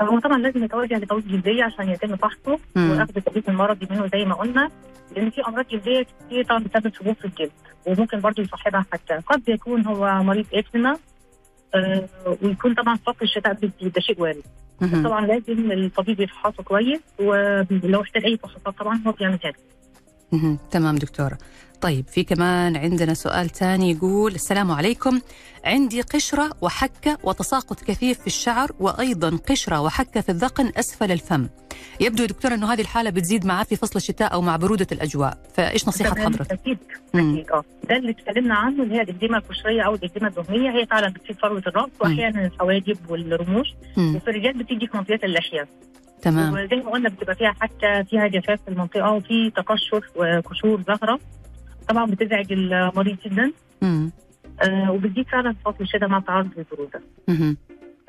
هو 0.00 0.18
طبعا 0.18 0.38
لازم 0.38 0.64
يتوجه 0.64 0.98
لطبيب 0.98 1.28
جلدية 1.28 1.64
عشان 1.64 1.88
يتم 1.88 2.16
فحصه. 2.16 2.58
واخذ 2.76 3.16
التدريب 3.16 3.48
المرضي 3.48 3.88
منه 3.90 4.06
زي 4.06 4.24
ما 4.24 4.34
قلنا 4.34 4.70
لأن 5.16 5.30
في 5.30 5.40
أمراض 5.48 5.66
جلدية 5.66 6.02
كتير 6.02 6.44
طبعا 6.44 6.64
بتسبب 6.64 6.94
حبوب 6.94 7.16
في 7.16 7.24
الجلد 7.24 7.50
وممكن 7.86 8.20
برضه 8.20 8.42
يصاحبها 8.42 8.86
حتى. 8.92 9.14
قد 9.14 9.48
يكون 9.48 9.86
هو 9.86 10.22
مريض 10.22 10.46
اكزيما 10.54 10.96
ويكون 12.42 12.74
طبعا 12.74 12.96
فصل 12.96 13.16
الشتاء 13.22 13.52
ده 13.82 14.00
شيء 14.00 14.20
وارد. 14.20 14.42
طبعا 15.04 15.26
لازم 15.26 15.72
الطبيب 15.72 16.20
يفحصه 16.20 16.62
كويس 16.62 17.00
ولو 17.18 18.02
احتاج 18.02 18.24
أي 18.24 18.36
فحوصات 18.36 18.78
طبعا 18.78 19.00
هو 19.06 19.12
بيعمل 19.12 19.38
كده 19.38 19.54
مهم. 20.32 20.58
تمام 20.70 20.96
دكتورة 20.96 21.38
طيب 21.82 22.08
في 22.08 22.24
كمان 22.24 22.76
عندنا 22.76 23.14
سؤال 23.14 23.48
تاني 23.48 23.90
يقول 23.90 24.34
السلام 24.34 24.70
عليكم. 24.70 25.20
عندي 25.64 26.00
قشرة 26.00 26.50
وحكة 26.60 27.18
وتساقط 27.24 27.80
كثيف 27.80 28.20
في 28.20 28.26
الشعر 28.26 28.70
وأيضا 28.80 29.38
قشرة 29.48 29.80
وحكة 29.80 30.20
في 30.20 30.28
الذقن 30.28 30.72
أسفل 30.76 31.12
الفم. 31.12 31.48
يبدو 32.00 32.22
يا 32.22 32.28
دكتورة 32.28 32.54
أنه 32.54 32.72
هذه 32.72 32.80
الحالة 32.80 33.10
بتزيد 33.10 33.46
معاه 33.46 33.64
في 33.64 33.76
فصل 33.76 33.96
الشتاء 33.96 34.32
أو 34.32 34.40
مع 34.40 34.56
برودة 34.56 34.86
الأجواء. 34.92 35.38
فإيش 35.54 35.88
نصيحة 35.88 36.14
حضرتك؟ 36.14 36.52
أكيد 36.52 36.78
مم. 37.14 37.32
أكيد 37.34 37.50
أه. 37.50 37.64
ده 37.88 37.96
اللي 37.96 38.10
اتكلمنا 38.10 38.54
عنه 38.54 38.82
اللي 38.82 38.94
هي 38.94 39.00
الاكزيما 39.02 39.38
القشرية 39.38 39.82
أو 39.82 39.94
الاكزيما 39.94 40.28
الدهنية. 40.28 40.70
هي 40.70 40.86
فعلا 40.86 41.08
بتصيب 41.08 41.36
فروة 41.38 41.62
الرأس 41.66 41.90
واحيانا 42.00 42.46
الحواجب 42.46 42.96
والرموش. 43.08 43.68
وفي 43.98 44.28
الرجال 44.30 44.58
بتيجي 44.58 44.86
في 44.86 44.96
منطقة 44.96 45.20
اللحيه 45.24 45.68
تمام. 46.22 46.52
وزي 46.54 46.76
ما 46.76 46.90
قلنا 46.90 47.08
بتبقى 47.08 47.34
فيها 47.34 47.54
حتى 47.60 48.04
فيها 48.10 48.26
جفاف 48.26 48.60
في 48.64 48.68
المنطقة 48.68 49.10
وفي 49.10 49.50
تقشر 49.56 50.06
وقشور 50.16 50.82
ظاهره 50.82 51.18
طبعا 51.88 52.06
بتزعج 52.06 52.52
المريض 52.52 53.16
جدا. 53.26 53.52
مم. 53.82 54.10
آه 54.62 54.92
وبتزيد 54.92 55.26
فعلا 55.28 55.54
فصل 55.64 55.76
الشتاء 55.80 56.08
مع 56.08 56.18
التعرض 56.18 56.48
للبرودة. 56.56 57.00
مهم. 57.28 57.56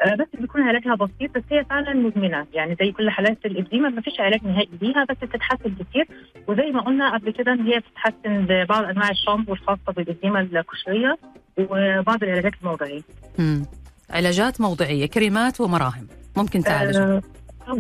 آه 0.01 0.15
بس 0.15 0.41
بيكون 0.41 0.61
علاجها 0.61 0.95
بسيط 0.95 1.35
بس 1.37 1.43
هي 1.51 1.65
فعلا 1.69 1.93
مزمنة. 1.93 2.45
يعني 2.53 2.75
زي 2.81 2.91
كل 2.91 3.09
حالات 3.09 3.37
الاكزيما 3.45 3.89
ما 3.89 4.01
فيش 4.01 4.19
علاج 4.19 4.43
نهائي 4.43 4.69
ليها 4.81 5.05
بس 5.09 5.17
بتتحسن 5.21 5.75
كتير. 5.75 6.07
وزي 6.47 6.71
ما 6.71 6.81
قلنا 6.81 7.17
قبل 7.17 7.31
كده 7.31 7.53
إن 7.53 7.61
هي 7.67 7.79
بتتحسن 7.79 8.45
ببعض 8.45 8.83
أنواع 8.83 9.09
الشامبو 9.09 9.53
الخاصة 9.53 9.91
بالاكزيما 9.97 10.41
القشريه 10.41 11.17
وبعض 11.57 12.23
العلاجات 12.23 12.53
الموضعية. 12.61 13.01
مم. 13.39 13.65
علاجات 14.09 14.61
موضعية 14.61 15.05
كريمات 15.05 15.61
ومراهم. 15.61 16.07
ممكن 16.37 16.59
تعالج 16.63 16.95
آه 16.97 17.01
آه، 17.01 17.21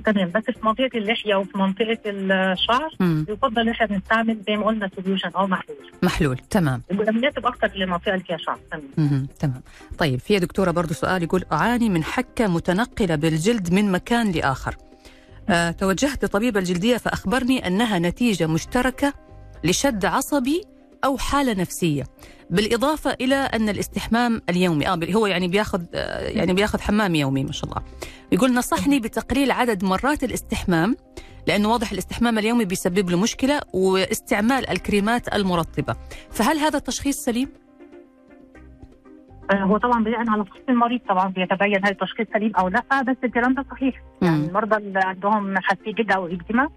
تمام 0.05 0.31
بس 0.35 0.43
في 0.43 0.59
منطقة 0.65 0.89
اللحية 0.95 1.35
وفي 1.35 1.57
منطقة 1.57 1.97
الشعر 2.05 2.89
مم. 2.99 3.25
يفضل 3.29 3.69
إحنا 3.69 3.85
بنستعمل 3.87 4.37
زي 4.47 4.55
ما 4.57 4.65
قلنا 4.65 4.89
سوليوشن 4.95 5.29
أو 5.35 5.47
محلول. 5.47 5.77
محلول 6.03 6.37
تمام. 6.37 6.81
مناسب 6.91 7.45
أكثر 7.45 7.71
للمنطقه 7.75 8.13
اللي 8.13 8.23
فيها 8.23 8.37
شعر 8.37 8.59
تمام. 8.71 8.83
مهم. 8.97 9.27
تمام. 9.39 9.61
طيب 9.97 10.19
في 10.19 10.39
دكتورة 10.39 10.71
برضو 10.71 10.93
سؤال 10.93 11.23
يقول 11.23 11.43
أعاني 11.51 11.89
من 11.89 12.03
حكة 12.03 12.47
متنقلة 12.47 13.15
بالجلد 13.15 13.73
من 13.73 13.91
مكان 13.91 14.31
لآخر. 14.31 14.75
آه، 15.49 15.71
توجهت 15.71 16.25
لطبيبة 16.25 16.59
الجلدية 16.59 16.97
فأخبرني 16.97 17.67
أنها 17.67 17.99
نتيجة 17.99 18.47
مشتركة 18.47 19.13
لشد 19.63 20.05
عصبي 20.05 20.61
أو 21.05 21.17
حالة 21.17 21.53
نفسية. 21.53 22.03
بالإضافة 22.53 23.15
إلى 23.21 23.35
أن 23.35 23.69
الاستحمام 23.69 24.41
اليومي 24.49 24.87
آه 24.87 24.99
هو 25.15 25.27
يعني 25.27 25.47
بياخذ 25.47 25.81
آه، 25.95 26.29
يعني 26.29 26.53
بياخذ 26.53 26.81
حمام 26.81 27.15
يومي 27.15 27.43
ما 27.43 27.51
شاء 27.51 27.69
الله 27.69 27.81
يقول 28.31 28.53
نصحني 28.53 28.99
بتقليل 28.99 29.51
عدد 29.51 29.83
مرات 29.83 30.23
الاستحمام 30.23 30.95
لأنه 31.47 31.71
واضح 31.71 31.91
الاستحمام 31.91 32.39
اليومي 32.39 32.65
بيسبب 32.65 33.09
له 33.09 33.21
مشكلة 33.21 33.61
واستعمال 33.73 34.69
الكريمات 34.69 35.33
المرطبة 35.35 35.95
فهل 36.31 36.57
هذا 36.57 36.77
التشخيص 36.77 37.17
سليم؟ 37.17 37.49
آه، 39.51 39.63
هو 39.63 39.77
طبعا 39.77 40.03
بناء 40.03 40.29
على 40.29 40.45
فحص 40.45 40.61
المريض 40.69 40.99
طبعا 41.09 41.27
بيتبين 41.27 41.85
هل 41.85 41.91
التشخيص 41.91 42.27
سليم 42.33 42.55
أو 42.55 42.67
لا 42.67 43.01
بس 43.01 43.17
الكلام 43.23 43.53
ده 43.53 43.65
صحيح 43.71 44.03
يعني 44.21 44.37
مم. 44.37 44.47
المرضى 44.47 44.75
اللي 44.75 44.99
عندهم 44.99 45.57
حساسية 45.57 45.93
جلد 45.93 46.11
أو 46.11 46.27
اكزيما 46.27 46.69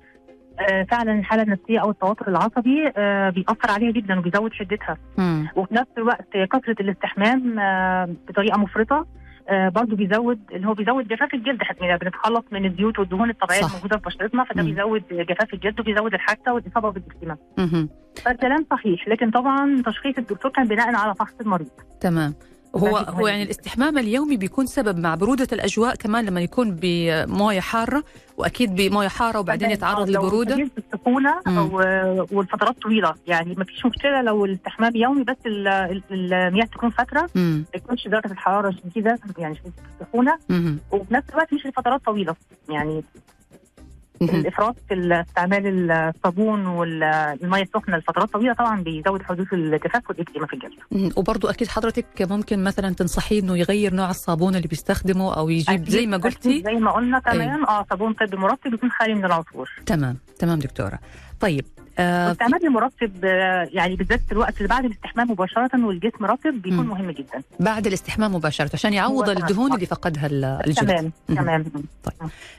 فعلا 0.90 1.12
الحالة 1.18 1.42
النفسية 1.42 1.78
أو 1.78 1.90
التوتر 1.90 2.28
العصبي 2.28 2.92
آه، 2.96 3.30
بيأثر 3.30 3.70
عليها 3.70 3.90
جدا 3.90 4.18
وبيزود 4.18 4.52
شدتها 4.52 4.96
مم. 5.18 5.48
وفي 5.56 5.74
نفس 5.74 5.90
الوقت 5.98 6.28
كثرة 6.52 6.76
الاستحمام 6.80 7.58
آه، 7.58 8.08
بطريقة 8.28 8.58
مفرطة 8.58 9.06
آه، 9.48 9.68
برضه 9.68 9.96
بيزود 9.96 10.40
اللي 10.52 10.66
هو 10.68 10.74
بيزود 10.74 11.08
جفاف 11.08 11.34
الجلد 11.34 11.60
إحنا 11.62 11.96
بنتخلص 11.96 12.44
من 12.52 12.64
الزيوت 12.64 12.98
والدهون 12.98 13.30
الطبيعية 13.30 13.60
صح. 13.62 13.68
الموجودة 13.70 13.96
في 13.96 14.02
بشرتنا 14.06 14.44
فده 14.44 14.62
مم. 14.62 14.68
بيزود 14.68 15.02
جفاف 15.10 15.54
الجلد 15.54 15.80
وبيزود 15.80 16.14
الحكه 16.14 16.52
والإصابة 16.52 16.90
بالاكزيما 16.90 17.36
مهم. 17.58 17.88
فالكلام 18.24 18.66
صحيح 18.70 19.08
لكن 19.08 19.30
طبعا 19.30 19.82
تشخيص 19.86 20.18
الدكتور 20.18 20.50
كان 20.50 20.68
بناء 20.68 20.94
على 20.94 21.14
فحص 21.14 21.34
المريض 21.40 21.70
تمام 22.00 22.34
هو 22.76 22.96
هو 22.96 23.26
يعني 23.26 23.42
الاستحمام 23.42 23.98
اليومي 23.98 24.36
بيكون 24.36 24.66
سبب 24.66 24.98
مع 24.98 25.14
برودة 25.14 25.46
الأجواء 25.52 25.94
كمان 25.94 26.24
لما 26.24 26.40
يكون 26.40 26.76
بموية 26.80 27.60
حارة 27.60 28.04
وأكيد 28.36 28.74
بموية 28.74 29.08
حارة 29.08 29.38
وبعدين 29.38 29.70
يتعرض 29.70 30.08
شديد 30.52 30.70
السخونة 30.78 31.34
مم. 31.46 31.58
أو 31.58 31.76
والفترات 32.32 32.82
طويلة 32.82 33.14
يعني 33.26 33.54
ما 33.58 33.64
فيش 33.64 33.86
مشكلة 33.86 34.22
لو 34.22 34.44
الاستحمام 34.44 34.96
يومي 34.96 35.22
بس 35.24 35.36
ال- 35.46 35.68
ال- 35.68 36.02
المياه 36.34 36.64
تكون 36.64 36.90
فترة. 36.90 37.30
ما 37.34 37.64
يكونش 37.74 38.08
درجة 38.08 38.32
الحرارة 38.32 38.70
شديده 38.70 39.18
يعني 39.38 39.54
شديده 39.54 39.74
السخونة. 40.00 40.38
وفي 40.90 41.14
نفس 41.14 41.30
الوقت 41.30 41.54
مش 41.54 41.66
لفترات 41.66 42.04
طويلة 42.04 42.34
يعني. 42.68 43.04
الإفراط 44.22 44.76
في 44.88 45.24
استعمال 45.28 45.90
الصابون 45.90 46.66
والمية 46.66 47.62
السخنة 47.62 47.96
لفترات 47.96 48.32
طويلة 48.32 48.52
طبعا 48.52 48.82
بيزود 48.82 49.22
حدوث 49.22 49.52
الجفاف 49.52 50.10
والاكزيما 50.10 50.46
في 50.46 50.52
الجلد. 50.52 51.12
وبرضو 51.18 51.48
أكيد 51.48 51.68
حضرتك 51.68 52.06
ممكن 52.20 52.64
مثلا 52.64 52.94
تنصحيه 52.94 53.40
إنه 53.40 53.58
يغير 53.58 53.94
نوع 53.94 54.10
الصابون 54.10 54.56
اللي 54.56 54.68
بيستخدمه 54.68 55.34
أو 55.36 55.48
يجيب 55.48 55.88
زي 55.88 56.06
ما 56.06 56.16
قلتي. 56.16 56.62
زي 56.62 56.74
ما 56.74 56.90
قلنا 56.90 57.18
تمام. 57.18 57.64
آه 57.64 57.86
صابون 57.90 58.12
طبي 58.12 58.36
مرطب 58.36 58.74
يكون 58.74 58.90
خالي 58.90 59.14
من 59.14 59.24
العطور 59.24 59.70
تمام 59.86 60.16
تمام 60.38 60.58
دكتورة. 60.58 60.98
طيب 61.40 61.64
واستعمال 61.98 62.66
المرطب 62.66 63.24
آه، 63.24 63.68
يعني 63.72 63.96
بالذات 63.96 64.20
في 64.26 64.32
الوقت 64.32 64.56
اللي 64.56 64.68
بعد 64.68 64.84
الاستحمام 64.84 65.30
مباشرة 65.30 65.86
والجسم 65.86 66.24
رطب 66.24 66.62
بيكون 66.62 66.78
مم. 66.78 66.86
مهم 66.90 67.10
جدا 67.10 67.42
بعد 67.60 67.86
الاستحمام 67.86 68.34
مباشرة 68.34 68.70
عشان 68.74 68.92
يعوض. 68.92 69.28
الدهون 69.28 69.74
اللي 69.74 69.86
فقدها 69.86 70.26
ال- 70.26 70.44
الجلد 70.44 70.88
تمام. 70.88 71.12
تمام 71.36 71.64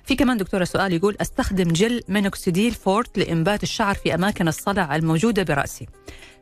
في 0.04 0.16
كمان 0.16 0.38
دكتورة 0.38 0.64
سؤال 0.64 0.94
يقول 0.94 1.16
أستخدم 1.22 1.68
gel 1.68 2.02
minoxidil 2.10 2.72
forte 2.72 3.18
لإنبات 3.18 3.64
الشعر 3.64 3.96
في 3.96 4.14
أماكن 4.16 4.48
الصلع 4.48 4.96
الموجودة 4.96 5.44
برأسي 5.44 5.88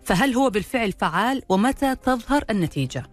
فهل 0.03 0.33
هو 0.35 0.49
بالفعل 0.49 0.91
فعال 0.91 1.41
ومتى 1.49 1.95
تظهر 1.95 2.43
النتيجة؟ 2.49 3.03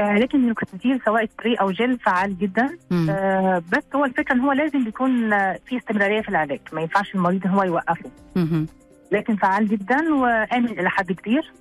آه 0.00 0.18
لكن 0.18 0.38
النيوكوتيزيل 0.38 1.00
سواء 1.04 1.26
سبراي 1.26 1.54
أو 1.54 1.70
جل 1.70 1.98
فعال 1.98 2.38
جدا 2.38 2.78
مم. 2.90 3.10
آه 3.10 3.62
بس 3.72 3.82
هو 3.94 4.04
الفكرة 4.04 4.34
إن 4.34 4.40
هو 4.40 4.52
لازم 4.52 4.88
يكون 4.88 5.30
في 5.58 5.76
استمرارية 5.76 6.20
في 6.20 6.28
العلاج 6.28 6.60
ما 6.72 6.80
ينفعش 6.80 7.14
المريض 7.14 7.46
إن 7.46 7.50
هو 7.52 7.62
يوقفه 7.62 8.10
مهم. 8.36 8.66
لكن 9.12 9.36
فعال 9.36 9.68
جدا 9.68 10.14
وآمن 10.14 10.68
إلى 10.80 10.90
حد 10.90 11.12
كبير 11.12 11.52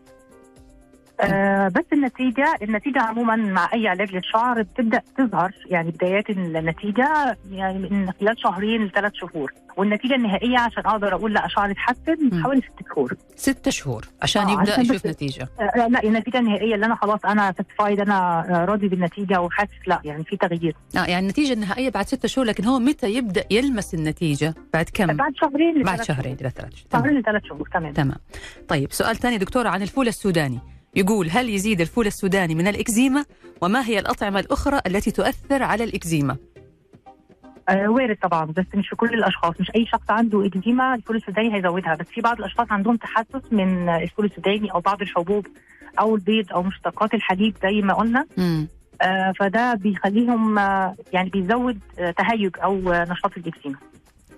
آه 1.21 1.67
بس 1.67 1.83
النتيجة 1.93 2.55
النتيجة 2.61 3.01
عموما 3.01 3.35
مع 3.35 3.69
أي 3.73 3.87
علاج 3.87 4.15
للشعر 4.15 4.61
بتبدأ 4.61 5.01
تظهر 5.17 5.51
يعني 5.65 5.91
بدايات 5.91 6.29
النتيجة 6.29 7.37
يعني 7.51 7.79
من 7.79 8.11
خلال 8.11 8.39
شهرين 8.39 8.85
لثلاث 8.85 9.13
شهور 9.13 9.53
والنتيجة 9.77 10.15
النهائية 10.15 10.59
عشان 10.59 10.85
أقدر 10.85 11.15
أقول 11.15 11.33
لا 11.33 11.47
شعري 11.47 11.71
اتحسن. 11.71 12.43
حوالي 12.43 12.61
ست 12.61 12.87
شهور. 12.95 13.13
ستة 13.35 13.71
شهور 13.71 14.05
عشان 14.21 14.41
آه، 14.47 14.51
يبدأ 14.51 14.71
عشان 14.71 14.83
يشوف 14.83 15.05
نتيجة. 15.07 15.47
آه 15.59 15.87
لا 15.87 16.03
النتيجة 16.03 16.37
النهائية 16.39 16.75
اللي 16.75 16.85
أنا 16.85 16.95
خلاص 16.95 17.19
أنا 17.25 17.51
satisfied 17.57 17.99
أنا 17.99 18.41
راضي 18.69 18.87
بالنتيجة 18.87 19.41
وحاسس 19.41 19.71
لا 19.87 20.01
يعني 20.03 20.23
في 20.23 20.37
تغيير. 20.37 20.75
آه 20.97 21.05
يعني 21.05 21.19
النتيجة 21.19 21.53
النهائية 21.53 21.89
بعد 21.89 22.05
ستة 22.07 22.27
شهور 22.27 22.47
لكن 22.47 22.65
هو 22.65 22.79
متى 22.79 23.13
يبدأ 23.13 23.43
يلمس 23.51 23.93
النتيجة؟ 23.93 24.53
بعد 24.73 24.85
كم؟ 24.93 25.07
بعد 25.17 25.33
شهرين 25.35 25.83
بعد 25.83 25.93
لثلاث 25.99 26.07
شهرين 26.07 26.37
إلى 26.41 26.49
ثلاث 26.49 26.75
شهور. 26.75 26.89
شهرين 26.93 27.19
لثلاث 27.19 27.43
شهور 27.43 27.69
تمام. 27.73 27.93
تمام. 27.93 28.17
طيب 28.67 28.91
سؤال 28.91 29.15
ثاني 29.15 29.37
دكتورة 29.37 29.69
عن 29.69 29.81
الفول 29.81 30.07
السوداني. 30.07 30.59
يقول 30.95 31.29
هل 31.29 31.49
يزيد 31.49 31.81
الفول 31.81 32.07
السوداني 32.07 32.55
من 32.55 32.67
الإكزيما؟ 32.67 33.25
وما 33.61 33.85
هي 33.85 33.99
الأطعمة 33.99 34.39
الأخرى 34.39 34.81
التي 34.87 35.11
تؤثر 35.11 35.63
على 35.63 35.83
الإكزيما؟ 35.83 36.37
آه 37.69 37.87
وارد 37.89 38.17
طبعا 38.23 38.45
بس 38.45 38.65
مش 38.75 38.89
في 38.89 38.95
كل 38.95 39.13
الأشخاص. 39.13 39.61
مش 39.61 39.71
أي 39.75 39.85
شخص 39.85 40.09
عنده 40.09 40.45
إكزيما 40.45 40.95
الفول 40.95 41.15
السوداني 41.15 41.55
هيزودها. 41.55 41.95
بس 41.95 42.05
في 42.07 42.21
بعض 42.21 42.37
الأشخاص 42.39 42.67
عندهم 42.71 42.95
تحسس 42.95 43.41
من 43.51 43.89
الفول 43.89 44.25
السوداني 44.25 44.71
أو 44.71 44.79
بعض 44.79 45.01
الحبوب 45.01 45.47
أو 45.99 46.15
البيض 46.15 46.53
أو 46.53 46.63
مشتقات 46.63 47.13
الحليب 47.13 47.55
زي 47.63 47.81
ما 47.81 47.93
قلنا. 47.93 48.25
آه 49.01 49.33
فده 49.39 49.73
بيخليهم 49.73 50.59
آه 50.59 50.95
يعني 51.13 51.29
بيزود 51.29 51.79
آه 51.99 52.11
تهيج 52.11 52.55
أو 52.63 52.93
آه 52.93 53.03
نشاط 53.03 53.37
الإكزيما. 53.37 53.77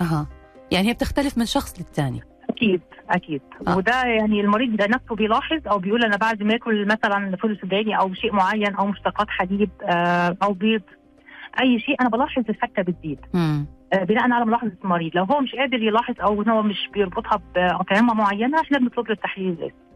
أها. 0.01 0.27
يعني 0.71 0.89
هي 0.89 0.93
بتختلف 0.93 1.37
من 1.37 1.45
شخص 1.45 1.79
للتاني. 1.79 2.21
أكيد 2.49 2.81
أكيد 3.09 3.41
آه. 3.67 3.77
وده 3.77 4.03
يعني 4.03 4.41
المريض 4.41 4.75
ده 4.75 4.85
نفسه 4.87 5.15
بيلاحظ 5.15 5.67
أو 5.67 5.77
بيقول 5.79 6.03
أنا 6.03 6.17
بعد 6.17 6.43
ما 6.43 6.55
آكل 6.55 6.85
مثلا 6.85 7.35
فول 7.35 7.57
سوداني 7.61 7.99
أو 7.99 8.13
شيء 8.13 8.33
معين 8.33 8.75
أو 8.75 8.87
مشتقات 8.87 9.29
حليب 9.29 9.69
آه 9.83 10.37
أو 10.43 10.53
بيض 10.53 10.81
أي 11.61 11.79
شيء 11.79 11.95
أنا 12.01 12.09
بلاحظ 12.09 12.43
الفته 12.49 12.81
بتزيد. 12.81 13.19
آه، 13.93 14.03
بناء 14.03 14.31
على 14.31 14.45
ملاحظة 14.45 14.71
المريض 14.83 15.11
لو 15.15 15.23
هو 15.23 15.41
مش 15.41 15.55
قادر 15.55 15.83
يلاحظ 15.83 16.15
أو 16.21 16.41
هو 16.41 16.61
مش 16.61 16.89
بيربطها 16.93 17.41
بأطعمة 17.55 18.13
معينة 18.13 18.61
إحنا 18.61 18.77
بنطلب 18.79 19.07
له 19.07 19.13
التحليل 19.13 19.49
الذاتي 19.49 19.86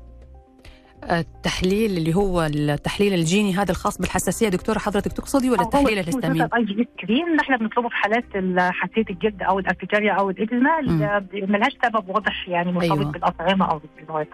التحليل 1.12 1.98
اللي 1.98 2.16
هو 2.16 2.42
التحليل 2.46 3.14
الجيني 3.14 3.54
هذا 3.56 3.72
الخاص 3.72 3.98
بالحساسية. 3.98 4.50
دكتورة 4.50 4.80
حضرتك 4.80 5.12
تقصدي 5.14 5.50
ولا 5.50 5.62
التحليل 5.62 6.00
الهستامين 6.00 6.42
اي 6.42 6.66
IgE 6.66 6.88
screen 6.98 7.40
إحنا 7.40 7.58
بنطلبه 7.58 7.90
في 7.90 7.96
حالات 7.96 8.26
ال- 8.36 8.60
حساسيه 8.74 9.06
الجلد 9.10 9.42
أو 9.44 9.60
الارتكاريا 9.60 10.14
أو 10.14 10.30
الاكزيما 10.30 10.80
اللي 10.80 11.22
ملهاش 11.48 11.72
سبب 11.86 12.10
واضح 12.10 12.50
يعني 12.50 12.72
مرتبط 12.72 12.92
أيوة. 13.00 13.12
بالأطعمة 13.12 13.66
أو 13.72 13.82
بالمواد. 13.98 14.28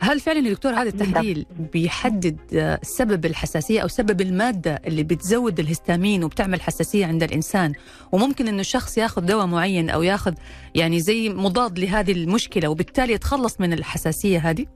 هل 0.00 0.20
فعلا 0.20 0.38
يا 0.38 0.52
دكتور 0.52 0.72
هذا 0.72 0.88
التحليل 0.88 1.46
بيحدد 1.72 2.36
سبب 2.82 3.26
الحساسية 3.26 3.80
أو 3.80 3.88
سبب 3.88 4.20
المادة 4.20 4.80
اللي 4.86 5.02
بتزود 5.02 5.60
الهستامين 5.60 6.24
وبتعمل 6.24 6.60
حساسية 6.60 7.06
عند 7.06 7.22
الإنسان؟ 7.22 7.72
وممكن 8.12 8.48
إنه 8.48 8.60
الشخص 8.60 8.98
ياخذ 8.98 9.22
دواء 9.26 9.46
معين 9.46 9.90
أو 9.90 10.02
ياخذ 10.02 10.34
يعني 10.74 11.00
زي 11.00 11.28
مضاد 11.28 11.78
لهذه 11.78 12.12
المشكلة 12.12 12.68
وبالتالي 12.68 13.12
يتخلص 13.12 13.60
من 13.60 13.72
الحساسية 13.72 14.38
هذه؟ 14.38 14.66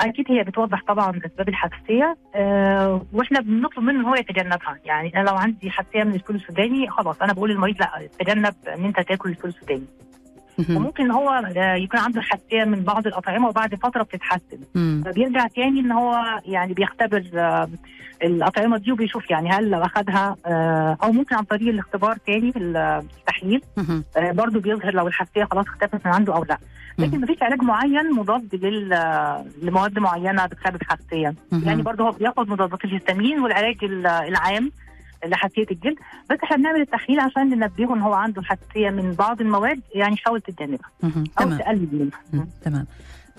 أكيد 0.00 0.24
هي 0.28 0.42
بتوضح 0.44 0.82
طبعا 0.88 1.20
اسباب 1.26 1.48
الحساسيه 1.48 2.16
أه 2.34 3.06
وإحنا 3.12 3.40
بنطلب 3.40 3.84
منه 3.84 4.10
هو 4.10 4.14
يتجنبها 4.14 4.78
يعني 4.84 5.16
أنا 5.16 5.28
لو 5.30 5.36
عندي 5.36 5.70
حساسيه 5.70 6.04
من 6.04 6.14
الفول 6.14 6.36
السوداني 6.36 6.90
خلاص 6.90 7.22
أنا 7.22 7.32
بقول 7.32 7.50
للمريض 7.50 7.76
لا 7.80 8.08
تجنب 8.20 8.54
إن 8.68 8.84
أنت 8.84 9.00
تاكل 9.00 9.30
الفول 9.30 9.50
السوداني. 9.50 9.86
وممكن 10.76 11.10
هو 11.10 11.42
يكون 11.56 12.00
عنده 12.00 12.20
حساسيه 12.22 12.64
من 12.64 12.80
بعض 12.80 13.06
الأطعمة 13.06 13.48
وبعد 13.48 13.74
فترة 13.74 14.02
بتتحسن. 14.02 14.58
فبيرجع 15.04 15.46
تاني 15.46 15.80
إن 15.80 15.92
هو 15.92 16.40
يعني 16.46 16.74
بيختبر 16.74 17.24
آه، 17.34 17.68
الأطعمة 18.22 18.78
دي 18.78 18.92
وبيشوف 18.92 19.30
يعني 19.30 19.50
هل 19.50 19.70
لو 19.70 19.80
اخذها 19.82 20.36
آه، 20.46 20.96
أو 21.02 21.12
ممكن 21.12 21.34
عن 21.36 21.44
طريق 21.44 21.68
الاختبار 21.68 22.16
تاني 22.26 22.52
في 22.52 22.58
التحليل. 22.58 23.60
آه، 24.16 24.32
برضه 24.32 24.60
بيظهر 24.60 24.94
لو 24.94 25.06
الحساسية 25.06 25.44
خلاص 25.44 25.66
اختفت 25.66 26.06
من 26.06 26.12
عنده 26.12 26.34
أو 26.36 26.44
لأ 26.44 26.58
لكن. 26.98 27.20
مفيش 27.20 27.42
علاج 27.42 27.62
معين 27.62 28.10
مضاد 28.14 28.54
لمواد 29.62 29.98
معينة 29.98 30.46
بتسبب 30.46 30.82
حساسية. 30.82 31.34
يعني 31.52 31.82
برضه 31.82 32.04
هو 32.04 32.10
بياخد 32.10 32.48
مضادات 32.48 32.84
الهستامين 32.84 33.40
والعلاج 33.40 33.76
ال- 33.84 34.06
العام 34.06 34.70
لحساسيه 35.26 35.66
الجلد 35.70 35.96
بس 36.30 36.38
إحنا 36.44 36.56
بنعمل 36.56 36.80
التحليل 36.80 37.20
عشان 37.20 37.50
ننبهه 37.50 37.94
إن 37.94 38.00
هو 38.00 38.12
عنده 38.12 38.42
حساسية 38.42 38.90
من 38.90 39.12
بعض 39.12 39.40
المواد 39.40 39.80
يعني 39.94 40.16
حاول 40.16 40.40
تتجنبها. 40.40 40.90
أو 41.04 41.10
تمام. 41.36 41.58
تقلل 41.58 42.10
منها. 42.32 42.46
تمام. 42.64 42.86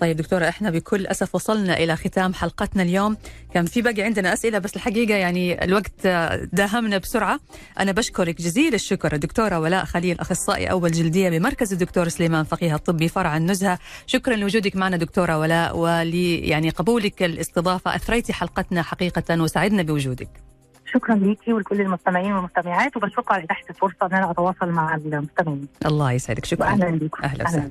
طيب 0.00 0.16
دكتورة 0.16 0.48
إحنا 0.48 0.70
بكل 0.70 1.06
أسف 1.06 1.34
وصلنا 1.34 1.78
إلى 1.78 1.96
ختام 1.96 2.34
حلقتنا 2.34 2.82
اليوم. 2.82 3.16
كان 3.54 3.66
في 3.66 3.82
باقي 3.82 4.02
عندنا 4.02 4.32
أسئلة 4.32 4.58
بس 4.58 4.76
الحقيقة 4.76 5.14
يعني 5.14 5.64
الوقت 5.64 6.06
داهمنا 6.52 6.98
بسرعة. 6.98 7.40
أنا 7.80 7.92
بشكرك 7.92 8.38
جزيل 8.38 8.74
الشكر 8.74 9.14
الدكتوره 9.14 9.58
ولاء 9.58 9.84
خليل 9.84 10.20
أخصائي 10.20 10.70
أول 10.70 10.92
جلدية 10.92 11.30
بمركز 11.30 11.72
الدكتور 11.72 12.08
سليمان 12.08 12.44
فقيه 12.44 12.74
الطبي 12.74 13.08
فرع 13.08 13.36
النزهة. 13.36 13.78
شكرا 14.06 14.36
لوجودك 14.36 14.76
معنا 14.76 14.96
دكتورة 14.96 15.38
ولاء 15.38 15.76
ولي 15.78 16.38
يعني 16.38 16.70
قبولك 16.70 17.22
الاستضافة. 17.22 17.96
أثريتي 17.96 18.32
حلقتنا 18.32 18.82
حقيقة 18.82 19.42
وسعدنا 19.42 19.82
بوجودك. 19.82 20.43
شكرا 20.94 21.14
ليكي 21.14 21.52
ولكل 21.52 21.80
المستمعين 21.80 22.32
والمستمعات 22.32 22.96
وبشكركم 22.96 23.34
على 23.34 23.44
إتاحة 23.44 23.64
الفرصة 23.70 23.96
إن 24.02 24.12
أنا 24.12 24.30
أتواصل 24.30 24.68
مع 24.68 24.94
المستمعين. 24.94 25.68
الله 25.86 26.12
يسعدك. 26.12 26.44
شكرا. 26.44 26.66
واهلا 26.66 26.90
بكم. 26.90 27.22
أهلا 27.24 27.44
وسهلا. 27.44 27.70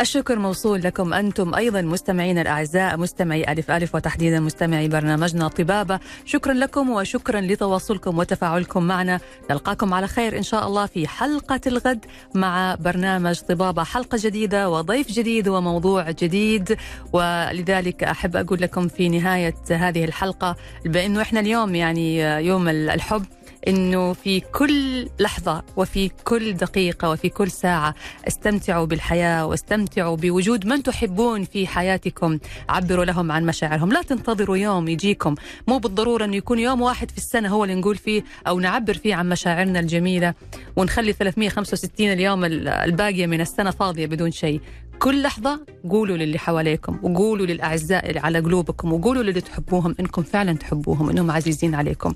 الشكر 0.00 0.38
موصول 0.38 0.82
لكم 0.82 1.14
أنتم 1.14 1.54
أيضا 1.54 1.82
مستمعين 1.82 2.38
الأعزاء 2.38 2.96
مستمعي 2.96 3.52
ألف 3.52 3.70
ألف 3.70 3.94
وتحديدا 3.94 4.40
مستمعي 4.40 4.88
برنامجنا 4.88 5.48
طبابة 5.48 6.00
شكرا 6.24 6.52
لكم 6.52 6.90
وشكرا 6.90 7.40
لتواصلكم 7.40 8.18
وتفاعلكم 8.18 8.82
معنا. 8.82 9.20
نلقاكم 9.50 9.94
على 9.94 10.06
خير 10.06 10.38
إن 10.38 10.42
شاء 10.42 10.66
الله 10.66 10.86
في 10.86 11.08
حلقة 11.08 11.60
الغد 11.66 12.04
مع 12.34 12.74
برنامج 12.74 13.40
طبابة 13.40 13.84
حلقة 13.84 14.18
جديدة 14.20 14.70
وضيف 14.70 15.12
جديد 15.12 15.48
وموضوع 15.48 16.10
جديد. 16.10 16.76
ولذلك 17.12 18.04
أحب 18.04 18.36
أقول 18.36 18.60
لكم 18.60 18.88
في 18.88 19.08
نهاية 19.08 19.54
هذه 19.70 20.04
الحلقة 20.04 20.56
بأنه 20.84 21.22
إحنا 21.22 21.40
اليوم 21.40 21.74
يعني 21.74 22.20
يوم 22.46 22.68
الحب 22.68 23.24
إنه 23.68 24.12
في 24.12 24.40
كل 24.40 25.08
لحظة 25.20 25.62
وفي 25.76 26.10
كل 26.24 26.52
دقيقة 26.52 27.10
وفي 27.10 27.28
كل 27.28 27.50
ساعة 27.50 27.94
استمتعوا 28.28 28.86
بالحياة 28.86 29.46
واستمتعوا 29.46 30.16
بوجود 30.16 30.66
من 30.66 30.82
تحبون 30.82 31.44
في 31.44 31.66
حياتكم. 31.66 32.38
عبروا 32.68 33.04
لهم 33.04 33.32
عن 33.32 33.46
مشاعرهم. 33.46 33.92
لا 33.92 34.02
تنتظروا 34.02 34.56
يوم 34.56 34.88
يجيكم. 34.88 35.34
مو 35.68 35.78
بالضرورة 35.78 36.24
إنه 36.24 36.36
يكون 36.36 36.58
يوم 36.58 36.82
واحد 36.82 37.10
في 37.10 37.18
السنة 37.18 37.48
هو 37.48 37.64
اللي 37.64 37.74
نقول 37.74 37.96
فيه 37.96 38.24
أو 38.46 38.60
نعبر 38.60 38.94
فيه 38.94 39.14
عن 39.14 39.28
مشاعرنا 39.28 39.80
الجميلة. 39.80 40.34
ونخلي 40.76 41.12
365 41.12 42.12
اليوم 42.12 42.44
الباقية 42.44 43.26
من 43.26 43.40
السنة 43.40 43.70
فاضية 43.70 44.06
بدون 44.06 44.30
شيء. 44.30 44.60
كل 44.98 45.22
لحظة 45.22 45.60
قولوا 45.90 46.16
للي 46.16 46.38
حواليكم 46.38 46.98
وقولوا 47.02 47.46
للأعزاء 47.46 48.08
اللي 48.08 48.20
على 48.20 48.40
قلوبكم 48.40 48.92
وقولوا 48.92 49.22
للي 49.22 49.40
تحبوهم 49.40 49.94
إنكم 50.00 50.22
فعلا 50.22 50.52
تحبوهم 50.52 51.10
إنهم 51.10 51.30
عزيزين 51.30 51.74
عليكم. 51.74 52.14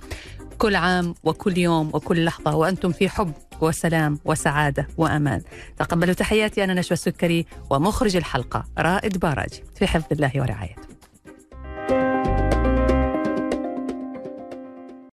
كل 0.58 0.76
عام 0.76 1.14
وكل 1.24 1.58
يوم 1.58 1.90
وكل 1.94 2.24
لحظة 2.24 2.56
وأنتم 2.56 2.92
في 2.92 3.08
حب 3.08 3.32
وسلام 3.60 4.18
وسعادة 4.24 4.88
وأمان. 4.98 5.42
تقبلوا 5.78 6.14
تحياتي 6.14 6.64
أنا 6.64 6.74
نشوى 6.74 6.92
السكري 6.92 7.46
ومخرج 7.70 8.16
الحلقة 8.16 8.64
رائد 8.78 9.18
باراجي 9.18 9.62
في 9.74 9.86
حفظ 9.86 10.06
الله 10.12 10.32
ورعايته. 10.36 10.91